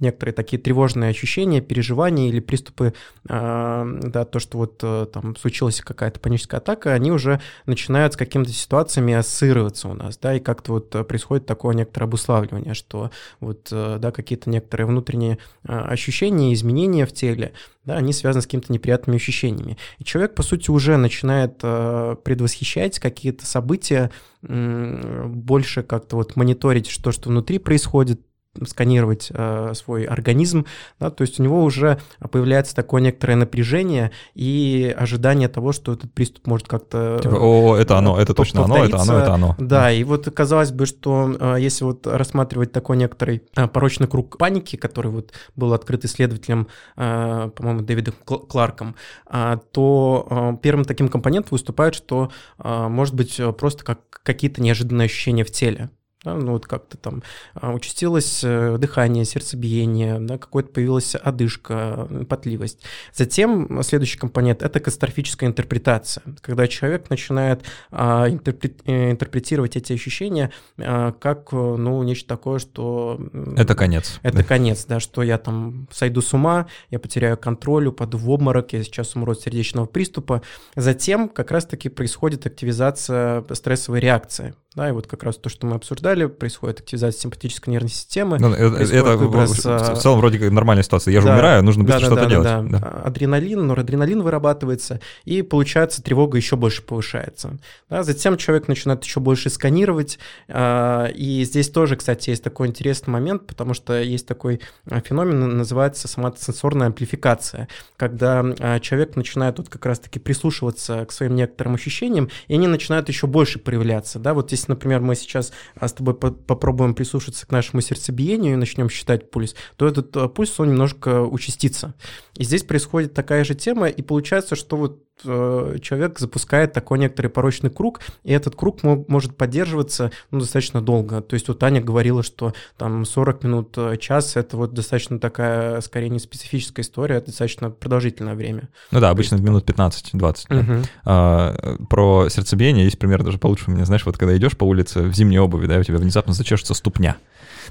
некоторые 0.00 0.34
такие 0.34 0.60
тревожные 0.60 1.10
ощущения, 1.10 1.60
переживания 1.60 2.28
или 2.28 2.40
приступы, 2.40 2.94
да, 3.24 4.24
то, 4.24 4.38
что 4.38 4.58
вот 4.58 4.78
там 5.12 5.36
случилась 5.36 5.80
какая-то 5.80 6.18
паническая 6.20 6.60
атака, 6.60 6.92
они 6.92 7.12
уже 7.12 7.40
начинают 7.66 8.14
с 8.14 8.16
какими-то 8.16 8.52
ситуациями 8.52 9.14
ассоциироваться 9.14 9.88
у 9.88 9.94
нас, 9.94 10.18
да, 10.18 10.34
и 10.34 10.40
как-то 10.40 10.72
вот 10.72 11.06
происходит 11.06 11.46
такое 11.46 11.74
некоторое 11.74 12.06
обуславливание, 12.06 12.74
что 12.74 13.10
вот, 13.40 13.68
да, 13.70 14.10
какие-то 14.10 14.50
некоторые 14.50 14.86
внутренние 14.86 15.38
ощущения, 15.62 16.52
изменения 16.54 17.06
в 17.06 17.12
теле, 17.12 17.52
да, 17.84 17.96
они 17.96 18.12
связаны 18.12 18.42
с 18.42 18.46
какими-то 18.46 18.72
неприятными 18.72 19.16
ощущениями. 19.16 19.78
И 19.98 20.04
человек, 20.04 20.34
по 20.34 20.42
сути, 20.42 20.70
уже 20.70 20.96
начинает 20.96 21.60
э, 21.62 22.16
предвосхищать 22.22 22.98
какие-то 22.98 23.46
события, 23.46 24.10
э, 24.42 25.24
больше 25.26 25.82
как-то 25.82 26.16
вот 26.16 26.36
мониторить 26.36 26.88
что, 26.88 27.10
что 27.10 27.30
внутри 27.30 27.58
происходит, 27.58 28.20
сканировать 28.66 29.30
э, 29.32 29.72
свой 29.74 30.04
организм, 30.04 30.66
да, 30.98 31.10
то 31.10 31.22
есть 31.22 31.38
у 31.38 31.42
него 31.42 31.62
уже 31.62 32.00
появляется 32.30 32.74
такое 32.74 33.00
некоторое 33.00 33.36
напряжение 33.36 34.10
и 34.34 34.94
ожидание 34.98 35.48
того, 35.48 35.72
что 35.72 35.92
этот 35.92 36.12
приступ 36.12 36.46
может 36.46 36.66
как-то... 36.66 37.20
Типа, 37.22 37.36
о, 37.36 37.76
это 37.76 37.96
оно, 37.96 38.20
это 38.20 38.34
точно 38.34 38.64
оно, 38.64 38.84
это 38.84 38.98
оно, 38.98 39.18
это 39.18 39.34
оно. 39.34 39.56
Да, 39.58 39.92
и 39.92 40.02
вот 40.02 40.28
казалось 40.30 40.72
бы, 40.72 40.86
что 40.86 41.34
э, 41.38 41.56
если 41.60 41.84
вот 41.84 42.06
рассматривать 42.06 42.72
такой 42.72 42.96
некоторый 42.96 43.42
э, 43.54 43.68
порочный 43.68 44.08
круг 44.08 44.36
паники, 44.36 44.76
который 44.76 45.12
вот 45.12 45.32
был 45.54 45.72
открыт 45.72 46.04
исследователем, 46.04 46.66
э, 46.96 47.50
по-моему, 47.54 47.82
Дэвидом 47.82 48.14
Кларком, 48.24 48.96
э, 49.30 49.58
то 49.72 50.26
э, 50.28 50.56
первым 50.60 50.84
таким 50.84 51.08
компонентом 51.08 51.50
выступает, 51.52 51.94
что 51.94 52.30
э, 52.58 52.88
может 52.88 53.14
быть 53.14 53.40
просто 53.58 53.84
как 53.84 54.00
какие-то 54.22 54.60
неожиданные 54.60 55.06
ощущения 55.06 55.44
в 55.44 55.50
теле. 55.50 55.90
Да, 56.22 56.34
ну 56.34 56.52
вот 56.52 56.66
как-то 56.66 56.98
там 56.98 57.22
а, 57.54 57.72
участилось 57.72 58.42
э, 58.44 58.76
дыхание, 58.78 59.24
сердцебиение, 59.24 60.18
да, 60.20 60.36
какой-то 60.36 60.68
появилась 60.68 61.14
одышка, 61.14 62.06
потливость. 62.28 62.82
Затем 63.14 63.82
следующий 63.82 64.18
компонент– 64.18 64.62
это 64.62 64.80
катастрофическая 64.80 65.48
интерпретация, 65.48 66.22
когда 66.42 66.68
человек 66.68 67.08
начинает 67.08 67.62
а, 67.90 68.28
интерпрет, 68.28 68.82
э, 68.84 69.12
интерпретировать 69.12 69.76
эти 69.76 69.94
ощущения 69.94 70.52
а, 70.78 71.12
как, 71.12 71.52
ну, 71.52 72.02
нечто 72.02 72.28
такое, 72.28 72.58
что… 72.58 73.18
Это 73.56 73.74
конец. 73.74 74.20
Это 74.22 74.44
конец, 74.44 74.84
да, 74.84 75.00
что 75.00 75.22
я 75.22 75.38
там 75.38 75.88
сойду 75.90 76.20
с 76.20 76.34
ума, 76.34 76.66
я 76.90 76.98
потеряю 76.98 77.38
контроль, 77.38 77.86
упаду 77.86 78.18
в 78.18 78.28
обморок, 78.28 78.74
я 78.74 78.82
сейчас 78.82 79.16
умру 79.16 79.32
от 79.32 79.40
сердечного 79.40 79.86
приступа. 79.86 80.42
Затем 80.76 81.30
как 81.30 81.50
раз-таки 81.50 81.88
происходит 81.88 82.44
активизация 82.44 83.42
стрессовой 83.54 84.00
реакции, 84.00 84.54
да, 84.76 84.88
и 84.88 84.92
вот 84.92 85.08
как 85.08 85.24
раз 85.24 85.36
то, 85.36 85.48
что 85.48 85.66
мы 85.66 85.74
обсуждали, 85.74 86.26
происходит 86.26 86.78
активизация 86.78 87.20
симпатической 87.22 87.72
нервной 87.72 87.90
системы. 87.90 88.38
Ну, 88.38 88.52
это 88.52 89.16
выброс, 89.16 89.64
в, 89.64 89.64
в 89.64 89.98
целом 90.00 90.20
вроде 90.20 90.38
как 90.38 90.52
нормальная 90.52 90.84
ситуация. 90.84 91.12
Я 91.12 91.20
же 91.20 91.26
да, 91.26 91.34
умираю, 91.34 91.64
нужно 91.64 91.82
быстро 91.82 92.00
да, 92.00 92.06
что-то 92.06 92.22
да, 92.22 92.28
делать. 92.28 92.44
Да, 92.46 92.62
да. 92.62 92.78
Да. 92.78 92.88
Адреналин, 93.02 93.66
норадреналин 93.66 94.22
вырабатывается, 94.22 95.00
и 95.24 95.42
получается 95.42 96.04
тревога 96.04 96.36
еще 96.36 96.54
больше 96.54 96.82
повышается. 96.82 97.58
Да, 97.88 98.04
затем 98.04 98.36
человек 98.36 98.68
начинает 98.68 99.02
еще 99.02 99.18
больше 99.18 99.50
сканировать, 99.50 100.20
а, 100.48 101.06
и 101.06 101.42
здесь 101.42 101.68
тоже, 101.68 101.96
кстати, 101.96 102.30
есть 102.30 102.44
такой 102.44 102.68
интересный 102.68 103.10
момент, 103.10 103.48
потому 103.48 103.74
что 103.74 104.00
есть 104.00 104.28
такой 104.28 104.60
а, 104.88 105.00
феномен, 105.00 105.56
называется 105.56 106.06
соматосенсорная 106.06 106.86
амплификация, 106.86 107.66
когда 107.96 108.44
а, 108.60 108.78
человек 108.78 109.16
начинает 109.16 109.58
вот 109.58 109.68
как 109.68 109.84
раз-таки 109.84 110.20
прислушиваться 110.20 111.04
к 111.06 111.10
своим 111.10 111.34
некоторым 111.34 111.74
ощущениям, 111.74 112.30
и 112.46 112.54
они 112.54 112.68
начинают 112.68 113.08
еще 113.08 113.26
больше 113.26 113.58
проявляться. 113.58 114.20
Да, 114.20 114.32
вот 114.32 114.46
здесь 114.46 114.59
если, 114.60 114.72
например, 114.72 115.00
мы 115.00 115.14
сейчас 115.14 115.52
а, 115.74 115.88
с 115.88 115.92
тобой 115.92 116.14
попробуем 116.14 116.94
прислушаться 116.94 117.46
к 117.46 117.50
нашему 117.50 117.80
сердцебиению 117.80 118.54
и 118.54 118.56
начнем 118.56 118.90
считать 118.90 119.30
пульс, 119.30 119.54
то 119.76 119.86
этот 119.86 120.16
а, 120.16 120.28
пульс, 120.28 120.58
он 120.60 120.70
немножко 120.70 121.22
участится. 121.22 121.94
И 122.36 122.44
здесь 122.44 122.62
происходит 122.62 123.14
такая 123.14 123.44
же 123.44 123.54
тема, 123.54 123.88
и 123.88 124.02
получается, 124.02 124.56
что 124.56 124.76
вот 124.76 125.02
Э, 125.24 125.76
человек 125.80 126.18
запускает 126.18 126.72
такой 126.72 126.98
некоторый 126.98 127.28
порочный 127.28 127.70
круг, 127.70 128.00
и 128.22 128.32
этот 128.32 128.56
круг 128.56 128.82
может 128.82 129.36
поддерживаться 129.36 130.10
ну, 130.30 130.40
достаточно 130.40 130.80
долго. 130.80 131.20
То 131.20 131.34
есть 131.34 131.48
вот 131.48 131.58
Таня 131.58 131.80
говорила, 131.80 132.22
что 132.22 132.52
там 132.76 133.04
40 133.04 133.44
минут, 133.44 133.74
э, 133.76 133.96
час– 133.98 134.36
это 134.36 134.56
вот 134.56 134.72
достаточно 134.72 135.18
такая, 135.18 135.80
скорее, 135.80 136.08
не 136.08 136.18
специфическая 136.18 136.84
история, 136.84 137.16
это 137.16 137.26
достаточно 137.26 137.70
продолжительное 137.70 138.34
время. 138.34 138.68
Ну 138.90 139.00
да, 139.00 139.10
обычно 139.10 139.36
есть... 139.36 139.44
минут 139.44 139.68
15-20. 139.68 140.60
Угу. 140.60 140.86
А, 141.04 141.76
про 141.88 142.28
сердцебиение 142.28 142.84
есть 142.84 142.98
пример 142.98 143.22
даже 143.22 143.38
получше 143.38 143.64
у 143.68 143.72
меня. 143.72 143.84
Знаешь, 143.84 144.06
вот 144.06 144.16
когда 144.16 144.36
идешь 144.36 144.49
по 144.56 144.64
улице 144.64 145.02
в 145.02 145.14
зимней 145.14 145.38
обуви, 145.38 145.66
да, 145.66 145.78
у 145.78 145.82
тебя 145.82 145.98
внезапно 145.98 146.32
зачешется 146.32 146.74
ступня. 146.74 147.16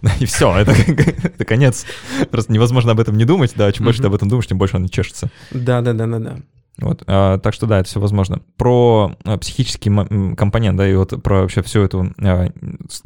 и 0.19 0.25
все, 0.25 0.55
это, 0.57 0.71
это 1.23 1.45
конец. 1.45 1.85
Просто 2.31 2.51
невозможно 2.51 2.91
об 2.91 2.99
этом 2.99 3.17
не 3.17 3.25
думать, 3.25 3.53
да, 3.55 3.71
чем 3.71 3.85
больше 3.85 4.01
ты 4.01 4.07
об 4.07 4.15
этом 4.15 4.29
думаешь, 4.29 4.47
тем 4.47 4.57
больше 4.57 4.77
он 4.77 4.87
чешется. 4.87 5.29
Да, 5.51 5.81
да, 5.81 5.93
да, 5.93 6.07
да, 6.07 6.19
да. 6.19 6.37
Вот, 6.81 7.03
а, 7.07 7.39
так 7.39 7.53
что 7.53 7.67
да, 7.67 7.79
это 7.79 7.89
все 7.89 7.99
возможно. 7.99 8.41
Про 8.55 9.15
а, 9.25 9.37
психический 9.37 9.89
компонент, 10.35 10.77
да, 10.77 10.87
и 10.87 10.95
вот 10.95 11.21
про 11.21 11.41
вообще 11.41 11.61
всю 11.61 11.81
эту 11.81 12.13
а, 12.21 12.49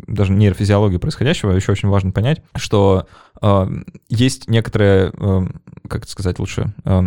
даже 0.06 0.32
нейрофизиологию 0.32 1.00
происходящего 1.00 1.52
еще 1.52 1.72
очень 1.72 1.90
важно 1.90 2.12
понять, 2.12 2.44
что 2.56 3.08
а, 3.42 3.68
есть 4.10 4.48
некоторые, 4.48 5.12
а, 5.18 5.48
как 5.88 6.04
это 6.04 6.12
сказать 6.12 6.38
лучше, 6.38 6.74
а, 6.86 7.06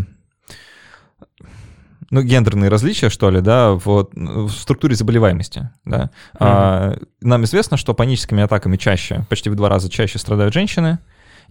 ну, 2.10 2.22
гендерные 2.22 2.70
различия, 2.70 3.10
что 3.10 3.30
ли, 3.30 3.40
да, 3.40 3.72
в, 3.72 4.08
в 4.12 4.50
структуре 4.50 4.94
заболеваемости, 4.94 5.70
да. 5.84 6.10
Mm-hmm. 6.34 6.36
А, 6.40 6.98
нам 7.20 7.44
известно, 7.44 7.76
что 7.76 7.94
паническими 7.94 8.42
атаками 8.42 8.76
чаще, 8.76 9.26
почти 9.28 9.50
в 9.50 9.54
два 9.54 9.68
раза 9.68 9.90
чаще 9.90 10.18
страдают 10.18 10.54
женщины, 10.54 10.98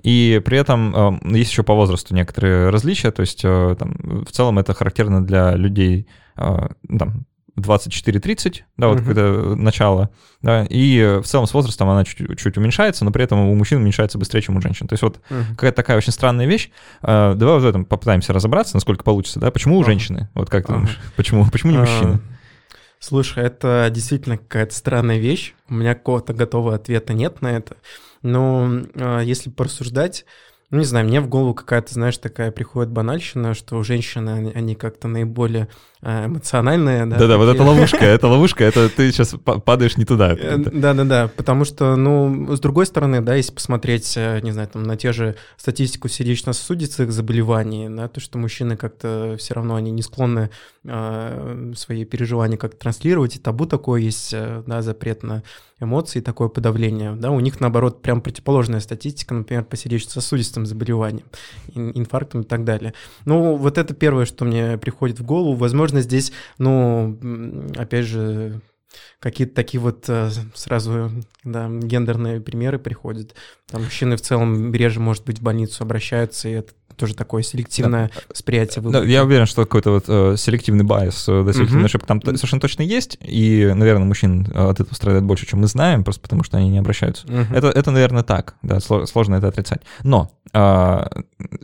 И 0.03 0.41
при 0.45 0.57
этом 0.57 0.95
э, 0.95 1.37
есть 1.37 1.51
еще 1.51 1.63
по 1.63 1.73
возрасту 1.73 2.13
некоторые 2.13 2.69
различия, 2.69 3.11
то 3.11 3.21
есть 3.21 3.41
э, 3.43 3.75
там, 3.79 4.23
в 4.25 4.31
целом 4.31 4.59
это 4.59 4.73
характерно 4.73 5.25
для 5.25 5.55
людей 5.55 6.07
э, 6.37 6.67
там, 6.99 7.25
24-30, 7.57 8.61
да, 8.77 8.87
вот 8.87 8.99
uh-huh. 8.99 9.05
когда 9.05 9.55
начало, 9.55 10.09
да, 10.41 10.65
и 10.69 11.19
в 11.21 11.25
целом 11.25 11.47
с 11.47 11.53
возрастом 11.53 11.89
она 11.89 12.03
чуть, 12.03 12.37
чуть 12.37 12.57
уменьшается, 12.57 13.05
но 13.05 13.11
при 13.11 13.23
этом 13.23 13.39
у 13.39 13.55
мужчин 13.55 13.81
уменьшается 13.81 14.17
быстрее, 14.17 14.41
чем 14.41 14.57
у 14.57 14.61
женщин. 14.61 14.87
То 14.87 14.93
есть 14.93 15.03
вот 15.03 15.19
uh-huh. 15.29 15.51
какая-то 15.51 15.77
такая 15.77 15.97
очень 15.97 16.11
странная 16.11 16.45
вещь. 16.45 16.69
А, 17.01 17.33
давай 17.33 17.55
вот 17.55 17.63
в 17.63 17.67
этом 17.67 17.85
попытаемся 17.85 18.33
разобраться, 18.33 18.75
насколько 18.75 19.03
получится, 19.03 19.39
да, 19.39 19.51
почему 19.51 19.77
у 19.77 19.81
uh-huh. 19.81 19.85
женщины? 19.85 20.29
Вот 20.33 20.49
как 20.49 20.65
ты 20.65 20.73
uh-huh. 20.73 20.75
думаешь, 20.75 20.99
почему, 21.15 21.49
почему 21.49 21.71
не 21.71 21.77
мужчины? 21.77 22.13
Uh-huh. 22.13 22.21
Слушай, 22.99 23.45
это 23.45 23.89
действительно 23.91 24.37
какая-то 24.37 24.73
странная 24.73 25.19
вещь. 25.19 25.53
У 25.69 25.75
меня 25.75 25.93
какого-то 25.93 26.33
готового 26.33 26.73
ответа 26.75 27.13
нет 27.13 27.41
на 27.41 27.55
это. 27.55 27.77
Но 28.23 28.67
э, 28.95 29.21
если 29.23 29.51
порассуждать, 29.51 30.25
ну, 30.71 30.79
не 30.79 30.85
знаю, 30.85 31.05
мне 31.05 31.21
в 31.21 31.29
голову 31.29 31.53
какая-то, 31.53 31.93
знаешь, 31.93 32.17
такая 32.17 32.51
приходит 32.51 32.91
банальщина, 32.91 33.53
что 33.53 33.81
женщины, 33.83 34.51
они, 34.55 34.73
как-то 34.73 35.07
наиболее 35.07 35.63
э, 35.63 35.67
эмоциональные. 36.05 37.05
Да, 37.07 37.17
Да-да, 37.17 37.37
вот 37.37 37.49
это 37.49 37.63
ловушка, 37.63 37.97
это 38.05 38.27
ловушка, 38.27 38.63
это 38.63 38.89
ты 38.89 39.11
сейчас 39.11 39.35
падаешь 39.43 39.97
не 39.97 40.05
туда. 40.05 40.33
Э, 40.33 40.57
да-да-да, 40.57 41.29
потому 41.35 41.65
что, 41.65 41.95
ну, 41.95 42.55
с 42.55 42.59
другой 42.59 42.85
стороны, 42.85 43.21
да, 43.21 43.33
если 43.35 43.51
посмотреть, 43.51 44.13
э, 44.15 44.39
не 44.41 44.51
знаю, 44.51 44.67
там, 44.67 44.83
на 44.83 44.97
те 44.97 45.11
же 45.13 45.35
статистику 45.57 46.07
сердечно-сосудистых 46.07 47.11
заболеваний, 47.11 47.89
да, 47.89 48.07
то, 48.07 48.19
что 48.19 48.37
мужчины 48.37 48.77
как-то 48.77 49.35
все 49.39 49.55
равно, 49.55 49.75
они 49.75 49.89
не 49.89 50.03
склонны 50.03 50.51
э, 50.83 51.73
свои 51.75 52.05
переживания 52.05 52.57
как-то 52.57 52.77
транслировать, 52.77 53.37
и 53.37 53.39
табу 53.39 53.65
такое 53.65 54.01
есть, 54.01 54.35
да, 54.67 54.81
запрет 54.83 55.23
на 55.23 55.41
эмоции, 55.79 56.21
такое 56.21 56.47
подавление, 56.47 57.13
да, 57.15 57.31
у 57.31 57.39
них, 57.39 57.59
наоборот, 57.59 58.01
прям 58.01 58.21
противоположная 58.21 58.79
статистика, 58.79 59.33
например, 59.33 59.65
по 59.65 59.75
сердечно-сосудистым 59.75 60.65
заболеваниям, 60.65 61.27
инфарктам 61.73 62.41
и 62.41 62.43
так 62.45 62.63
далее. 62.63 62.93
Ну, 63.25 63.55
вот 63.57 63.77
это 63.77 63.93
первое, 63.93 64.25
что 64.25 64.45
мне 64.45 64.77
приходит 64.77 65.19
в 65.19 65.25
голову. 65.25 65.55
Возможно, 65.55 65.94
здесь, 66.01 66.31
ну, 66.57 67.19
опять 67.75 68.05
же, 68.05 68.61
какие-то 69.19 69.55
такие 69.55 69.81
вот 69.81 70.05
э, 70.07 70.29
сразу 70.53 71.11
да, 71.43 71.67
гендерные 71.69 72.41
примеры 72.41 72.79
приходят. 72.79 73.35
Там 73.67 73.83
мужчины 73.83 74.17
в 74.17 74.21
целом 74.21 74.73
реже, 74.73 74.99
может 74.99 75.25
быть, 75.25 75.39
в 75.39 75.43
больницу 75.43 75.83
обращаются, 75.83 76.49
и 76.49 76.53
это 76.53 76.73
тоже 76.95 77.15
такое 77.15 77.43
селективное 77.43 78.11
да. 78.13 78.21
восприятие 78.29 78.83
Да, 78.83 79.03
я 79.03 79.23
уверен, 79.23 79.45
что 79.45 79.63
какой-то 79.63 79.91
вот 79.91 80.05
э, 80.07 80.35
селективный 80.37 80.83
байс, 80.83 81.25
э, 81.27 81.43
да, 81.45 81.53
селективная 81.53 81.83
угу. 81.83 81.85
ошибка 81.85 82.07
там 82.07 82.21
совершенно 82.21 82.61
точно 82.61 82.83
есть, 82.83 83.17
и, 83.21 83.71
наверное, 83.75 84.05
мужчин 84.05 84.47
э, 84.53 84.69
от 84.69 84.79
этого 84.79 84.93
страдает 84.93 85.23
больше, 85.23 85.45
чем 85.45 85.61
мы 85.61 85.67
знаем, 85.67 86.03
просто 86.03 86.21
потому 86.21 86.43
что 86.43 86.57
они 86.57 86.69
не 86.69 86.77
обращаются. 86.77 87.27
Угу. 87.27 87.53
Это, 87.53 87.67
это, 87.67 87.91
наверное, 87.91 88.23
так, 88.23 88.55
да, 88.61 88.79
сложно 88.79 89.35
это 89.35 89.47
отрицать. 89.47 89.81
Но 90.03 90.31
э, 90.53 91.05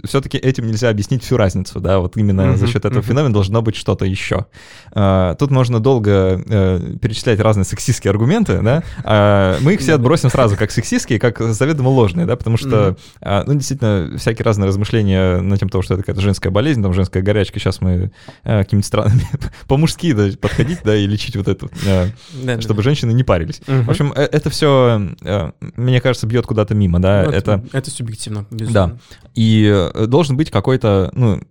все-таки 0.05 0.37
этим 0.37 0.67
нельзя 0.67 0.89
объяснить 0.89 1.23
всю 1.23 1.37
разницу, 1.37 1.79
да, 1.79 1.99
вот 1.99 2.17
именно 2.17 2.51
угу. 2.51 2.57
за 2.57 2.67
счет 2.67 2.85
этого 2.85 2.99
угу. 2.99 3.07
феномена 3.07 3.33
должно 3.33 3.61
быть 3.61 3.75
что-то 3.75 4.05
еще. 4.05 4.45
Э, 4.93 5.35
тут 5.39 5.51
можно 5.51 5.79
долго 5.79 6.43
э, 6.45 6.95
перечислять 7.01 7.39
разные 7.39 7.65
сексистские 7.65 8.11
аргументы, 8.11 8.61
да, 8.61 8.83
э, 9.03 9.57
мы 9.61 9.73
их 9.73 9.79
все 9.79 9.95
отбросим 9.95 10.29
сразу 10.29 10.57
как 10.57 10.71
сексистские, 10.71 11.19
как 11.19 11.39
заведомо 11.39 11.89
ложные, 11.89 12.25
да, 12.25 12.35
потому 12.35 12.57
что, 12.57 12.97
э, 13.21 13.43
ну, 13.45 13.53
действительно, 13.53 14.17
всякие 14.17 14.43
разные 14.43 14.67
размышления 14.67 15.20
на 15.41 15.57
тему 15.57 15.69
того, 15.69 15.81
что 15.81 15.93
это 15.93 16.03
какая-то 16.03 16.21
женская 16.21 16.49
болезнь, 16.49 16.81
там 16.81 16.93
женская 16.93 17.21
горячка, 17.21 17.59
сейчас 17.59 17.81
мы 17.81 18.11
э, 18.43 18.63
какими-то 18.63 18.87
странами 18.87 19.27
по-мужски 19.67 20.13
да, 20.13 20.29
подходить, 20.39 20.79
да, 20.83 20.95
и 20.95 21.05
лечить 21.05 21.35
вот 21.35 21.47
эту, 21.47 21.69
э, 21.85 22.59
чтобы 22.59 22.83
женщины 22.83 23.11
не 23.11 23.23
парились. 23.23 23.61
В 23.65 23.89
общем, 23.89 24.13
э, 24.15 24.21
это 24.23 24.49
все, 24.49 25.09
э, 25.21 25.51
мне 25.75 26.01
кажется, 26.01 26.27
бьет 26.27 26.45
куда-то 26.45 26.75
мимо, 26.75 26.99
да. 26.99 27.23
Это, 27.23 27.63
это 27.71 27.89
субъективно, 27.89 28.45
безусловно. 28.51 28.93
Да. 28.93 29.17
И 29.35 29.71
э, 29.93 30.05
должен 30.07 30.37
быть 30.37 30.51
какой-то, 30.51 31.11
ну, 31.13 31.41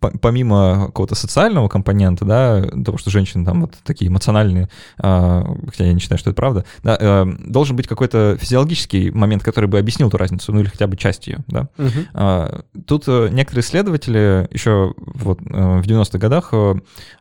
помимо 0.00 0.86
какого-то 0.86 1.14
социального 1.14 1.68
компонента, 1.68 2.24
да, 2.24 2.62
того, 2.62 2.98
что 2.98 3.10
женщины 3.10 3.44
там 3.44 3.62
вот 3.62 3.74
такие 3.84 4.08
эмоциональные, 4.08 4.68
э, 5.02 5.42
хотя 5.68 5.84
я 5.84 5.92
не 5.92 6.00
считаю, 6.00 6.18
что 6.18 6.30
это 6.30 6.36
правда, 6.36 6.64
да, 6.82 6.96
э, 6.98 7.26
должен 7.46 7.76
быть 7.76 7.86
какой-то 7.86 8.36
физиологический 8.40 9.10
момент, 9.10 9.42
который 9.42 9.66
бы 9.66 9.78
объяснил 9.78 10.08
эту 10.08 10.18
разницу, 10.18 10.52
ну 10.52 10.60
или 10.60 10.68
хотя 10.68 10.86
бы 10.86 10.96
часть 10.96 11.26
ее, 11.26 11.38
да. 11.46 11.68
Угу. 11.78 11.90
Э, 12.14 12.60
тут 12.86 13.06
некоторые 13.06 13.62
исследователи 13.62 14.48
еще 14.52 14.94
вот 14.98 15.40
в 15.40 15.82
90-х 15.82 16.18
годах 16.18 16.52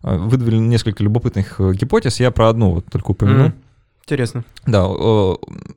выдвинули 0.01 0.57
несколько 0.57 1.03
любопытных 1.03 1.59
гипотез, 1.59 2.19
я 2.19 2.31
про 2.31 2.49
одну 2.49 2.71
вот 2.71 2.85
только 2.85 3.11
упомяну. 3.11 3.47
Угу. 3.47 3.53
Интересно. 4.07 4.45
Да, 4.65 4.87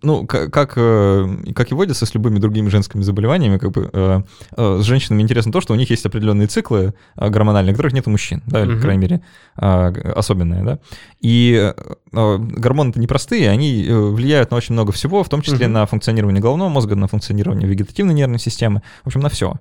ну, 0.03 0.24
как, 0.28 0.53
как 0.53 0.74
э, 0.76 1.37
и 1.72 1.74
водится 1.74 2.07
с 2.07 2.14
любыми 2.14 2.39
другими 2.39 2.68
женскими 2.68 3.03
заболеваниями, 3.03 3.59
как 3.59 3.72
бы 3.72 3.91
э, 3.93 4.22
э, 4.57 4.78
с 4.81 4.85
женщинами 4.85 5.22
интересно 5.22 5.51
то, 5.51 5.61
что 5.61 5.72
у 5.72 5.76
них 5.76 5.91
есть 5.91 6.07
определенные 6.07 6.47
циклы 6.47 6.95
гормональные, 7.16 7.74
которых 7.74 7.93
нет 7.93 8.07
у 8.07 8.11
мужчин, 8.11 8.41
да, 8.47 8.62
или, 8.62 8.68
угу. 8.68 8.76
по 8.76 8.83
крайней 8.83 9.03
мере, 9.03 9.22
особенные, 9.57 10.62
да. 10.62 10.78
И 11.21 11.75
гормоны-то 12.12 12.99
непростые, 12.99 13.51
они 13.51 13.87
влияют 13.89 14.51
на 14.51 14.57
очень 14.57 14.73
много 14.73 14.91
всего, 14.93 15.23
в 15.23 15.29
том 15.29 15.43
числе 15.43 15.66
угу. 15.66 15.75
на 15.75 15.87
функционирование 15.87 16.41
головного 16.41 16.68
мозга, 16.68 16.97
на 16.97 17.09
функционирование 17.09 17.68
вегетативной 17.68 18.14
нервной 18.14 18.39
системы, 18.39 18.83
в 19.05 19.09
общем, 19.09 19.21
на 19.21 19.29
все. 19.29 19.55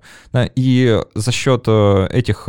И 0.55 1.01
за 1.16 1.32
счет 1.32 1.68
этих 1.68 2.47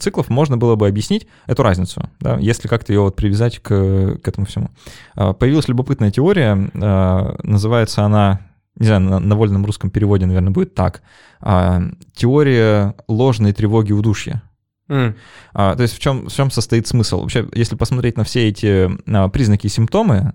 циклов 0.00 0.28
можно 0.28 0.56
было 0.56 0.76
бы 0.76 0.86
объяснить 0.86 1.26
эту 1.46 1.62
разницу, 1.62 2.10
да, 2.20 2.38
если 2.38 2.68
как-то 2.68 2.92
ее 2.92 3.00
вот 3.00 3.16
привязать 3.16 3.58
к, 3.58 4.18
к 4.22 4.28
этому 4.28 4.46
всему 4.46 4.70
появилась 5.14 5.68
любопытная 5.68 6.10
теория, 6.10 6.70
э, 6.72 7.36
называется 7.42 8.04
она, 8.04 8.40
не 8.76 8.86
знаю, 8.86 9.02
на, 9.02 9.20
на 9.20 9.36
вольном 9.36 9.64
русском 9.64 9.90
переводе, 9.90 10.26
наверное, 10.26 10.50
будет 10.50 10.74
так, 10.74 11.02
а, 11.40 11.82
теория 12.14 12.94
ложной 13.08 13.52
тревоги 13.52 13.92
удушья. 13.92 14.42
Mm. 14.88 15.14
А, 15.52 15.74
то 15.74 15.82
есть 15.82 15.96
в 15.96 15.98
чем, 15.98 16.28
в 16.28 16.32
чем 16.32 16.50
состоит 16.50 16.86
смысл? 16.86 17.22
Вообще, 17.22 17.46
если 17.52 17.74
посмотреть 17.74 18.16
на 18.16 18.24
все 18.24 18.48
эти 18.48 18.90
а, 19.08 19.28
признаки 19.28 19.66
и 19.66 19.70
симптомы 19.70 20.34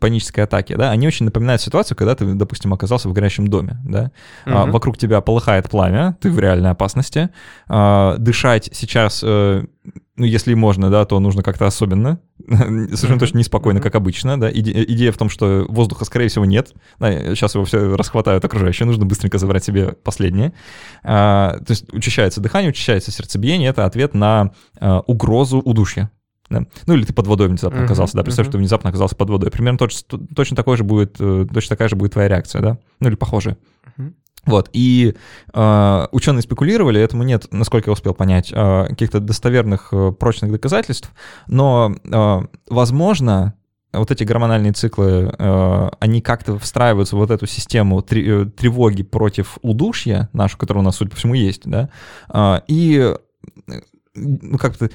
панической 0.00 0.44
атаки, 0.44 0.74
да, 0.74 0.90
они 0.90 1.06
очень 1.06 1.24
напоминают 1.26 1.62
ситуацию, 1.62 1.96
когда 1.96 2.14
ты, 2.14 2.24
допустим, 2.34 2.74
оказался 2.74 3.08
в 3.08 3.12
горящем 3.12 3.46
доме, 3.46 3.78
да, 3.84 4.10
mm-hmm. 4.46 4.52
а, 4.52 4.66
вокруг 4.66 4.98
тебя 4.98 5.20
полыхает 5.20 5.70
пламя, 5.70 6.16
ты 6.20 6.30
в 6.30 6.38
реальной 6.38 6.70
опасности, 6.70 7.30
а, 7.68 8.16
дышать 8.18 8.70
сейчас 8.72 9.22
э, 9.24 9.64
ну, 10.16 10.24
если 10.24 10.54
можно, 10.54 10.90
да, 10.90 11.04
то 11.04 11.18
нужно 11.18 11.42
как-то 11.42 11.66
особенно, 11.66 12.20
совершенно 12.46 13.18
точно 13.18 13.38
неспокойно, 13.38 13.80
как 13.80 13.94
обычно, 13.94 14.38
да, 14.38 14.50
Иде- 14.50 14.84
идея 14.84 15.10
в 15.10 15.16
том, 15.16 15.28
что 15.28 15.66
воздуха, 15.68 16.04
скорее 16.04 16.28
всего, 16.28 16.44
нет, 16.44 16.72
да, 16.98 17.34
сейчас 17.34 17.54
его 17.54 17.64
все 17.64 17.96
расхватают 17.96 18.44
окружающие, 18.44 18.86
нужно 18.86 19.04
быстренько 19.04 19.38
забрать 19.38 19.64
себе 19.64 19.92
последнее, 19.92 20.52
а, 21.02 21.58
то 21.58 21.70
есть 21.70 21.92
учащается 21.92 22.40
дыхание, 22.40 22.70
учащается 22.70 23.10
сердцебиение, 23.10 23.70
это 23.70 23.84
ответ 23.84 24.14
на 24.14 24.52
а, 24.78 25.00
угрозу 25.00 25.58
удушья, 25.58 26.10
да. 26.50 26.66
Ну 26.86 26.94
или 26.94 27.04
ты 27.04 27.12
под 27.12 27.26
водой 27.26 27.48
внезапно 27.48 27.78
uh-huh, 27.78 27.84
оказался, 27.84 28.16
да, 28.16 28.22
представь, 28.22 28.46
uh-huh. 28.46 28.50
что 28.50 28.58
ты 28.58 28.58
внезапно 28.58 28.90
оказался 28.90 29.16
под 29.16 29.30
водой. 29.30 29.50
Примерно 29.50 29.78
точно, 29.78 30.18
точно 30.36 30.54
такой 30.54 30.76
же 30.76 30.84
будет, 30.84 31.16
э, 31.18 31.46
точно 31.52 31.74
такая 31.74 31.88
же 31.88 31.96
будет 31.96 32.12
твоя 32.12 32.28
реакция, 32.28 32.60
да, 32.60 32.78
ну 33.00 33.08
или 33.08 33.14
похожая. 33.14 33.56
Uh-huh. 33.96 34.12
Вот, 34.44 34.70
и 34.72 35.14
э, 35.54 36.06
ученые 36.10 36.42
спекулировали, 36.42 37.00
этому 37.00 37.22
нет, 37.22 37.46
насколько 37.52 37.90
я 37.90 37.92
успел 37.92 38.12
понять, 38.12 38.52
э, 38.52 38.86
каких-то 38.88 39.20
достоверных 39.20 39.90
э, 39.92 40.12
прочных 40.18 40.50
доказательств, 40.50 41.12
но, 41.46 41.94
э, 42.04 42.40
возможно, 42.68 43.54
вот 43.92 44.10
эти 44.10 44.24
гормональные 44.24 44.72
циклы, 44.72 45.32
э, 45.38 45.90
они 46.00 46.20
как-то 46.22 46.58
встраиваются 46.58 47.14
в 47.14 47.20
вот 47.20 47.30
эту 47.30 47.46
систему 47.46 48.00
э, 48.00 48.46
тревоги 48.56 49.02
против 49.02 49.58
удушья, 49.62 50.28
нашу, 50.32 50.58
которая 50.58 50.82
у 50.82 50.84
нас, 50.84 50.96
судя 50.96 51.10
по 51.10 51.16
всему, 51.16 51.34
есть, 51.34 51.62
да, 51.64 51.88
э, 52.32 52.60
и 52.66 53.14
ну, 54.14 54.58
как-то 54.58 54.90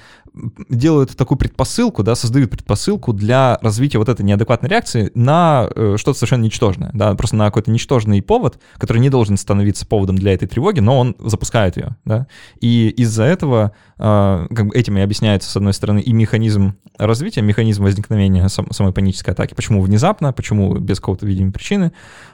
делают 0.69 1.15
такую 1.17 1.37
предпосылку, 1.37 2.03
да, 2.03 2.13
создают 2.13 2.51
предпосылку 2.51 3.13
для 3.13 3.57
развития 3.61 3.97
вот 3.97 4.09
этой 4.09 4.23
неадекватной 4.23 4.69
реакции 4.69 5.11
на 5.15 5.67
э, 5.75 5.95
что-то 5.97 6.19
совершенно 6.19 6.43
ничтожное, 6.43 6.91
да, 6.93 7.15
просто 7.15 7.35
на 7.35 7.45
какой-то 7.45 7.71
ничтожный 7.71 8.21
повод, 8.21 8.59
который 8.77 8.99
не 8.99 9.09
должен 9.09 9.37
становиться 9.37 9.87
поводом 9.87 10.17
для 10.17 10.33
этой 10.33 10.47
тревоги, 10.47 10.81
но 10.81 10.99
он 10.99 11.15
запускает 11.19 11.77
ее, 11.77 11.95
да, 12.05 12.27
и 12.59 12.89
из-за 12.89 13.23
этого 13.23 13.71
э, 13.97 14.47
как 14.55 14.67
бы 14.67 14.75
этим 14.75 14.97
и 14.97 15.01
объясняется, 15.01 15.49
с 15.49 15.55
одной 15.55 15.73
стороны, 15.73 15.99
и 15.99 16.13
механизм 16.13 16.75
развития, 16.99 17.41
механизм 17.41 17.83
возникновения 17.83 18.47
сам, 18.49 18.71
самой 18.71 18.93
панической 18.93 19.33
атаки, 19.33 19.55
почему 19.55 19.81
внезапно, 19.81 20.31
почему 20.31 20.75
без 20.75 20.99
какого-то 20.99 21.25
видимой 21.25 21.51
причины, 21.51 21.85
э, 21.85 21.89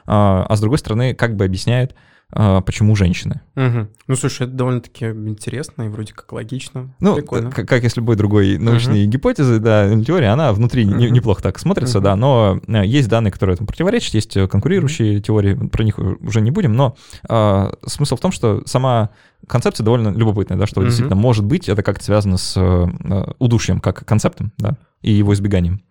а 0.06 0.54
с 0.54 0.60
другой 0.60 0.78
стороны, 0.78 1.14
как 1.14 1.36
бы 1.36 1.46
объясняет 1.46 1.94
почему 2.30 2.96
женщины. 2.96 3.40
Угу. 3.56 3.88
Ну, 4.08 4.16
слушай, 4.16 4.46
это 4.46 4.52
довольно-таки 4.52 5.06
интересно 5.06 5.82
и 5.84 5.88
вроде 5.88 6.12
как 6.12 6.32
логично. 6.32 6.94
Ну, 7.00 7.14
Прикольно. 7.14 7.50
Как, 7.50 7.68
как 7.68 7.84
и 7.84 7.88
с 7.88 7.96
любой 7.96 8.16
другой 8.16 8.58
научной 8.58 9.04
угу. 9.04 9.12
гипотезы, 9.12 9.60
да, 9.60 9.88
теория, 10.02 10.28
она 10.28 10.52
внутри 10.52 10.84
угу. 10.84 10.94
не, 10.94 11.10
неплохо 11.10 11.42
так 11.42 11.58
смотрится, 11.58 11.98
угу. 11.98 12.04
да, 12.04 12.16
но 12.16 12.60
э, 12.66 12.84
есть 12.84 13.08
данные, 13.08 13.30
которые 13.30 13.54
этому 13.54 13.66
противоречат, 13.66 14.14
есть 14.14 14.36
э, 14.36 14.48
конкурирующие 14.48 15.16
угу. 15.16 15.22
теории, 15.22 15.54
про 15.54 15.84
них 15.84 15.98
уже 15.98 16.40
не 16.40 16.50
будем, 16.50 16.72
но 16.72 16.96
а, 17.28 17.74
смысл 17.86 18.16
в 18.16 18.20
том, 18.20 18.32
что 18.32 18.62
сама 18.66 19.10
концепция 19.46 19.84
довольно 19.84 20.08
любопытная, 20.08 20.58
да, 20.58 20.66
что 20.66 20.80
угу. 20.80 20.86
действительно 20.86 21.16
может 21.16 21.44
быть 21.44 21.68
это 21.68 21.82
как-то 21.82 22.04
связано 22.04 22.36
с 22.36 22.54
а, 22.56 23.34
удушьем 23.38 23.80
как 23.80 24.04
концептом, 24.04 24.52
да, 24.58 24.76
и 25.02 25.12
его 25.12 25.32
избеганием. 25.34 25.82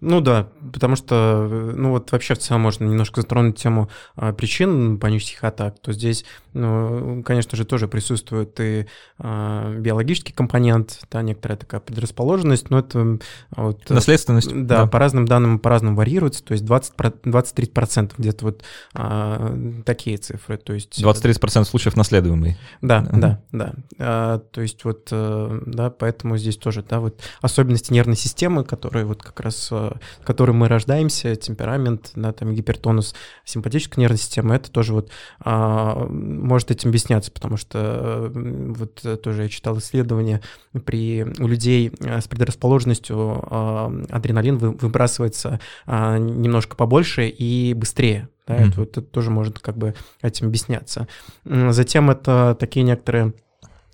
Ну 0.00 0.20
да, 0.20 0.48
потому 0.72 0.94
что, 0.94 1.48
ну 1.50 1.90
вот 1.90 2.12
вообще 2.12 2.34
в 2.34 2.38
целом 2.38 2.60
можно 2.60 2.84
немножко 2.84 3.20
затронуть 3.20 3.56
тему 3.56 3.88
а, 4.14 4.32
причин 4.32 5.00
панических 5.00 5.42
атак, 5.42 5.80
то 5.80 5.92
здесь, 5.92 6.24
ну, 6.52 7.24
конечно 7.24 7.56
же, 7.56 7.64
тоже 7.64 7.88
присутствует 7.88 8.60
и 8.60 8.86
а, 9.18 9.74
биологический 9.74 10.32
компонент, 10.32 11.00
да, 11.10 11.20
некоторая 11.22 11.58
такая 11.58 11.80
предрасположенность, 11.80 12.70
но 12.70 12.78
это 12.78 13.18
вот... 13.50 13.90
Наследственность. 13.90 14.52
Да, 14.54 14.82
да. 14.82 14.86
по 14.86 15.00
разным 15.00 15.26
данным 15.26 15.58
по-разному 15.58 15.96
варьируется, 15.96 16.44
то 16.44 16.52
есть 16.52 16.64
20, 16.64 16.94
23% 16.94 18.12
где-то 18.16 18.44
вот 18.44 18.62
а, 18.94 19.52
такие 19.84 20.16
цифры, 20.18 20.58
то 20.58 20.74
есть... 20.74 21.02
20-30% 21.02 21.64
случаев 21.64 21.96
наследуемый. 21.96 22.56
Да, 22.82 23.00
uh-huh. 23.00 23.18
да, 23.18 23.42
да. 23.50 23.74
А, 23.98 24.38
то 24.38 24.60
есть 24.60 24.84
вот, 24.84 25.08
э, 25.10 25.60
да, 25.66 25.90
поэтому 25.90 26.36
здесь 26.36 26.56
тоже, 26.56 26.84
да, 26.88 27.00
вот 27.00 27.20
особенности 27.40 27.92
нервной 27.92 28.16
системы, 28.16 28.62
которые 28.62 29.04
вот 29.04 29.24
как 29.24 29.40
раз 29.40 29.72
э, 29.94 30.24
которым 30.24 30.56
мы 30.56 30.68
рождаемся, 30.68 31.36
темперамент, 31.36 32.12
да, 32.14 32.32
там 32.32 32.54
гипертонус 32.54 33.14
симпатической 33.44 34.00
нервной 34.00 34.18
системы, 34.18 34.54
это 34.54 34.70
тоже 34.70 34.92
вот 34.92 35.10
а, 35.40 36.06
может 36.08 36.70
этим 36.70 36.90
объясняться, 36.90 37.30
потому 37.30 37.56
что 37.56 38.30
вот 38.32 39.22
тоже 39.22 39.44
я 39.44 39.48
читал 39.48 39.78
исследования, 39.78 40.42
при 40.84 41.24
у 41.38 41.46
людей 41.46 41.92
э, 42.00 42.20
с 42.20 42.28
предрасположенностью 42.28 43.16
а, 43.18 43.92
адреналин 44.10 44.58
выбрасывается 44.58 45.60
а, 45.86 46.18
немножко 46.18 46.76
побольше 46.76 47.28
и 47.28 47.74
быстрее. 47.74 48.28
Да, 48.46 48.56
mm-hmm. 48.56 48.70
это, 48.72 48.82
это 48.82 49.02
тоже 49.02 49.30
может 49.30 49.58
как 49.58 49.76
бы 49.76 49.94
этим 50.22 50.46
объясняться. 50.46 51.06
Затем 51.44 52.10
это 52.10 52.56
такие 52.58 52.82
некоторые 52.82 53.34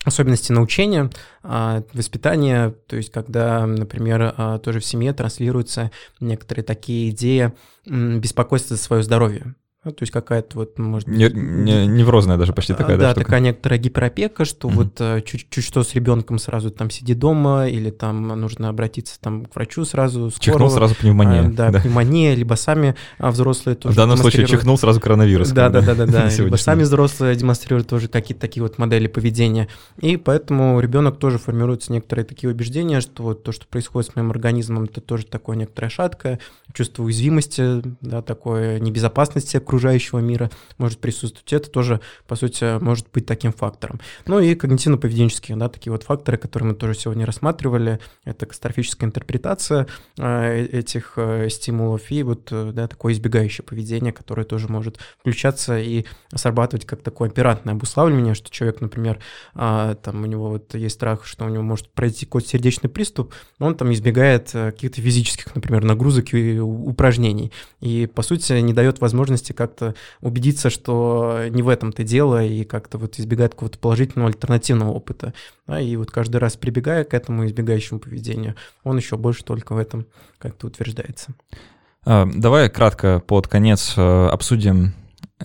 особенности 0.04 0.52
научения, 0.52 1.10
а, 1.42 1.82
воспитания, 1.92 2.70
то 2.86 2.96
есть 2.96 3.10
когда, 3.10 3.66
например, 3.66 4.34
а, 4.36 4.58
тоже 4.58 4.80
в 4.80 4.84
семье 4.84 5.12
транслируются 5.12 5.90
некоторые 6.20 6.64
такие 6.64 7.10
идеи 7.10 7.52
беспокойства 7.86 8.76
за 8.76 8.82
свое 8.82 9.02
здоровье. 9.02 9.54
Ну, 9.84 9.92
то 9.92 10.02
есть 10.02 10.12
какая-то 10.12 10.56
вот, 10.56 10.78
может 10.78 11.08
не, 11.08 11.28
не, 11.28 11.86
неврозная 11.86 12.38
даже 12.38 12.54
почти 12.54 12.72
такая 12.72 12.96
да, 12.96 13.12
да, 13.12 13.20
такая 13.20 13.40
некоторая 13.40 13.78
гиперопека, 13.78 14.46
что 14.46 14.68
mm-hmm. 14.68 14.72
вот 14.72 15.00
э, 15.00 15.22
чуть, 15.26 15.50
чуть 15.50 15.64
что 15.64 15.82
с 15.82 15.94
ребенком 15.94 16.38
сразу 16.38 16.70
там 16.70 16.88
сиди 16.88 17.12
дома, 17.12 17.68
или 17.68 17.90
там 17.90 18.28
нужно 18.28 18.70
обратиться 18.70 19.20
там 19.20 19.44
к 19.44 19.54
врачу 19.54 19.84
сразу, 19.84 20.30
скорого. 20.30 20.40
Чихнул 20.40 20.70
сразу 20.70 20.94
пневмония. 20.94 21.42
А, 21.42 21.50
да, 21.50 21.70
да, 21.70 21.80
пневмония, 21.80 22.34
либо 22.34 22.54
сами 22.54 22.94
а, 23.18 23.30
взрослые 23.30 23.76
тоже 23.76 23.92
В 23.92 23.96
данном 23.96 24.16
случае 24.16 24.46
чихнул 24.46 24.78
сразу 24.78 25.00
коронавирус. 25.00 25.50
Да, 25.50 25.68
да, 25.68 25.82
да, 25.82 25.94
да, 25.94 26.06
да. 26.06 26.28
Либо 26.28 26.56
сами 26.56 26.82
взрослые 26.82 27.36
демонстрируют 27.36 27.86
тоже 27.86 28.08
какие-то 28.08 28.40
такие 28.40 28.62
вот 28.62 28.78
модели 28.78 29.06
поведения. 29.06 29.68
И 30.00 30.16
поэтому 30.16 30.80
ребенок 30.80 31.18
тоже 31.18 31.38
формируются 31.38 31.92
некоторые 31.92 32.24
такие 32.24 32.50
убеждения, 32.50 33.02
что 33.02 33.22
вот 33.22 33.42
то, 33.42 33.52
что 33.52 33.66
происходит 33.66 34.10
с 34.10 34.16
моим 34.16 34.30
организмом, 34.30 34.84
это 34.84 35.02
тоже 35.02 35.26
такое 35.26 35.56
некоторое 35.56 35.90
шаткое, 35.90 36.40
чувство 36.74 37.04
уязвимости, 37.04 37.82
да, 38.00 38.20
такое 38.20 38.80
небезопасности 38.80 39.56
окружающего 39.56 40.18
мира 40.18 40.50
может 40.76 40.98
присутствовать. 40.98 41.52
Это 41.52 41.70
тоже, 41.70 42.00
по 42.26 42.36
сути, 42.36 42.78
может 42.80 43.06
быть 43.12 43.26
таким 43.26 43.52
фактором. 43.52 44.00
Ну 44.26 44.40
и 44.40 44.54
когнитивно-поведенческие, 44.54 45.56
да, 45.56 45.68
такие 45.68 45.92
вот 45.92 46.02
факторы, 46.02 46.36
которые 46.36 46.70
мы 46.70 46.74
тоже 46.74 46.94
сегодня 46.94 47.24
рассматривали, 47.24 48.00
это 48.24 48.46
катастрофическая 48.46 49.08
интерпретация 49.08 49.86
э, 50.18 50.64
этих 50.64 51.12
э, 51.16 51.48
стимулов 51.48 52.10
и 52.10 52.22
вот, 52.24 52.48
э, 52.50 52.72
да, 52.74 52.88
такое 52.88 53.12
избегающее 53.12 53.64
поведение, 53.64 54.12
которое 54.12 54.44
тоже 54.44 54.68
может 54.68 54.98
включаться 55.20 55.78
и 55.78 56.04
срабатывать 56.34 56.86
как 56.86 57.02
такое 57.02 57.28
оперантное 57.28 57.74
обуславливание, 57.74 58.34
что 58.34 58.50
человек, 58.50 58.80
например, 58.80 59.20
там 59.54 60.22
у 60.22 60.26
него 60.26 60.50
вот 60.50 60.74
есть 60.74 60.96
страх, 60.96 61.24
что 61.24 61.44
у 61.44 61.48
него 61.48 61.62
может 61.62 61.88
пройти 61.90 62.26
какой-то 62.26 62.48
сердечный 62.48 62.90
приступ, 62.90 63.32
он 63.60 63.76
там 63.76 63.92
избегает 63.92 64.50
каких-то 64.50 65.00
физических, 65.00 65.54
например, 65.54 65.84
нагрузок 65.84 66.34
и 66.34 66.58
упражнений. 66.64 67.52
И, 67.80 68.06
по 68.06 68.22
сути, 68.22 68.52
не 68.60 68.72
дает 68.72 69.00
возможности 69.00 69.52
как-то 69.52 69.94
убедиться, 70.20 70.70
что 70.70 71.42
не 71.50 71.62
в 71.62 71.68
этом-то 71.68 72.04
дело, 72.04 72.44
и 72.44 72.64
как-то 72.64 72.98
вот 72.98 73.18
избегает 73.18 73.52
какого-то 73.52 73.78
положительного 73.78 74.28
альтернативного 74.30 74.90
опыта. 74.90 75.34
Да, 75.66 75.80
и 75.80 75.96
вот 75.96 76.10
каждый 76.10 76.36
раз 76.36 76.56
прибегая 76.56 77.04
к 77.04 77.14
этому 77.14 77.46
избегающему 77.46 78.00
поведению, 78.00 78.54
он 78.82 78.96
еще 78.96 79.16
больше 79.16 79.44
только 79.44 79.74
в 79.74 79.78
этом 79.78 80.06
как-то 80.38 80.66
утверждается. 80.66 81.34
А, 82.04 82.26
давай 82.26 82.68
кратко 82.68 83.20
под 83.20 83.48
конец 83.48 83.94
э, 83.96 84.26
обсудим 84.28 84.94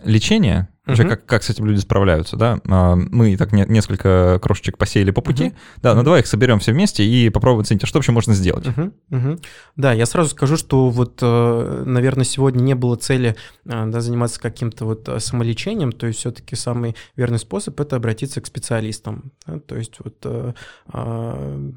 лечение 0.03 0.70
Вообще, 0.89 1.07
как, 1.07 1.25
как 1.25 1.43
с 1.43 1.49
этим 1.49 1.65
люди 1.65 1.79
справляются, 1.79 2.35
да? 2.35 2.59
А, 2.67 2.95
мы 2.95 3.35
так 3.37 3.51
не, 3.51 3.65
несколько 3.67 4.39
крошечек 4.41 4.77
посеяли 4.77 5.11
по 5.11 5.21
пути, 5.21 5.45
uh-huh. 5.45 5.79
да, 5.81 5.95
но 5.95 6.01
uh-huh. 6.01 6.05
давай 6.05 6.19
их 6.21 6.27
соберем 6.27 6.59
все 6.59 6.71
вместе 6.71 7.03
и 7.03 7.29
попробуем 7.29 7.61
оценить, 7.61 7.83
а 7.83 7.87
что 7.87 7.97
вообще 7.99 8.11
можно 8.11 8.33
сделать. 8.33 8.65
Uh-huh. 8.65 8.91
Uh-huh. 9.11 9.43
Да, 9.75 9.93
я 9.93 10.05
сразу 10.05 10.31
скажу, 10.31 10.57
что 10.57 10.89
вот, 10.89 11.19
э, 11.21 11.83
наверное, 11.85 12.25
сегодня 12.25 12.61
не 12.61 12.75
было 12.75 12.95
цели 12.95 13.35
э, 13.65 13.85
да, 13.85 14.01
заниматься 14.01 14.39
каким-то 14.39 14.85
вот 14.85 15.07
э, 15.07 15.19
самолечением, 15.19 15.91
то 15.91 16.07
есть 16.07 16.19
все-таки 16.19 16.55
самый 16.55 16.95
верный 17.15 17.39
способ— 17.39 17.79
это 17.81 17.95
обратиться 17.95 18.41
к 18.41 18.47
специалистам, 18.47 19.31
да? 19.45 19.59
то 19.59 19.75
есть 19.75 19.95
вот 19.99 20.55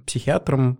психиатрам, 0.06 0.78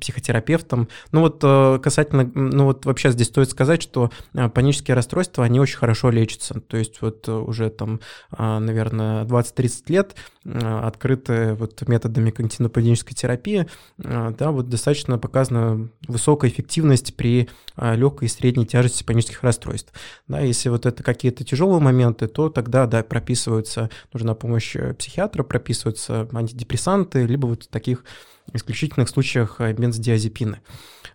психотерапевтом. 0.00 0.88
Ну 1.10 1.20
вот 1.20 1.40
э, 1.42 1.78
касательно, 1.82 2.30
ну 2.34 2.64
вот 2.64 2.84
вообще 2.86 3.10
здесь 3.10 3.28
стоит 3.28 3.50
сказать, 3.50 3.82
что 3.82 4.10
э, 4.34 4.48
панические 4.48 4.94
расстройства, 4.94 5.44
они 5.44 5.60
очень 5.60 5.76
хорошо 5.76 6.10
лечатся. 6.10 6.60
То 6.60 6.76
есть 6.76 7.00
вот 7.02 7.28
э, 7.28 7.32
уже 7.32 7.70
там, 7.70 8.00
наверное, 8.36 9.24
20-30 9.24 9.82
лет 9.88 10.14
открыты 10.44 11.54
вот 11.54 11.86
методами 11.86 12.30
когнитивно-поведенческой 12.30 13.14
терапии, 13.14 13.68
да, 13.96 14.50
вот 14.50 14.68
достаточно 14.68 15.18
показана 15.18 15.88
высокая 16.08 16.50
эффективность 16.50 17.14
при 17.16 17.48
легкой 17.76 18.26
и 18.26 18.30
средней 18.30 18.66
тяжести 18.66 19.04
панических 19.04 19.42
расстройств. 19.42 19.92
Да, 20.26 20.40
если 20.40 20.68
вот 20.68 20.86
это 20.86 21.02
какие-то 21.02 21.44
тяжелые 21.44 21.80
моменты, 21.80 22.26
то 22.26 22.48
тогда, 22.48 22.86
да, 22.86 23.04
прописываются, 23.04 23.88
нужна 24.12 24.34
помощь 24.34 24.74
психиатра, 24.98 25.44
прописываются 25.44 26.28
антидепрессанты, 26.32 27.24
либо 27.24 27.46
вот 27.46 27.68
таких 27.70 28.04
исключительных 28.52 29.08
случаях 29.08 29.56
э, 29.60 29.72
бензодиазепины. 29.72 30.60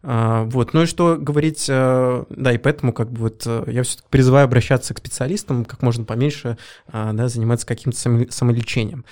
А, 0.03 0.43
вот, 0.43 0.73
ну 0.73 0.83
и 0.83 0.85
что 0.85 1.17
говорить, 1.17 1.65
э, 1.69 2.23
да, 2.29 2.53
и 2.53 2.57
поэтому 2.57 2.93
как 2.93 3.11
бы 3.11 3.21
вот 3.21 3.43
э, 3.45 3.63
я 3.67 3.83
все-таки 3.83 4.07
призываю 4.09 4.45
обращаться 4.45 4.93
к 4.93 4.99
специалистам, 4.99 5.65
как 5.65 5.81
можно 5.81 6.03
поменьше, 6.03 6.57
да, 6.91 7.27
заниматься 7.27 7.65
каким-то 7.67 7.97
самолечением. 8.31 9.05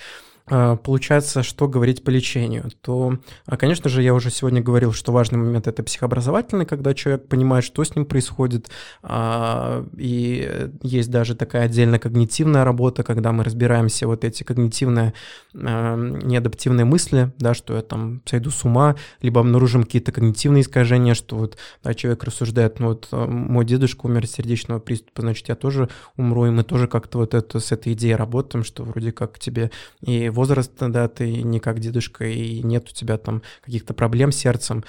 А, 0.48 0.76
получается, 0.76 1.42
что 1.42 1.66
говорить 1.66 2.04
по 2.04 2.10
лечению, 2.10 2.70
то, 2.80 3.18
а, 3.46 3.56
конечно 3.56 3.90
же, 3.90 4.02
я 4.02 4.14
уже 4.14 4.30
сегодня 4.30 4.62
говорил, 4.62 4.92
что 4.92 5.10
важный 5.10 5.38
момент 5.38 5.66
это 5.66 5.82
психообразовательный, 5.82 6.66
когда 6.66 6.94
человек 6.94 7.26
понимает, 7.26 7.64
что 7.64 7.82
с 7.82 7.96
ним 7.96 8.06
происходит, 8.06 8.70
а, 9.02 9.84
и 9.96 10.70
есть 10.82 11.10
даже 11.10 11.34
такая 11.34 11.64
отдельная 11.64 11.98
когнитивная 11.98 12.64
работа, 12.64 13.02
когда 13.02 13.32
мы 13.32 13.42
разбираем 13.42 13.88
все 13.88 14.06
вот 14.06 14.24
эти 14.24 14.44
когнитивные 14.44 15.14
неадаптивные 15.52 16.84
мысли, 16.84 17.32
да, 17.38 17.54
что 17.54 17.74
я 17.74 17.82
там 17.82 18.20
сойду 18.26 18.50
с 18.50 18.62
ума, 18.64 18.94
либо 19.22 19.40
обнаружим 19.40 19.84
какие-то 19.84 20.12
когнитивные 20.12 20.62
искажения, 20.62 21.14
что 21.14 21.36
вот 21.36 21.56
да, 21.82 21.94
человек 21.94 22.22
рассуждает, 22.24 22.78
ну 22.78 22.88
вот 22.88 23.08
мой 23.10 23.64
дедушка 23.64 24.06
умер 24.06 24.24
от 24.24 24.30
сердечного 24.30 24.80
приступа, 24.80 25.22
значит, 25.22 25.48
я 25.48 25.54
тоже 25.54 25.88
умру, 26.16 26.46
и 26.46 26.50
мы 26.50 26.62
тоже 26.62 26.88
как-то 26.88 27.18
вот 27.18 27.32
это, 27.32 27.58
с 27.58 27.72
этой 27.72 27.94
идеей 27.94 28.16
работаем, 28.16 28.64
что 28.64 28.84
вроде 28.84 29.12
как 29.12 29.38
тебе 29.38 29.70
и 30.02 30.28
возраст, 30.36 30.72
да, 30.78 31.08
ты 31.08 31.42
не 31.42 31.58
как 31.58 31.80
дедушка, 31.80 32.24
и 32.26 32.62
нет 32.62 32.88
у 32.88 32.92
тебя 32.92 33.18
там 33.18 33.42
каких-то 33.64 33.94
проблем 33.94 34.30
с 34.30 34.36
сердцем. 34.36 34.84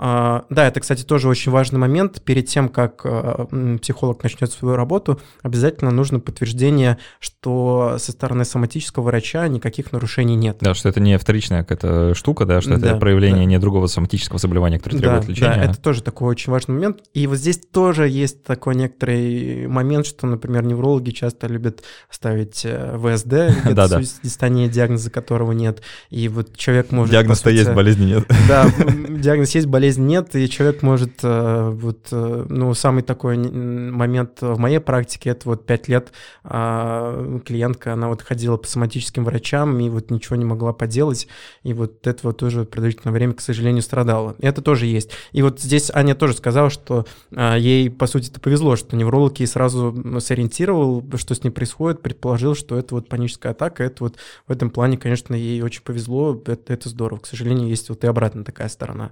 А, 0.00 0.44
да, 0.48 0.68
это, 0.68 0.78
кстати, 0.78 1.02
тоже 1.02 1.28
очень 1.28 1.50
важный 1.50 1.80
момент. 1.80 2.22
Перед 2.22 2.46
тем, 2.46 2.68
как 2.68 3.02
а, 3.04 3.46
психолог 3.80 4.22
начнет 4.22 4.52
свою 4.52 4.76
работу, 4.76 5.20
обязательно 5.42 5.90
нужно 5.90 6.20
подтверждение, 6.20 6.98
что 7.18 7.96
со 7.98 8.12
стороны 8.12 8.44
соматического 8.44 9.04
врача 9.04 9.46
никаких 9.48 9.90
нарушений 9.90 10.36
нет. 10.36 10.58
Да, 10.60 10.74
что 10.74 10.88
это 10.88 11.00
не 11.00 11.18
вторичная 11.18 11.64
какая-то 11.64 12.14
штука, 12.14 12.44
да, 12.44 12.60
что 12.60 12.74
это 12.74 12.92
да, 12.92 12.96
проявление 12.96 13.42
да. 13.42 13.50
не 13.50 13.58
другого 13.58 13.88
соматического 13.88 14.38
заболевания, 14.38 14.78
которое 14.78 14.98
требует 14.98 15.22
да, 15.22 15.28
лечения. 15.32 15.54
Да, 15.56 15.64
это 15.64 15.82
тоже 15.82 16.02
такой 16.02 16.28
очень 16.28 16.52
важный 16.52 16.76
момент. 16.76 17.00
И 17.12 17.26
вот 17.26 17.38
здесь 17.38 17.58
тоже 17.58 18.08
есть 18.08 18.44
такой 18.44 18.76
некоторый 18.76 19.66
момент, 19.66 20.06
что, 20.06 20.28
например, 20.28 20.62
неврологи 20.62 21.10
часто 21.10 21.48
любят 21.48 21.82
ставить 22.08 22.62
э, 22.64 22.96
ВСД, 22.98 23.74
да. 23.74 24.00
дистония, 24.22 24.68
диагноза 24.68 25.10
которого 25.10 25.50
нет. 25.50 25.82
И 26.10 26.28
вот 26.28 26.56
человек 26.56 26.92
может... 26.92 27.10
Диагноз-то 27.10 27.50
есть, 27.50 27.72
болезни 27.72 28.06
нет. 28.06 28.24
Да, 28.48 28.70
диагноз 29.08 29.52
есть, 29.56 29.66
болезнь 29.66 29.87
болезни 29.88 30.08
нет, 30.08 30.34
и 30.36 30.48
человек 30.48 30.82
может, 30.82 31.20
э, 31.22 31.70
вот, 31.70 32.08
э, 32.10 32.46
ну, 32.48 32.74
самый 32.74 33.02
такой 33.02 33.36
момент 33.38 34.40
в 34.40 34.58
моей 34.58 34.80
практике, 34.80 35.30
это 35.30 35.48
вот 35.48 35.66
пять 35.66 35.88
лет 35.88 36.12
а, 36.44 37.38
клиентка, 37.44 37.92
она 37.92 38.08
вот 38.08 38.22
ходила 38.22 38.56
по 38.56 38.66
соматическим 38.66 39.24
врачам 39.24 39.78
и 39.80 39.88
вот 39.88 40.10
ничего 40.10 40.36
не 40.36 40.44
могла 40.44 40.72
поделать, 40.72 41.28
и 41.62 41.72
вот 41.72 42.06
это 42.06 42.18
вот 42.22 42.38
тоже 42.38 42.64
продолжительное 42.64 43.12
время, 43.12 43.34
к 43.34 43.40
сожалению, 43.40 43.82
страдала. 43.82 44.34
Это 44.40 44.62
тоже 44.62 44.86
есть. 44.86 45.10
И 45.32 45.42
вот 45.42 45.60
здесь 45.60 45.90
Аня 45.92 46.14
тоже 46.14 46.34
сказала, 46.34 46.70
что 46.70 47.06
а, 47.34 47.56
ей, 47.56 47.90
по 47.90 48.06
сути, 48.06 48.30
это 48.30 48.40
повезло, 48.40 48.76
что 48.76 48.96
невролог 48.96 49.38
ей 49.40 49.46
сразу 49.46 50.20
сориентировал, 50.20 51.04
что 51.16 51.34
с 51.34 51.42
ней 51.44 51.50
происходит, 51.50 52.02
предположил, 52.02 52.54
что 52.54 52.78
это 52.78 52.94
вот 52.94 53.08
паническая 53.08 53.52
атака, 53.52 53.84
это 53.84 54.04
вот 54.04 54.16
в 54.46 54.52
этом 54.52 54.70
плане, 54.70 54.98
конечно, 54.98 55.34
ей 55.34 55.62
очень 55.62 55.82
повезло, 55.82 56.40
это, 56.46 56.72
это 56.72 56.88
здорово. 56.88 57.20
К 57.20 57.26
сожалению, 57.26 57.68
есть 57.68 57.88
вот 57.88 58.04
и 58.04 58.06
обратная 58.06 58.44
такая 58.44 58.68
сторона. 58.68 59.10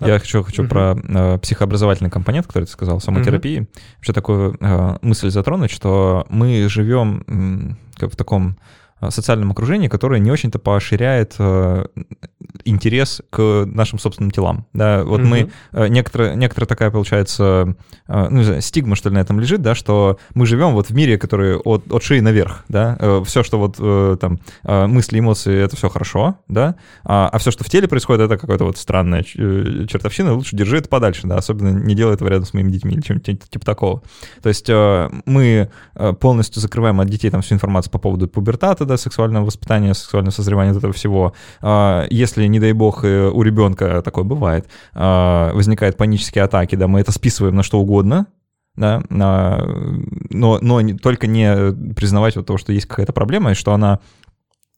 Я 0.00 0.16
еще 0.16 0.42
хочу 0.42 0.62
угу. 0.62 0.70
про 0.70 0.96
э, 1.02 1.38
психообразовательный 1.38 2.10
компонент, 2.10 2.46
который 2.46 2.64
ты 2.64 2.70
сказал, 2.70 3.00
самотерапии. 3.00 3.60
Угу. 3.60 3.68
Вообще 3.96 4.12
такую 4.12 4.56
э, 4.60 4.98
мысль 5.02 5.30
затронуть, 5.30 5.70
что 5.70 6.26
мы 6.28 6.68
живем 6.68 7.76
э, 8.00 8.06
в 8.06 8.16
таком 8.16 8.58
социальном 9.10 9.50
окружении, 9.50 9.88
которое 9.88 10.20
не 10.20 10.30
очень-то 10.30 10.58
поощряет 10.58 11.34
э, 11.38 11.86
интерес 12.64 13.22
к 13.30 13.64
нашим 13.66 13.98
собственным 13.98 14.30
телам. 14.30 14.66
Да, 14.72 15.04
вот 15.04 15.20
mm-hmm. 15.20 15.24
мы, 15.24 15.50
э, 15.72 15.88
некоторая, 15.88 16.34
некоторая 16.34 16.66
такая, 16.66 16.90
получается, 16.90 17.76
э, 18.08 18.28
ну, 18.30 18.42
знаю, 18.42 18.62
стигма, 18.62 18.96
что 18.96 19.08
ли, 19.08 19.14
на 19.14 19.18
этом 19.18 19.38
лежит, 19.40 19.62
да, 19.62 19.74
что 19.74 20.18
мы 20.34 20.46
живем 20.46 20.72
вот 20.72 20.88
в 20.88 20.94
мире, 20.94 21.18
который 21.18 21.56
от, 21.56 21.92
от 21.92 22.02
шеи 22.02 22.20
наверх, 22.20 22.64
да, 22.68 22.96
э, 22.98 23.22
все, 23.26 23.42
что 23.42 23.58
вот 23.58 23.76
э, 23.78 24.16
там 24.20 24.38
э, 24.64 24.86
мысли, 24.86 25.18
эмоции, 25.18 25.56
это 25.56 25.76
все 25.76 25.88
хорошо, 25.88 26.38
да, 26.48 26.76
а, 27.04 27.28
а 27.28 27.38
все, 27.38 27.50
что 27.50 27.64
в 27.64 27.70
теле 27.70 27.88
происходит, 27.88 28.22
это 28.22 28.38
какая-то 28.38 28.64
вот 28.64 28.78
странная 28.78 29.24
э, 29.36 29.86
чертовщина, 29.88 30.32
лучше 30.34 30.56
держи 30.56 30.78
это 30.78 30.88
подальше, 30.88 31.26
да, 31.26 31.36
особенно 31.36 31.68
не 31.68 31.94
делай 31.94 32.14
этого 32.14 32.28
рядом 32.28 32.46
с 32.46 32.54
моими 32.54 32.70
детьми 32.70 32.94
или 32.94 33.02
чем-то 33.02 33.34
типа 33.34 33.64
такого. 33.64 34.02
То 34.42 34.48
есть 34.48 34.68
э, 34.68 35.10
мы 35.26 35.70
э, 35.94 36.12
полностью 36.14 36.62
закрываем 36.62 37.00
от 37.00 37.08
детей 37.08 37.30
там 37.30 37.42
всю 37.42 37.54
информацию 37.54 37.92
по 37.92 37.98
поводу 37.98 38.28
пубертата, 38.28 38.85
да, 38.86 38.96
сексуального 38.96 39.44
воспитания, 39.44 39.94
сексуального 39.94 40.32
созревания 40.32 40.72
этого 40.72 40.92
всего. 40.92 41.34
А, 41.60 42.06
если, 42.10 42.46
не 42.46 42.60
дай 42.60 42.72
бог, 42.72 43.04
э, 43.04 43.28
у 43.28 43.42
ребенка 43.42 44.02
такое 44.02 44.24
бывает, 44.24 44.68
а, 44.94 45.52
возникают 45.52 45.96
панические 45.96 46.44
атаки, 46.44 46.76
да, 46.76 46.88
мы 46.88 47.00
это 47.00 47.12
списываем 47.12 47.54
на 47.54 47.62
что 47.62 47.80
угодно, 47.80 48.26
да, 48.74 49.02
но, 49.08 50.58
но 50.60 50.82
только 50.98 51.26
не 51.26 51.72
признавать 51.94 52.36
вот 52.36 52.46
того, 52.46 52.58
что 52.58 52.72
есть 52.72 52.86
какая-то 52.86 53.12
проблема, 53.12 53.52
и 53.52 53.54
что 53.54 53.72
она 53.72 54.00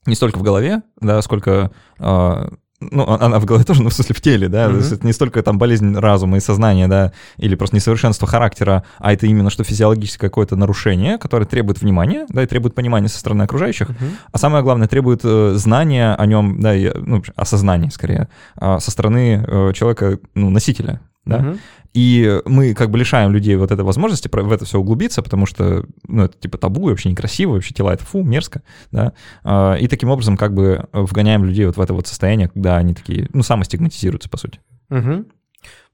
не 0.06 0.14
столько 0.14 0.38
в 0.38 0.42
голове, 0.42 0.82
да, 1.00 1.20
сколько 1.22 1.70
а, 1.98 2.52
ну, 2.81 3.05
а, 3.09 3.24
она 3.24 3.39
в 3.41 3.45
голове 3.45 3.64
тоже, 3.64 3.83
ну, 3.83 3.91
в 3.91 3.93
смысле, 3.95 4.14
в 4.14 4.20
теле, 4.20 4.49
да, 4.49 4.66
mm-hmm. 4.66 4.70
то 4.70 4.76
есть 4.76 4.93
это 4.93 5.07
не 5.07 5.12
столько 5.12 5.43
там 5.43 5.59
болезнь 5.59 5.97
разума 5.97 6.37
и 6.37 6.41
сознания, 6.41 6.87
да, 6.89 7.12
или 7.37 7.55
просто 7.55 7.76
несовершенство 7.76 8.29
характера, 8.29 8.85
а 8.99 9.12
это 9.12 9.26
именно 9.26 9.51
что 9.51 9.64
физиологическое 9.64 10.31
какое-то 10.31 10.57
нарушение, 10.57 11.18
которое 11.18 11.47
требует 11.47 11.81
внимания, 11.81 12.26
да, 12.29 12.43
и 12.43 12.47
требует 12.47 12.74
понимания 12.74 13.09
со 13.09 13.18
стороны 13.18 13.43
окружающих, 13.43 13.91
mm-hmm. 13.91 14.11
а 14.33 14.39
самое 14.39 14.62
главное, 14.62 14.89
требует 14.89 15.20
э, 15.24 15.55
знания 15.57 16.14
о 16.14 16.26
нем, 16.26 16.61
да, 16.61 16.74
и, 16.74 16.93
ну, 16.95 17.22
осознания, 17.35 17.91
скорее, 17.91 18.29
э, 18.61 18.79
со 18.81 18.91
стороны 18.91 19.45
э, 19.47 19.72
человека, 19.74 20.18
ну, 20.35 20.51
носителя, 20.51 21.01
да, 21.24 21.39
mm-hmm. 21.39 21.59
И 21.95 22.41
мы 22.45 22.74
как 22.74 22.91
бы 22.91 22.99
лишаем 22.99 23.32
людей 23.32 23.57
вот 23.57 23.70
этой 23.70 23.84
возможности 23.84 24.28
в 24.30 24.53
это 24.53 24.64
все 24.64 24.78
углубиться, 24.78 25.22
потому 25.22 25.47
что, 25.47 25.84
ну, 26.07 26.24
это 26.24 26.39
типа 26.39 26.59
табу, 26.59 26.89
вообще 26.89 27.11
некрасиво, 27.11 27.53
вообще 27.53 27.74
тела 27.74 27.95
это 27.95 28.05
фу, 28.05 28.22
мерзко, 28.22 28.62
да. 28.93 29.12
А, 29.43 29.74
и 29.74 29.89
таким 29.89 30.11
образом 30.11 30.36
как 30.36 30.55
бы 30.55 30.86
вгоняем 30.93 31.45
людей 31.45 31.66
вот 31.66 31.76
в 31.76 31.80
это 31.80 31.95
вот 31.95 32.07
состояние, 32.07 32.49
когда 32.49 32.76
они 32.76 32.95
такие, 32.95 33.28
ну, 33.32 33.43
самостигматизируются, 33.43 34.28
по 34.28 34.36
сути. 34.36 34.61
Угу. 34.91 35.26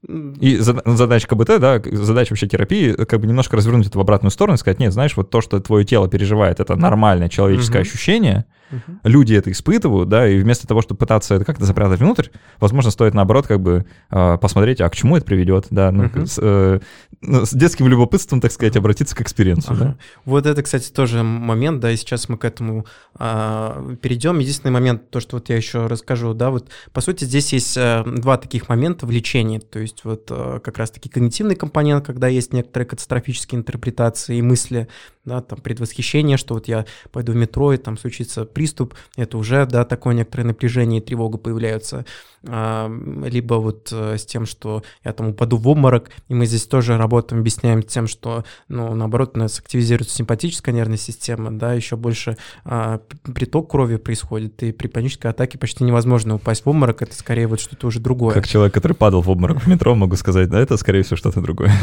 И 0.07 0.57
задача 0.59 1.27
КБТ, 1.27 1.59
да, 1.59 1.81
задача 1.83 2.31
вообще 2.31 2.47
терапии, 2.47 2.91
как 2.93 3.21
бы 3.21 3.27
немножко 3.27 3.57
развернуть 3.57 3.87
это 3.87 3.97
в 3.97 4.01
обратную 4.01 4.31
сторону 4.31 4.55
и 4.55 4.57
сказать, 4.57 4.79
нет, 4.79 4.93
знаешь, 4.93 5.17
вот 5.17 5.29
то, 5.29 5.41
что 5.41 5.59
твое 5.59 5.83
тело 5.83 6.07
переживает, 6.07 6.59
это 6.59 6.75
нормальное 6.75 7.27
человеческое 7.27 7.79
угу. 7.79 7.87
ощущение, 7.87 8.45
угу. 8.71 8.99
люди 9.03 9.33
это 9.33 9.51
испытывают, 9.51 10.09
да, 10.09 10.27
и 10.27 10.37
вместо 10.39 10.67
того, 10.67 10.81
чтобы 10.81 10.99
пытаться 10.99 11.35
это 11.35 11.45
как-то 11.45 11.65
запрятать 11.65 11.99
внутрь, 11.99 12.27
возможно, 12.59 12.91
стоит 12.91 13.13
наоборот 13.13 13.47
как 13.47 13.61
бы 13.61 13.85
э, 14.11 14.37
посмотреть, 14.39 14.81
а 14.81 14.89
к 14.89 14.95
чему 14.95 15.17
это 15.17 15.25
приведет, 15.25 15.67
да, 15.71 15.91
ну, 15.91 16.05
угу. 16.05 16.25
с, 16.25 16.37
э, 16.39 16.79
ну, 17.21 17.45
с 17.45 17.51
детским 17.51 17.87
любопытством, 17.87 18.41
так 18.41 18.51
сказать, 18.51 18.77
обратиться 18.77 19.15
к 19.15 19.21
experience 19.21 19.63
у, 19.63 19.71
ага. 19.71 19.85
да. 19.85 19.95
Вот 20.25 20.45
это, 20.45 20.61
кстати, 20.61 20.91
тоже 20.91 21.23
момент, 21.23 21.79
да, 21.79 21.91
и 21.91 21.97
сейчас 21.97 22.29
мы 22.29 22.37
к 22.37 22.45
этому 22.45 22.85
э, 23.17 23.95
перейдем. 24.01 24.39
Единственный 24.39 24.71
момент, 24.71 25.09
то, 25.09 25.19
что 25.19 25.37
вот 25.37 25.49
я 25.49 25.55
еще 25.55 25.87
расскажу, 25.87 26.33
да, 26.33 26.51
вот 26.51 26.69
по 26.93 27.01
сути 27.01 27.23
здесь 27.23 27.53
есть 27.53 27.75
э, 27.77 28.03
два 28.05 28.37
таких 28.37 28.69
момента 28.69 29.05
в 29.05 29.11
лечении, 29.11 29.59
то 29.59 29.79
есть 29.79 29.94
есть 29.95 30.03
вот 30.03 30.27
э, 30.29 30.59
как 30.63 30.77
раз-таки 30.77 31.09
когнитивный 31.09 31.55
компонент, 31.55 32.05
когда 32.05 32.27
есть 32.27 32.53
некоторые 32.53 32.87
катастрофические 32.87 33.59
интерпретации 33.59 34.37
и 34.37 34.41
мысли, 34.41 34.87
да, 35.23 35.41
там 35.41 35.59
предвосхищение, 35.59 36.37
что 36.37 36.53
вот 36.53 36.67
я 36.67 36.85
пойду 37.11 37.31
в 37.31 37.35
метро, 37.35 37.73
и 37.73 37.77
там 37.77 37.97
случится 37.97 38.45
приступ, 38.45 38.93
это 39.15 39.37
уже, 39.37 39.65
да, 39.65 39.85
такое 39.85 40.13
некоторое 40.13 40.43
напряжение 40.43 41.01
и 41.01 41.03
тревога 41.03 41.37
появляются. 41.37 42.05
А, 42.47 42.91
либо 43.25 43.55
вот 43.55 43.89
э, 43.91 44.17
с 44.17 44.25
тем, 44.25 44.45
что 44.45 44.83
я 45.03 45.13
там 45.13 45.29
упаду 45.29 45.57
в 45.57 45.67
обморок, 45.67 46.11
и 46.27 46.35
мы 46.35 46.45
здесь 46.45 46.65
тоже 46.65 46.95
работаем, 46.95 47.41
объясняем 47.41 47.81
тем, 47.81 48.07
что, 48.07 48.43
ну, 48.67 48.93
наоборот, 48.93 49.31
у 49.35 49.39
нас 49.39 49.57
активизируется 49.59 50.15
симпатическая 50.15 50.73
нервная 50.73 50.97
система, 50.97 51.51
да, 51.51 51.73
еще 51.73 51.95
больше 51.95 52.37
а, 52.63 52.99
приток 53.23 53.71
крови 53.71 53.95
происходит, 53.95 54.61
и 54.61 54.71
при 54.71 54.87
панической 54.87 55.31
атаке 55.31 55.57
почти 55.57 55.83
невозможно 55.83 56.35
упасть 56.35 56.65
в 56.65 56.69
обморок, 56.69 57.01
это 57.01 57.15
скорее 57.15 57.47
вот 57.47 57.59
что-то 57.59 57.87
уже 57.87 57.99
другое. 57.99 58.33
Как 58.33 58.47
человек, 58.47 58.73
который 58.73 58.93
падал 58.93 59.21
в 59.21 59.29
обморок 59.29 59.63
в 59.63 59.67
метро, 59.75 59.95
могу 59.95 60.15
сказать, 60.15 60.49
да, 60.49 60.59
это 60.59 60.77
скорее 60.77 61.03
всего 61.03 61.17
что-то 61.17 61.41
другое. 61.41 61.71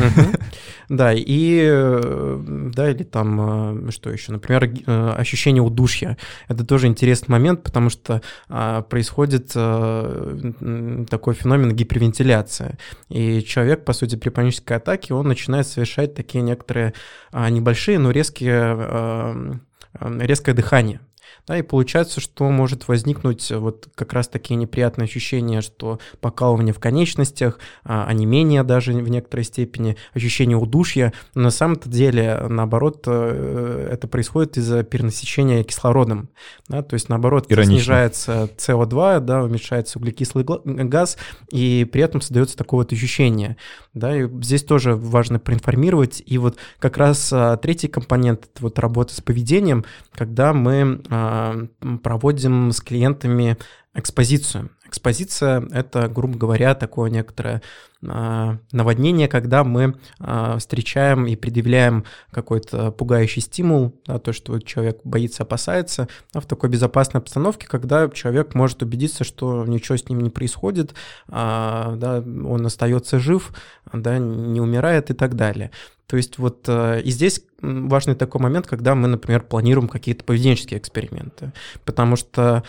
Да, 0.88 1.12
и, 1.14 1.62
э, 1.64 2.70
да, 2.74 2.90
или 2.90 3.04
там, 3.04 3.86
э, 3.88 3.90
что 3.92 4.10
еще, 4.10 4.32
например, 4.32 4.68
ощущение 5.16 5.62
удушья, 5.62 6.18
это 6.48 6.66
тоже 6.66 6.86
интересный 6.86 7.32
момент, 7.32 7.62
потому 7.62 7.88
что 7.88 8.20
а, 8.48 8.82
происходит 8.82 9.52
такой 9.52 11.34
феномен 11.34 11.74
гипервентиляция. 11.74 12.78
И 13.08 13.42
человек, 13.42 13.84
по 13.84 13.92
сути, 13.92 14.16
при 14.16 14.28
панической 14.28 14.76
атаке, 14.76 15.14
он 15.14 15.28
начинает 15.28 15.66
совершать 15.66 16.14
такие 16.14 16.42
некоторые 16.42 16.94
а, 17.30 17.48
небольшие, 17.48 17.98
но 17.98 18.10
резкие, 18.10 19.60
резкое 20.00 20.52
дыхание. 20.52 21.00
Да, 21.46 21.58
и 21.58 21.62
получается, 21.62 22.20
что 22.20 22.48
может 22.50 22.86
возникнуть 22.86 23.50
вот 23.50 23.88
как 23.96 24.12
раз 24.12 24.28
такие 24.28 24.54
неприятные 24.54 25.06
ощущения, 25.06 25.60
что 25.60 25.98
покалывание 26.20 26.72
в 26.72 26.78
конечностях, 26.78 27.58
а, 27.82 28.06
онемение 28.06 28.62
даже 28.62 28.92
в 28.92 29.08
некоторой 29.08 29.44
степени, 29.44 29.96
ощущение 30.14 30.56
удушья. 30.56 31.12
Но 31.34 31.42
на 31.42 31.50
самом-то 31.50 31.88
деле, 31.88 32.44
наоборот, 32.48 33.02
э, 33.06 33.88
это 33.90 34.06
происходит 34.06 34.56
из-за 34.56 34.84
перенасыщения 34.84 35.64
кислородом. 35.64 36.28
Да, 36.68 36.82
то 36.82 36.94
есть, 36.94 37.08
наоборот, 37.08 37.46
Иронично. 37.48 37.74
снижается 37.74 38.48
СО2, 38.56 39.20
да, 39.20 39.42
уменьшается 39.42 39.98
углекислый 39.98 40.44
газ, 40.44 41.18
и 41.50 41.88
при 41.90 42.02
этом 42.02 42.20
создается 42.20 42.56
такое 42.56 42.78
вот 42.78 42.92
ощущение. 42.92 43.56
Да, 43.94 44.16
и 44.16 44.26
здесь 44.42 44.64
тоже 44.64 44.94
важно 44.96 45.38
проинформировать. 45.38 46.22
И 46.24 46.38
вот 46.38 46.56
как 46.78 46.96
раз 46.96 47.30
а, 47.32 47.56
третий 47.58 47.88
компонент— 47.88 48.48
вот 48.60 48.78
работа 48.78 49.14
с 49.14 49.20
поведением, 49.20 49.84
когда 50.14 50.54
мы 50.54 51.02
а, 51.10 51.66
проводим 52.02 52.72
с 52.72 52.80
клиентами 52.80 53.58
экспозицию. 53.94 54.70
Экспозиция— 54.92 55.66
это, 55.72 56.06
грубо 56.06 56.36
говоря, 56.36 56.74
такое 56.74 57.08
некоторое 57.08 57.62
а, 58.06 58.58
наводнение, 58.72 59.26
когда 59.26 59.64
мы 59.64 59.94
а, 60.18 60.58
встречаем 60.58 61.26
и 61.26 61.34
предъявляем 61.34 62.04
какой-то 62.30 62.90
пугающий 62.90 63.40
стимул, 63.40 63.98
да, 64.06 64.18
то, 64.18 64.34
что 64.34 64.58
человек 64.58 65.00
боится, 65.02 65.44
опасается, 65.44 66.08
а 66.34 66.40
в 66.40 66.46
такой 66.46 66.68
безопасной 66.68 67.22
обстановке, 67.22 67.66
когда 67.66 68.06
человек 68.10 68.54
может 68.54 68.82
убедиться, 68.82 69.24
что 69.24 69.64
ничего 69.64 69.96
с 69.96 70.10
ним 70.10 70.20
не 70.20 70.28
происходит, 70.28 70.92
да, 71.26 72.22
он 72.26 72.66
остается 72.66 73.18
жив, 73.18 73.50
да, 73.94 74.18
не 74.18 74.60
умирает 74.60 75.10
и 75.10 75.14
так 75.14 75.36
далее. 75.36 75.70
То 76.06 76.18
есть 76.18 76.36
вот 76.36 76.68
и 76.68 77.10
здесь 77.10 77.42
важный 77.62 78.14
такой 78.14 78.40
момент, 78.42 78.66
когда 78.66 78.94
мы, 78.94 79.08
например, 79.08 79.40
планируем 79.42 79.88
какие-то 79.88 80.24
поведенческие 80.24 80.78
эксперименты, 80.78 81.54
потому 81.86 82.16
что 82.16 82.64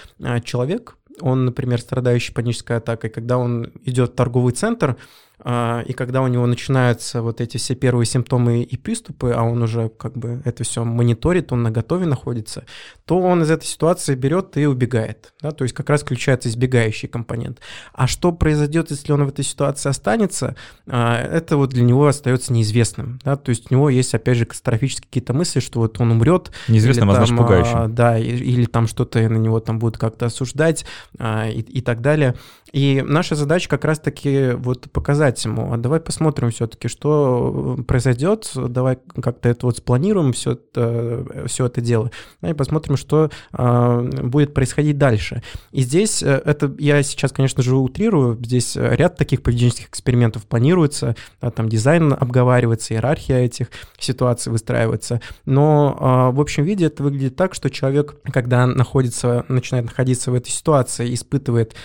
человек, 0.45 0.95
он, 1.21 1.45
например, 1.45 1.79
страдающий 1.79 2.33
панической 2.33 2.77
атакой, 2.77 3.09
когда 3.09 3.37
он 3.37 3.71
идет 3.83 4.11
в 4.11 4.15
торговый 4.15 4.53
центр, 4.53 4.97
и 5.45 5.93
когда 5.93 6.21
у 6.21 6.27
него 6.27 6.45
начинаются 6.45 7.21
вот 7.21 7.41
эти 7.41 7.57
все 7.57 7.75
первые 7.75 8.05
симптомы 8.05 8.63
и 8.63 8.77
приступы, 8.77 9.31
а 9.35 9.43
он 9.43 9.61
уже 9.61 9.89
как 9.89 10.17
бы 10.17 10.41
это 10.45 10.63
все 10.63 10.85
мониторит, 10.85 11.51
он 11.51 11.63
на 11.63 11.71
готове 11.71 12.05
находится, 12.05 12.63
то 13.05 13.19
он 13.19 13.41
из 13.41 13.51
этой 13.51 13.65
ситуации 13.65 14.15
берет 14.15 14.55
и 14.57 14.65
убегает. 14.65 15.33
Да? 15.41 15.51
То 15.51 15.63
есть 15.63 15.75
как 15.75 15.89
раз 15.89 16.01
включается 16.01 16.47
избегающий 16.47 17.09
компонент. 17.09 17.59
А 17.93 18.07
что 18.07 18.31
произойдет, 18.31 18.91
если 18.91 19.11
он 19.11 19.25
в 19.25 19.29
этой 19.29 19.43
ситуации 19.43 19.89
останется, 19.89 20.55
а, 20.87 21.21
это 21.21 21.57
вот 21.57 21.71
для 21.71 21.83
него 21.83 22.07
остается 22.07 22.53
неизвестным. 22.53 23.19
Да? 23.25 23.35
То 23.35 23.49
есть 23.49 23.69
у 23.69 23.73
него 23.73 23.89
есть, 23.89 24.13
опять 24.13 24.37
же, 24.37 24.45
катастрофические 24.45 25.07
какие-то 25.07 25.33
мысли, 25.33 25.59
что 25.59 25.79
вот 25.79 25.99
он 25.99 26.11
умрет. 26.11 26.51
Неизвестным, 26.69 27.09
а 27.09 27.15
значит 27.15 27.35
пугающим. 27.35 27.93
Да, 27.93 28.17
или, 28.17 28.43
или 28.43 28.65
там 28.65 28.87
что-то 28.87 29.19
на 29.27 29.37
него 29.37 29.59
там 29.59 29.79
будут 29.79 29.97
как-то 29.97 30.27
осуждать 30.27 30.85
и, 31.19 31.65
и 31.67 31.81
так 31.81 32.01
далее. 32.01 32.35
И 32.71 33.03
наша 33.05 33.35
задача 33.35 33.69
как 33.69 33.85
раз-таки 33.85 34.51
вот 34.55 34.91
показать 34.91 35.22
ему, 35.45 35.73
а 35.73 35.77
давай 35.77 35.99
посмотрим 35.99 36.51
все-таки, 36.51 36.87
что 36.87 37.75
э, 37.79 37.83
произойдет, 37.83 38.51
давай 38.55 38.97
как-то 39.21 39.49
это 39.49 39.65
вот 39.65 39.77
спланируем, 39.77 40.33
все 40.33 40.51
это, 40.51 41.45
все 41.47 41.65
это 41.65 41.81
дело, 41.81 42.11
да, 42.41 42.49
и 42.49 42.53
посмотрим, 42.53 42.97
что 42.97 43.29
э, 43.53 44.09
будет 44.23 44.53
происходить 44.53 44.97
дальше. 44.97 45.41
И 45.71 45.81
здесь, 45.81 46.21
э, 46.21 46.41
это 46.45 46.73
я 46.77 47.01
сейчас, 47.03 47.31
конечно 47.31 47.63
же, 47.63 47.75
утрирую, 47.75 48.37
здесь 48.43 48.75
ряд 48.75 49.17
таких 49.17 49.41
поведенческих 49.41 49.89
экспериментов 49.89 50.45
планируется, 50.45 51.15
там 51.55 51.69
дизайн 51.69 52.13
обговаривается, 52.13 52.93
иерархия 52.93 53.39
этих 53.39 53.67
ситуаций 53.97 54.51
выстраивается, 54.51 55.21
но 55.45 56.31
в 56.33 56.41
общем 56.41 56.63
виде 56.63 56.85
это 56.85 57.03
выглядит 57.03 57.35
так, 57.35 57.53
что 57.53 57.69
человек, 57.69 58.15
когда 58.31 58.67
находится, 58.67 59.45
начинает 59.47 59.85
находиться 59.85 60.31
в 60.31 60.35
этой 60.35 60.49
ситуации, 60.49 61.13
испытывает 61.13 61.75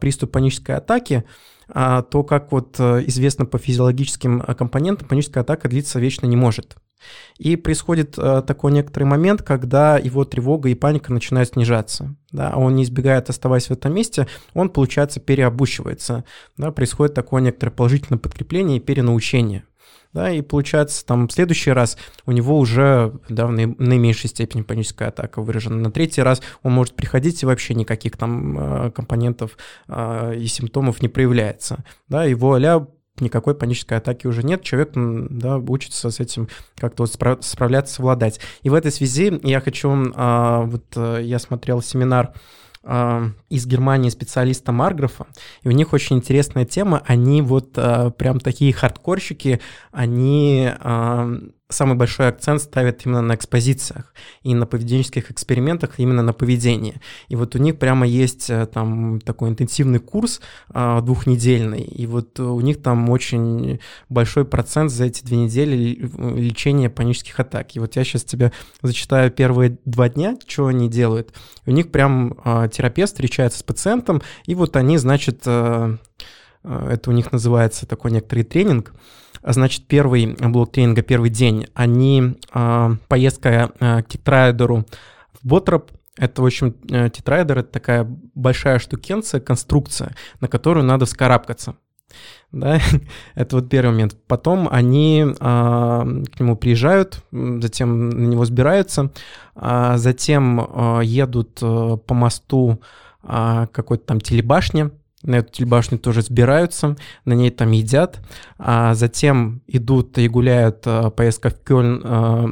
приступ 0.00 0.32
панической 0.32 0.76
атаки, 0.76 1.24
то, 1.72 2.22
как 2.22 2.52
вот 2.52 2.76
э, 2.78 3.02
известно 3.06 3.44
по 3.44 3.58
физиологическим 3.58 4.40
э, 4.40 4.54
компонентам, 4.54 5.08
паническая 5.08 5.42
атака 5.42 5.68
длиться 5.68 5.98
вечно 5.98 6.26
не 6.26 6.36
может. 6.36 6.76
И 7.38 7.56
происходит 7.56 8.16
э, 8.18 8.42
такой 8.46 8.72
некоторый 8.72 9.04
момент, 9.04 9.42
когда 9.42 9.98
его 9.98 10.24
тревога 10.24 10.68
и 10.68 10.74
паника 10.74 11.12
начинают 11.12 11.50
снижаться. 11.50 12.16
Да, 12.32 12.50
а 12.50 12.58
он 12.58 12.74
не 12.74 12.84
избегает, 12.84 13.30
оставаясь 13.30 13.66
в 13.66 13.72
этом 13.72 13.94
месте, 13.94 14.26
он, 14.54 14.70
получается, 14.70 15.20
переобучивается. 15.20 16.24
Да, 16.56 16.70
происходит 16.70 17.14
такое 17.14 17.42
некоторое 17.42 17.72
положительное 17.72 18.18
подкрепление 18.18 18.78
и 18.78 18.80
перенаучение. 18.80 19.64
Да, 20.16 20.30
и 20.30 20.40
получается, 20.40 21.04
там 21.04 21.28
в 21.28 21.32
следующий 21.32 21.72
раз 21.72 21.98
у 22.24 22.32
него 22.32 22.58
уже 22.58 23.12
да, 23.28 23.46
в 23.46 23.50
наименьшей 23.50 24.30
степени 24.30 24.62
паническая 24.62 25.08
атака 25.08 25.42
выражена. 25.42 25.76
На 25.76 25.90
третий 25.90 26.22
раз 26.22 26.40
он 26.62 26.72
может 26.72 26.94
приходить 26.94 27.42
и 27.42 27.46
вообще 27.46 27.74
никаких 27.74 28.16
там 28.16 28.86
э, 28.86 28.90
компонентов 28.92 29.58
э, 29.88 30.36
и 30.38 30.46
симптомов 30.46 31.02
не 31.02 31.08
проявляется. 31.08 31.84
Да, 32.08 32.24
его 32.24 32.54
а 32.54 32.86
никакой 33.20 33.54
панической 33.54 33.98
атаки 33.98 34.26
уже 34.26 34.42
нет, 34.42 34.62
человек 34.62 34.92
да, 34.94 35.58
учится 35.58 36.10
с 36.10 36.18
этим 36.18 36.48
как-то 36.76 37.02
вот 37.02 37.12
справ- 37.12 37.42
справляться, 37.42 37.96
совладать. 37.96 38.40
И 38.62 38.70
в 38.70 38.74
этой 38.74 38.92
связи 38.92 39.38
я 39.42 39.60
хочу, 39.60 40.12
а, 40.14 40.62
вот 40.62 40.84
э, 40.96 41.20
я 41.24 41.38
смотрел 41.38 41.82
семинар 41.82 42.32
из 42.84 43.66
Германии 43.66 44.10
специалиста 44.10 44.70
Марграфа, 44.72 45.26
и 45.62 45.68
у 45.68 45.72
них 45.72 45.92
очень 45.92 46.16
интересная 46.16 46.64
тема, 46.64 47.02
они 47.06 47.42
вот 47.42 47.70
а, 47.76 48.10
прям 48.10 48.38
такие 48.38 48.72
хардкорщики, 48.72 49.60
они 49.90 50.70
самый 51.68 51.96
большой 51.96 52.28
акцент 52.28 52.62
ставят 52.62 53.04
именно 53.04 53.22
на 53.22 53.34
экспозициях 53.34 54.14
и 54.42 54.54
на 54.54 54.66
поведенческих 54.66 55.30
экспериментах 55.30 55.98
именно 55.98 56.22
на 56.22 56.32
поведение. 56.32 57.00
И 57.28 57.36
вот 57.36 57.54
у 57.56 57.58
них 57.58 57.78
прямо 57.78 58.06
есть 58.06 58.50
э, 58.50 58.66
там 58.66 59.20
такой 59.20 59.48
интенсивный 59.48 59.98
курс 59.98 60.40
а, 60.68 61.00
двухнедельный, 61.00 61.82
и 61.82 62.06
вот 62.06 62.38
у 62.38 62.60
них 62.60 62.82
там 62.82 63.10
очень 63.10 63.80
большой 64.08 64.44
процент 64.44 64.92
за 64.92 65.06
эти 65.06 65.24
две 65.24 65.38
недели 65.38 65.76
лечения 66.36 66.88
панических 66.88 67.38
атак. 67.40 67.74
И 67.74 67.80
вот 67.80 67.96
я 67.96 68.04
сейчас 68.04 68.24
тебе 68.24 68.52
зачитаю 68.82 69.30
первые 69.30 69.78
два 69.84 70.08
дня, 70.08 70.36
что 70.46 70.66
они 70.66 70.88
делают. 70.88 71.34
У 71.66 71.72
них 71.72 71.90
прям 71.90 72.38
а, 72.44 72.68
терапевт 72.68 73.12
встречается 73.12 73.58
с 73.58 73.62
пациентом, 73.62 74.22
и 74.44 74.54
вот 74.54 74.76
они, 74.76 74.98
значит, 74.98 75.46
это 75.46 77.10
у 77.10 77.12
них 77.12 77.32
называется 77.32 77.86
такой 77.86 78.10
некоторый 78.10 78.42
тренинг, 78.42 78.92
Значит, 79.46 79.86
первый 79.86 80.26
блок 80.26 80.72
тренинга, 80.72 81.02
первый 81.02 81.30
день, 81.30 81.68
они 81.74 82.36
э, 82.52 82.90
поездка 83.08 83.70
э, 83.78 84.02
к 84.02 84.08
тетрайдеру 84.08 84.84
в 85.40 85.46
Ботроп, 85.46 85.92
это, 86.18 86.42
в 86.42 86.46
общем, 86.46 86.74
э, 86.90 87.10
тетрайдер— 87.10 87.58
это 87.60 87.70
такая 87.70 88.04
большая 88.34 88.78
штукенция, 88.78 89.40
конструкция, 89.40 90.14
на 90.40 90.48
которую 90.48 90.84
надо 90.84 91.06
вскарабкаться. 91.06 91.76
Да, 92.52 92.80
это 93.34 93.56
вот 93.56 93.68
первый 93.68 93.90
момент. 93.92 94.16
Потом 94.26 94.68
они 94.70 95.20
э, 95.22 95.34
к 95.38 96.40
нему 96.40 96.56
приезжают, 96.56 97.22
затем 97.30 98.08
на 98.10 98.26
него 98.26 98.44
сбираются, 98.46 99.12
э, 99.54 99.94
затем 99.96 100.60
э, 100.60 101.00
едут 101.04 101.58
э, 101.62 101.96
по 102.04 102.14
мосту 102.14 102.80
э, 103.22 103.66
какой-то 103.70 104.06
там 104.06 104.20
телебашни, 104.20 104.90
на 105.26 105.36
эту 105.36 105.52
телебашню 105.52 105.98
тоже 105.98 106.22
сбираются, 106.22 106.96
на 107.24 107.34
ней 107.34 107.50
там 107.50 107.72
едят, 107.72 108.20
а 108.58 108.94
затем 108.94 109.62
идут 109.66 110.16
и 110.18 110.28
гуляют 110.28 110.82
а, 110.86 111.10
поездка 111.10 111.50
в 111.50 111.62
Кёльн, 111.62 112.02
а, 112.04 112.48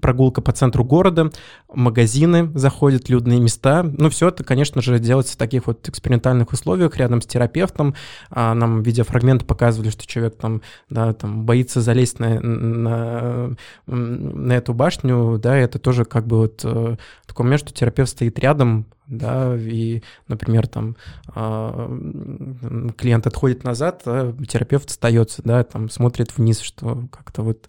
прогулка 0.00 0.42
по 0.42 0.52
центру 0.52 0.84
города, 0.84 1.30
магазины 1.76 2.50
заходят, 2.54 3.08
людные 3.08 3.38
места. 3.38 3.82
Ну, 3.84 4.10
все 4.10 4.28
это, 4.28 4.42
конечно 4.42 4.80
же, 4.82 4.98
делается 4.98 5.34
в 5.34 5.36
таких 5.36 5.66
вот 5.66 5.88
экспериментальных 5.88 6.52
условиях, 6.52 6.96
рядом 6.96 7.20
с 7.20 7.26
терапевтом. 7.26 7.94
А 8.30 8.54
нам 8.54 8.82
видеофрагменты 8.82 9.44
показывали, 9.44 9.90
что 9.90 10.06
человек 10.06 10.36
там, 10.36 10.62
да, 10.90 11.12
там 11.12 11.44
боится 11.44 11.80
залезть 11.80 12.18
на, 12.18 12.40
на, 12.40 13.56
на 13.86 14.52
эту 14.52 14.72
башню, 14.72 15.38
да, 15.38 15.56
это 15.56 15.78
тоже 15.78 16.04
как 16.04 16.26
бы 16.26 16.38
вот 16.38 16.62
э, 16.64 16.96
такой 17.26 17.44
момент, 17.44 17.60
что 17.60 17.74
терапевт 17.74 18.10
стоит 18.10 18.38
рядом, 18.38 18.86
да, 19.06 19.54
и, 19.56 20.02
например, 20.26 20.66
там 20.66 20.96
а, 21.28 21.88
клиент 22.96 23.26
отходит 23.26 23.62
назад, 23.62 24.02
а 24.06 24.34
терапевт 24.48 24.90
остается, 24.90 25.42
да, 25.44 25.62
там 25.62 25.88
смотрит 25.90 26.36
вниз, 26.36 26.60
что 26.60 27.06
как-то 27.12 27.42
вот, 27.42 27.68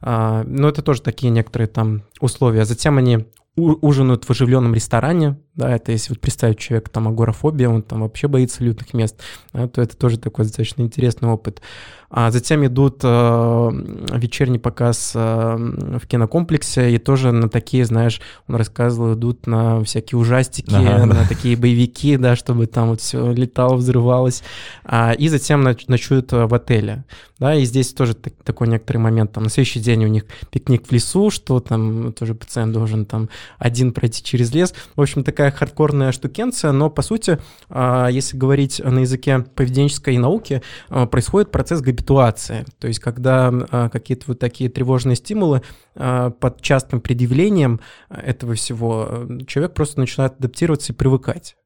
а, 0.00 0.44
ну, 0.44 0.68
это 0.68 0.82
тоже 0.82 1.02
такие 1.02 1.30
некоторые 1.30 1.68
там 1.68 2.02
условия. 2.20 2.64
Затем 2.64 2.98
они 2.98 3.26
ужинают 3.56 4.24
в 4.24 4.30
оживленном 4.30 4.74
ресторане, 4.74 5.38
да, 5.56 5.74
это 5.74 5.90
если 5.90 6.10
вот 6.10 6.20
представить 6.20 6.58
человека 6.58 6.90
там 6.90 7.08
агорафобия, 7.08 7.68
он 7.68 7.82
там 7.82 8.02
вообще 8.02 8.28
боится 8.28 8.62
людных 8.62 8.92
мест, 8.92 9.18
да, 9.52 9.66
то 9.66 9.80
это 9.80 9.96
тоже 9.96 10.18
такой 10.18 10.44
достаточно 10.44 10.82
интересный 10.82 11.28
опыт. 11.28 11.62
А 12.08 12.30
затем 12.30 12.64
идут 12.64 13.00
э, 13.02 13.70
вечерний 14.12 14.60
показ 14.60 15.12
э, 15.14 15.56
в 16.00 16.06
кинокомплексе, 16.06 16.94
и 16.94 16.98
тоже 16.98 17.32
на 17.32 17.48
такие, 17.48 17.84
знаешь, 17.84 18.20
он 18.46 18.54
рассказывал, 18.54 19.14
идут 19.14 19.46
на 19.46 19.82
всякие 19.82 20.18
ужастики, 20.18 20.74
ага, 20.74 21.04
на 21.04 21.14
да. 21.14 21.24
такие 21.28 21.56
боевики, 21.56 22.16
да, 22.16 22.36
чтобы 22.36 22.66
там 22.66 22.90
вот 22.90 23.00
все 23.00 23.32
летало, 23.32 23.74
взрывалось. 23.74 24.44
А, 24.84 25.12
и 25.12 25.28
затем 25.28 25.62
ночуют 25.88 26.30
в 26.30 26.54
отеле. 26.54 27.04
Да, 27.38 27.54
и 27.54 27.64
здесь 27.66 27.92
тоже 27.92 28.14
так, 28.14 28.32
такой 28.44 28.66
некоторый 28.68 28.96
момент, 28.98 29.32
там 29.32 29.44
на 29.44 29.50
следующий 29.50 29.80
день 29.80 30.04
у 30.04 30.08
них 30.08 30.24
пикник 30.50 30.86
в 30.86 30.92
лесу, 30.92 31.30
что 31.30 31.60
там 31.60 32.14
тоже 32.14 32.34
пациент 32.34 32.72
должен 32.72 33.04
там 33.04 33.28
один 33.58 33.92
пройти 33.92 34.22
через 34.24 34.54
лес. 34.54 34.72
В 34.94 35.02
общем, 35.02 35.22
такая 35.22 35.45
хардкорная 35.50 36.12
штукенция, 36.12 36.72
но 36.72 36.90
по 36.90 37.02
сути, 37.02 37.38
э, 37.68 38.08
если 38.10 38.36
говорить 38.36 38.80
на 38.84 39.00
языке 39.00 39.40
поведенческой 39.40 40.18
науки, 40.18 40.62
э, 40.88 41.06
происходит 41.06 41.50
процесс 41.50 41.80
габитуации. 41.80 42.64
То 42.78 42.88
есть 42.88 43.00
когда 43.00 43.52
э, 43.52 43.88
какие-то 43.90 44.24
вот 44.28 44.38
такие 44.38 44.70
тревожные 44.70 45.16
стимулы 45.16 45.62
под 45.94 46.60
частым 46.60 47.00
предъявлением 47.00 47.80
этого 48.10 48.54
всего, 48.54 49.26
человек 49.46 49.72
просто 49.72 49.98
начинает 49.98 50.34
адаптироваться 50.38 50.92
и 50.92 50.96
привыкать. 50.96 51.56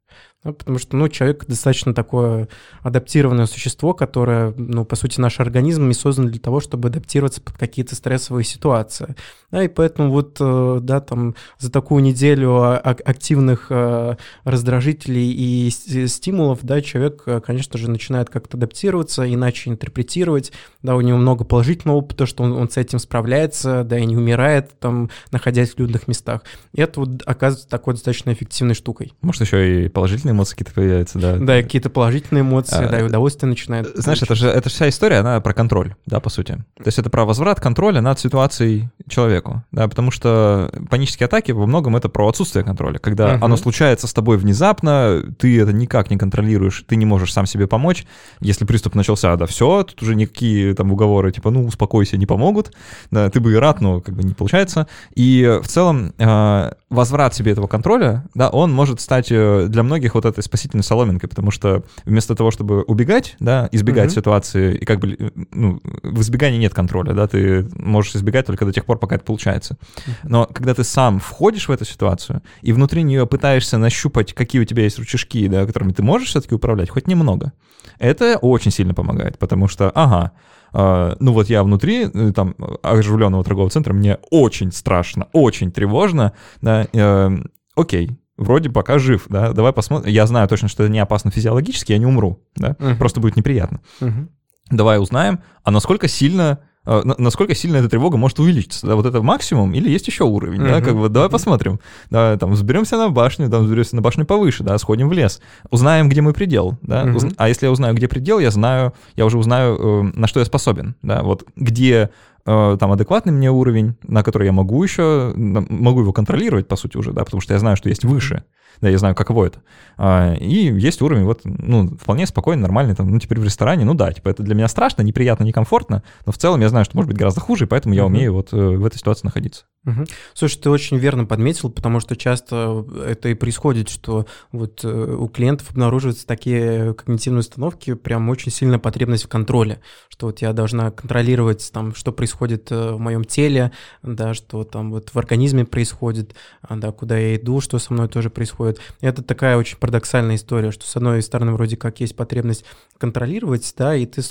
Ну, 0.42 0.54
потому 0.54 0.78
что, 0.78 0.96
ну, 0.96 1.08
человек 1.08 1.44
достаточно 1.46 1.92
такое 1.92 2.48
адаптированное 2.82 3.44
существо, 3.44 3.92
которое, 3.92 4.54
ну, 4.56 4.86
по 4.86 4.96
сути, 4.96 5.20
наш 5.20 5.38
организм 5.38 5.86
не 5.86 5.92
создан 5.92 6.28
для 6.28 6.40
того, 6.40 6.60
чтобы 6.60 6.88
адаптироваться 6.88 7.42
под 7.42 7.58
какие-то 7.58 7.94
стрессовые 7.94 8.44
ситуации. 8.44 9.16
Да, 9.50 9.64
и 9.64 9.68
поэтому 9.68 10.10
вот, 10.10 10.36
э, 10.40 10.78
да, 10.80 11.00
там 11.00 11.34
за 11.58 11.70
такую 11.72 12.02
неделю 12.02 12.62
активных 12.62 13.66
э, 13.68 14.16
раздражителей 14.44 15.30
и 15.30 15.68
стимулов, 15.70 16.60
да, 16.62 16.80
человек, 16.80 17.24
э, 17.26 17.40
конечно 17.40 17.76
же, 17.78 17.90
начинает 17.90 18.30
как-то 18.30 18.56
адаптироваться, 18.56 19.30
иначе 19.30 19.70
интерпретировать, 19.70 20.52
да, 20.82 20.94
у 20.94 21.00
него 21.00 21.18
много 21.18 21.44
положительного 21.44 21.98
опыта, 21.98 22.26
что 22.26 22.44
он, 22.44 22.52
он 22.52 22.70
с 22.70 22.76
этим 22.76 22.98
справляется, 23.00 23.82
да, 23.82 23.98
и 23.98 24.06
не 24.06 24.16
умирает, 24.16 24.78
там, 24.78 25.10
находясь 25.32 25.74
в 25.74 25.78
людных 25.78 26.06
местах. 26.06 26.42
И 26.72 26.80
это 26.80 27.00
вот 27.00 27.22
оказывается 27.26 27.68
такой 27.68 27.94
достаточно 27.94 28.32
эффективной 28.32 28.74
штукой. 28.74 29.12
Может, 29.20 29.42
еще 29.42 29.84
и 29.84 29.88
положительные 29.88 30.29
положительные 30.30 30.36
эмоции 30.36 30.52
какие-то 30.52 30.72
появляются, 30.72 31.18
да. 31.18 31.36
Да, 31.36 31.62
какие-то 31.62 31.90
положительные 31.90 32.42
эмоции, 32.42 32.84
а, 32.84 32.88
да, 32.88 33.00
и 33.00 33.02
удовольствие 33.02 33.48
начинает. 33.48 33.88
Знаешь, 33.94 34.22
это 34.22 34.34
же 34.34 34.48
это 34.48 34.68
вся 34.68 34.88
история, 34.88 35.18
она 35.18 35.40
про 35.40 35.52
контроль, 35.52 35.94
да, 36.06 36.20
по 36.20 36.30
сути. 36.30 36.58
То 36.76 36.86
есть 36.86 36.98
это 36.98 37.10
про 37.10 37.24
возврат 37.24 37.60
контроля 37.60 38.00
над 38.00 38.18
ситуацией 38.18 38.88
человеку, 39.08 39.64
да, 39.72 39.88
потому 39.88 40.10
что 40.10 40.70
панические 40.88 41.26
атаки 41.26 41.52
во 41.52 41.66
многом 41.66 41.96
это 41.96 42.08
про 42.08 42.28
отсутствие 42.28 42.64
контроля. 42.64 42.98
Когда 42.98 43.34
угу. 43.34 43.44
оно 43.44 43.56
случается 43.56 44.06
с 44.06 44.12
тобой 44.12 44.36
внезапно, 44.36 45.22
ты 45.38 45.60
это 45.60 45.72
никак 45.72 46.10
не 46.10 46.16
контролируешь, 46.16 46.84
ты 46.86 46.96
не 46.96 47.06
можешь 47.06 47.32
сам 47.32 47.46
себе 47.46 47.66
помочь. 47.66 48.04
Если 48.40 48.64
приступ 48.64 48.94
начался, 48.94 49.36
да, 49.36 49.46
все, 49.46 49.82
тут 49.82 50.02
уже 50.02 50.14
никакие 50.14 50.74
там 50.74 50.92
уговоры, 50.92 51.32
типа, 51.32 51.50
ну, 51.50 51.64
успокойся, 51.64 52.16
не 52.16 52.26
помогут. 52.26 52.72
Да, 53.10 53.28
ты 53.30 53.40
бы 53.40 53.52
и 53.52 53.56
рад, 53.56 53.80
но 53.80 54.00
как 54.00 54.14
бы 54.14 54.22
не 54.22 54.34
получается. 54.34 54.86
И 55.14 55.60
в 55.62 55.68
целом 55.68 56.12
э, 56.18 56.72
возврат 56.88 57.34
себе 57.34 57.52
этого 57.52 57.66
контроля, 57.66 58.24
да, 58.34 58.48
он 58.48 58.72
может 58.72 59.00
стать 59.00 59.28
э, 59.30 59.66
для 59.68 59.82
многих 59.82 60.14
вот 60.20 60.30
этой 60.30 60.42
спасительной 60.42 60.84
соломинкой, 60.84 61.28
потому 61.28 61.50
что 61.50 61.84
вместо 62.04 62.34
того, 62.34 62.50
чтобы 62.50 62.82
убегать, 62.82 63.36
да, 63.40 63.68
избегать 63.72 64.10
mm-hmm. 64.10 64.14
ситуации, 64.14 64.76
и 64.76 64.84
как 64.84 65.00
бы, 65.00 65.32
ну, 65.50 65.80
в 66.02 66.20
избегании 66.20 66.58
нет 66.58 66.74
контроля, 66.74 67.12
да, 67.12 67.26
ты 67.26 67.68
можешь 67.74 68.14
избегать 68.14 68.46
только 68.46 68.64
до 68.64 68.72
тех 68.72 68.84
пор, 68.84 68.98
пока 68.98 69.16
это 69.16 69.24
получается. 69.24 69.78
Но 70.22 70.46
когда 70.46 70.74
ты 70.74 70.84
сам 70.84 71.18
входишь 71.18 71.68
в 71.68 71.72
эту 71.72 71.84
ситуацию 71.84 72.42
и 72.62 72.72
внутри 72.72 73.02
нее 73.02 73.26
пытаешься 73.26 73.78
нащупать, 73.78 74.34
какие 74.34 74.60
у 74.60 74.64
тебя 74.64 74.84
есть 74.84 74.98
рычажки, 74.98 75.48
да, 75.48 75.66
которыми 75.66 75.92
ты 75.92 76.02
можешь 76.02 76.28
все-таки 76.28 76.54
управлять, 76.54 76.90
хоть 76.90 77.06
немного, 77.06 77.52
это 77.98 78.38
очень 78.38 78.70
сильно 78.70 78.94
помогает, 78.94 79.38
потому 79.38 79.68
что, 79.68 79.90
ага, 79.90 80.32
Uh, 80.72 81.16
ну 81.18 81.32
вот 81.32 81.48
я 81.48 81.64
внутри 81.64 82.04
э, 82.04 82.32
там 82.32 82.54
оживленного 82.82 83.42
торгового 83.42 83.70
центра, 83.70 83.92
мне 83.92 84.18
очень 84.30 84.70
страшно, 84.70 85.26
очень 85.32 85.72
тревожно, 85.72 86.32
да, 86.62 86.84
uh, 86.84 87.44
окей, 87.74 88.20
вроде 88.40 88.70
пока 88.70 88.98
жив, 88.98 89.26
да, 89.28 89.52
давай 89.52 89.72
посмотрим. 89.72 90.12
Я 90.12 90.26
знаю 90.26 90.48
точно, 90.48 90.68
что 90.68 90.82
это 90.82 90.92
не 90.92 90.98
опасно 90.98 91.30
физиологически, 91.30 91.92
я 91.92 91.98
не 91.98 92.06
умру, 92.06 92.42
да, 92.56 92.70
uh-huh. 92.70 92.96
просто 92.96 93.20
будет 93.20 93.36
неприятно. 93.36 93.80
Uh-huh. 94.00 94.28
Давай 94.70 94.98
узнаем, 94.98 95.40
а 95.62 95.70
насколько 95.70 96.08
сильно 96.08 96.60
э, 96.86 97.02
насколько 97.18 97.54
сильно 97.54 97.76
эта 97.76 97.88
тревога 97.88 98.16
может 98.16 98.38
увеличиться. 98.38 98.86
Да, 98.86 98.96
вот 98.96 99.04
это 99.04 99.20
максимум 99.20 99.74
или 99.74 99.90
есть 99.90 100.06
еще 100.06 100.24
уровень, 100.24 100.60
uh-huh. 100.60 100.80
да, 100.80 100.80
как 100.80 100.96
бы 100.96 101.08
давай 101.08 101.28
посмотрим. 101.28 101.80
Да, 102.08 102.36
там 102.38 102.52
взберемся 102.52 102.96
на 102.96 103.10
башню, 103.10 103.50
там 103.50 103.64
взберемся 103.64 103.96
на 103.96 104.02
башню 104.02 104.24
повыше, 104.24 104.64
да, 104.64 104.78
сходим 104.78 105.08
в 105.08 105.12
лес, 105.12 105.40
узнаем, 105.70 106.08
где 106.08 106.22
мой 106.22 106.32
предел, 106.32 106.78
да, 106.82 107.04
uh-huh. 107.04 107.16
Уз... 107.16 107.24
а 107.36 107.48
если 107.48 107.66
я 107.66 107.72
узнаю, 107.72 107.94
где 107.94 108.08
предел, 108.08 108.38
я 108.38 108.50
знаю, 108.50 108.94
я 109.16 109.26
уже 109.26 109.38
узнаю, 109.38 109.76
э, 109.76 110.12
на 110.14 110.26
что 110.26 110.40
я 110.40 110.46
способен, 110.46 110.94
да, 111.02 111.22
вот 111.22 111.44
где 111.56 112.10
там 112.44 112.92
адекватный 112.92 113.32
мне 113.32 113.50
уровень, 113.50 113.96
на 114.02 114.22
который 114.22 114.46
я 114.46 114.52
могу 114.52 114.82
еще, 114.82 115.32
могу 115.36 116.00
его 116.00 116.12
контролировать, 116.12 116.68
по 116.68 116.76
сути, 116.76 116.96
уже, 116.96 117.12
да, 117.12 117.24
потому 117.24 117.40
что 117.40 117.52
я 117.54 117.58
знаю, 117.60 117.76
что 117.76 117.88
есть 117.88 118.04
выше, 118.04 118.44
да, 118.80 118.88
я 118.88 118.98
знаю, 118.98 119.14
каково 119.14 119.46
это. 119.46 119.62
А, 119.96 120.34
и 120.34 120.72
есть 120.78 121.02
уровень, 121.02 121.24
вот, 121.24 121.40
ну, 121.44 121.88
вполне 121.96 122.26
спокойный, 122.26 122.62
нормальный, 122.62 122.94
там, 122.94 123.10
ну, 123.10 123.18
теперь 123.18 123.38
в 123.38 123.44
ресторане, 123.44 123.84
ну 123.84 123.94
да, 123.94 124.12
типа, 124.12 124.28
это 124.28 124.42
для 124.42 124.54
меня 124.54 124.68
страшно, 124.68 125.02
неприятно, 125.02 125.44
некомфортно, 125.44 126.02
но 126.26 126.32
в 126.32 126.38
целом 126.38 126.60
я 126.60 126.68
знаю, 126.68 126.84
что 126.84 126.96
может 126.96 127.08
быть 127.08 127.18
гораздо 127.18 127.40
хуже, 127.40 127.64
и 127.64 127.68
поэтому 127.68 127.94
я 127.94 128.06
умею 128.06 128.32
вот 128.34 128.52
э, 128.52 128.56
в 128.56 128.84
этой 128.84 128.98
ситуации 128.98 129.26
находиться. 129.26 129.64
Угу. 129.86 130.04
Слушай, 130.34 130.58
ты 130.58 130.70
очень 130.70 130.98
верно 130.98 131.24
подметил, 131.24 131.70
потому 131.70 132.00
что 132.00 132.14
часто 132.14 132.84
это 133.06 133.30
и 133.30 133.34
происходит, 133.34 133.88
что 133.88 134.26
вот 134.52 134.84
э, 134.84 134.88
у 134.88 135.26
клиентов 135.28 135.70
обнаруживаются 135.70 136.26
такие 136.26 136.92
когнитивные 136.92 137.40
установки, 137.40 137.94
прям 137.94 138.28
очень 138.28 138.52
сильная 138.52 138.78
потребность 138.78 139.24
в 139.24 139.28
контроле, 139.28 139.80
что 140.10 140.26
вот 140.26 140.42
я 140.42 140.52
должна 140.52 140.90
контролировать 140.90 141.70
там, 141.72 141.94
что 141.94 142.12
происходит 142.12 142.70
э, 142.70 142.92
в 142.92 143.00
моем 143.00 143.24
теле, 143.24 143.72
да, 144.02 144.34
что 144.34 144.64
там 144.64 144.90
вот 144.90 145.10
в 145.14 145.18
организме 145.18 145.64
происходит, 145.64 146.34
а, 146.60 146.76
да, 146.76 146.92
куда 146.92 147.16
я 147.16 147.36
иду, 147.36 147.62
что 147.62 147.78
со 147.78 147.94
мной 147.94 148.08
тоже 148.08 148.28
происходит. 148.28 148.59
И 148.68 148.76
это 149.00 149.22
такая 149.22 149.56
очень 149.56 149.78
парадоксальная 149.78 150.36
история, 150.36 150.70
что 150.70 150.86
с 150.86 150.96
одной 150.96 151.22
стороны 151.22 151.52
вроде 151.52 151.76
как 151.76 152.00
есть 152.00 152.14
потребность 152.14 152.64
контролировать, 152.98 153.72
да, 153.78 153.94
и 153.96 154.04
ты, 154.04 154.22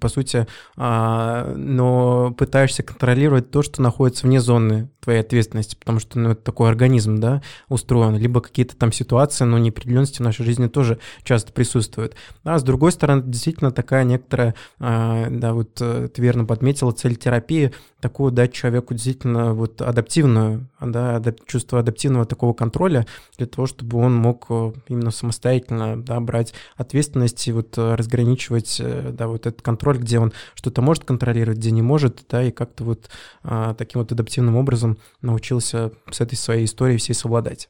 по 0.00 0.08
сути, 0.08 0.46
а, 0.76 1.54
но 1.54 2.34
пытаешься 2.36 2.82
контролировать 2.82 3.50
то, 3.50 3.62
что 3.62 3.80
находится 3.82 4.26
вне 4.26 4.40
зоны 4.40 4.90
твоей 5.00 5.20
ответственности, 5.20 5.76
потому 5.76 6.00
что 6.00 6.18
ну, 6.18 6.30
это 6.30 6.42
такой 6.42 6.68
организм, 6.68 7.20
да, 7.20 7.40
устроен, 7.68 8.16
либо 8.16 8.40
какие-то 8.40 8.76
там 8.76 8.92
ситуации, 8.92 9.44
но 9.44 9.58
неопределенности 9.58 10.18
в 10.18 10.24
нашей 10.24 10.44
жизни 10.44 10.66
тоже 10.66 10.98
часто 11.22 11.52
присутствуют. 11.52 12.16
А 12.44 12.58
с 12.58 12.62
другой 12.62 12.92
стороны, 12.92 13.22
действительно 13.24 13.70
такая 13.70 14.04
некоторая, 14.04 14.54
а, 14.78 15.28
да, 15.30 15.54
вот 15.54 15.78
э, 15.80 16.08
ты 16.12 16.20
верно 16.20 16.44
подметила, 16.44 16.90
цель 16.90 17.16
терапии, 17.16 17.72
такую 18.00 18.32
дать 18.32 18.52
человеку 18.52 18.94
действительно 18.94 19.54
вот 19.54 19.80
адаптивную, 19.80 20.68
да, 20.80 21.16
адап- 21.16 21.40
чувство 21.46 21.78
адаптивного 21.78 22.24
такого 22.24 22.52
контроля 22.54 23.06
для 23.36 23.46
того, 23.46 23.59
чтобы 23.66 23.98
он 23.98 24.14
мог 24.14 24.46
э, 24.48 24.72
именно 24.88 25.10
самостоятельно, 25.10 26.02
да, 26.02 26.20
брать 26.20 26.54
ответственность 26.76 27.46
и 27.48 27.52
вот 27.52 27.76
э, 27.76 27.94
разграничивать, 27.94 28.80
да, 29.12 29.28
вот 29.28 29.46
этот 29.46 29.62
контроль, 29.62 29.98
где 29.98 30.18
он 30.18 30.32
что-то 30.54 30.82
может 30.82 31.04
контролировать, 31.04 31.58
где 31.58 31.70
не 31.70 31.82
может, 31.82 32.24
да, 32.28 32.42
и 32.42 32.50
как-то 32.50 32.84
вот 32.84 33.10
а, 33.42 33.74
таким 33.74 34.00
вот 34.00 34.12
адаптивным 34.12 34.56
образом 34.56 34.98
научился 35.22 35.92
с 36.10 36.20
этой 36.20 36.36
своей 36.36 36.64
историей 36.64 36.98
всей 36.98 37.14
совладать. 37.14 37.68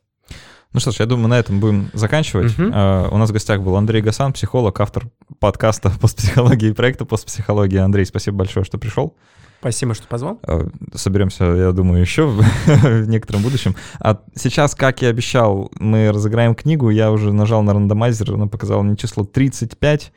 Ну 0.72 0.78
что 0.78 0.92
ж, 0.92 1.00
я 1.00 1.06
думаю, 1.06 1.28
на 1.28 1.38
этом 1.38 1.58
будем 1.58 1.90
заканчивать. 1.94 2.52
Uh-huh. 2.52 2.70
Uh, 2.70 3.08
у 3.10 3.16
нас 3.18 3.30
в 3.30 3.32
гостях 3.32 3.60
был 3.60 3.74
Андрей 3.74 4.02
Гасан, 4.02 4.32
психолог, 4.32 4.78
автор 4.80 5.08
подкаста 5.40 5.90
постпсихологии 6.00 6.70
и 6.70 6.72
проекта 6.72 7.04
постпсихологии. 7.04 7.78
Андрей, 7.78 8.04
спасибо 8.06 8.38
большое, 8.38 8.64
что 8.64 8.78
пришел. 8.78 9.16
Спасибо, 9.60 9.92
что 9.94 10.08
позвал. 10.08 10.40
Uh, 10.42 10.72
соберемся, 10.94 11.44
я 11.44 11.72
думаю, 11.72 12.00
еще 12.00 12.26
в, 12.66 13.08
некотором 13.08 13.42
будущем. 13.42 13.76
А 14.00 14.20
сейчас, 14.34 14.74
как 14.74 15.02
и 15.02 15.06
обещал, 15.06 15.70
мы 15.78 16.10
разыграем 16.10 16.54
книгу. 16.54 16.88
Я 16.88 17.12
уже 17.12 17.30
нажал 17.32 17.62
на 17.62 17.74
рандомайзер, 17.74 18.32
она 18.34 18.46
показала 18.46 18.82
мне 18.82 18.96
число 18.96 19.24
35. 19.24 20.12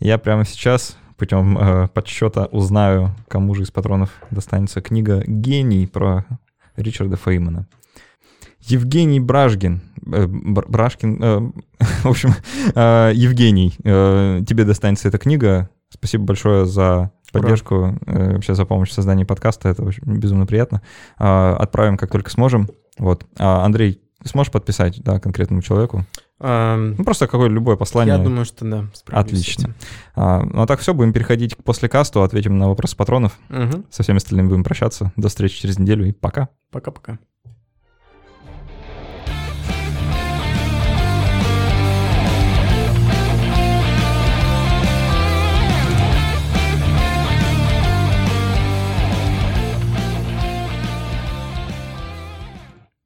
Я 0.00 0.18
прямо 0.18 0.44
сейчас 0.44 0.96
путем 1.16 1.56
э, 1.58 1.88
подсчета 1.88 2.46
узнаю, 2.46 3.14
кому 3.28 3.54
же 3.54 3.62
из 3.62 3.70
патронов 3.70 4.10
достанется 4.30 4.80
книга 4.80 5.22
«Гений» 5.26 5.86
про 5.86 6.24
Ричарда 6.76 7.16
Феймана. 7.16 7.68
Евгений 8.60 9.20
Бражгин, 9.20 9.80
э, 10.06 10.26
Бражкин, 10.26 11.22
э, 11.22 11.40
в 12.02 12.08
общем, 12.08 12.34
э, 12.74 13.12
Евгений, 13.14 13.74
э, 13.84 14.42
тебе 14.46 14.64
достанется 14.64 15.08
эта 15.08 15.18
книга. 15.18 15.70
Спасибо 15.88 16.24
большое 16.24 16.66
за 16.66 17.12
поддержку, 17.32 17.98
э, 18.06 18.34
вообще 18.34 18.54
за 18.54 18.64
помощь 18.64 18.90
в 18.90 18.94
создании 18.94 19.24
подкаста, 19.24 19.68
это 19.68 19.90
безумно 20.04 20.46
приятно. 20.46 20.82
Э, 21.18 21.54
отправим 21.58 21.96
как 21.96 22.10
только 22.10 22.30
сможем. 22.30 22.68
Вот. 22.98 23.24
А, 23.38 23.64
Андрей, 23.64 24.00
сможешь 24.24 24.52
подписать, 24.52 25.02
да, 25.02 25.20
конкретному 25.20 25.62
человеку? 25.62 26.04
Um, 26.40 26.94
ну, 26.96 27.04
просто 27.04 27.26
какое 27.26 27.48
любое 27.48 27.76
послание. 27.76 28.16
Я 28.16 28.22
думаю, 28.22 28.44
что 28.44 28.64
да. 28.64 28.84
Отлично. 29.08 29.74
А, 30.14 30.40
ну, 30.42 30.62
а 30.62 30.66
так 30.66 30.78
все, 30.78 30.94
будем 30.94 31.12
переходить 31.12 31.56
к 31.56 31.64
послекасту, 31.64 32.22
ответим 32.22 32.58
на 32.58 32.68
вопросы 32.68 32.96
патронов. 32.96 33.36
Угу. 33.50 33.84
Со 33.90 34.02
всеми 34.04 34.18
остальными 34.18 34.48
будем 34.48 34.62
прощаться. 34.62 35.12
До 35.16 35.28
встречи 35.28 35.60
через 35.60 35.78
неделю 35.78 36.06
и 36.06 36.12
пока. 36.12 36.48
Пока-пока. 36.70 37.18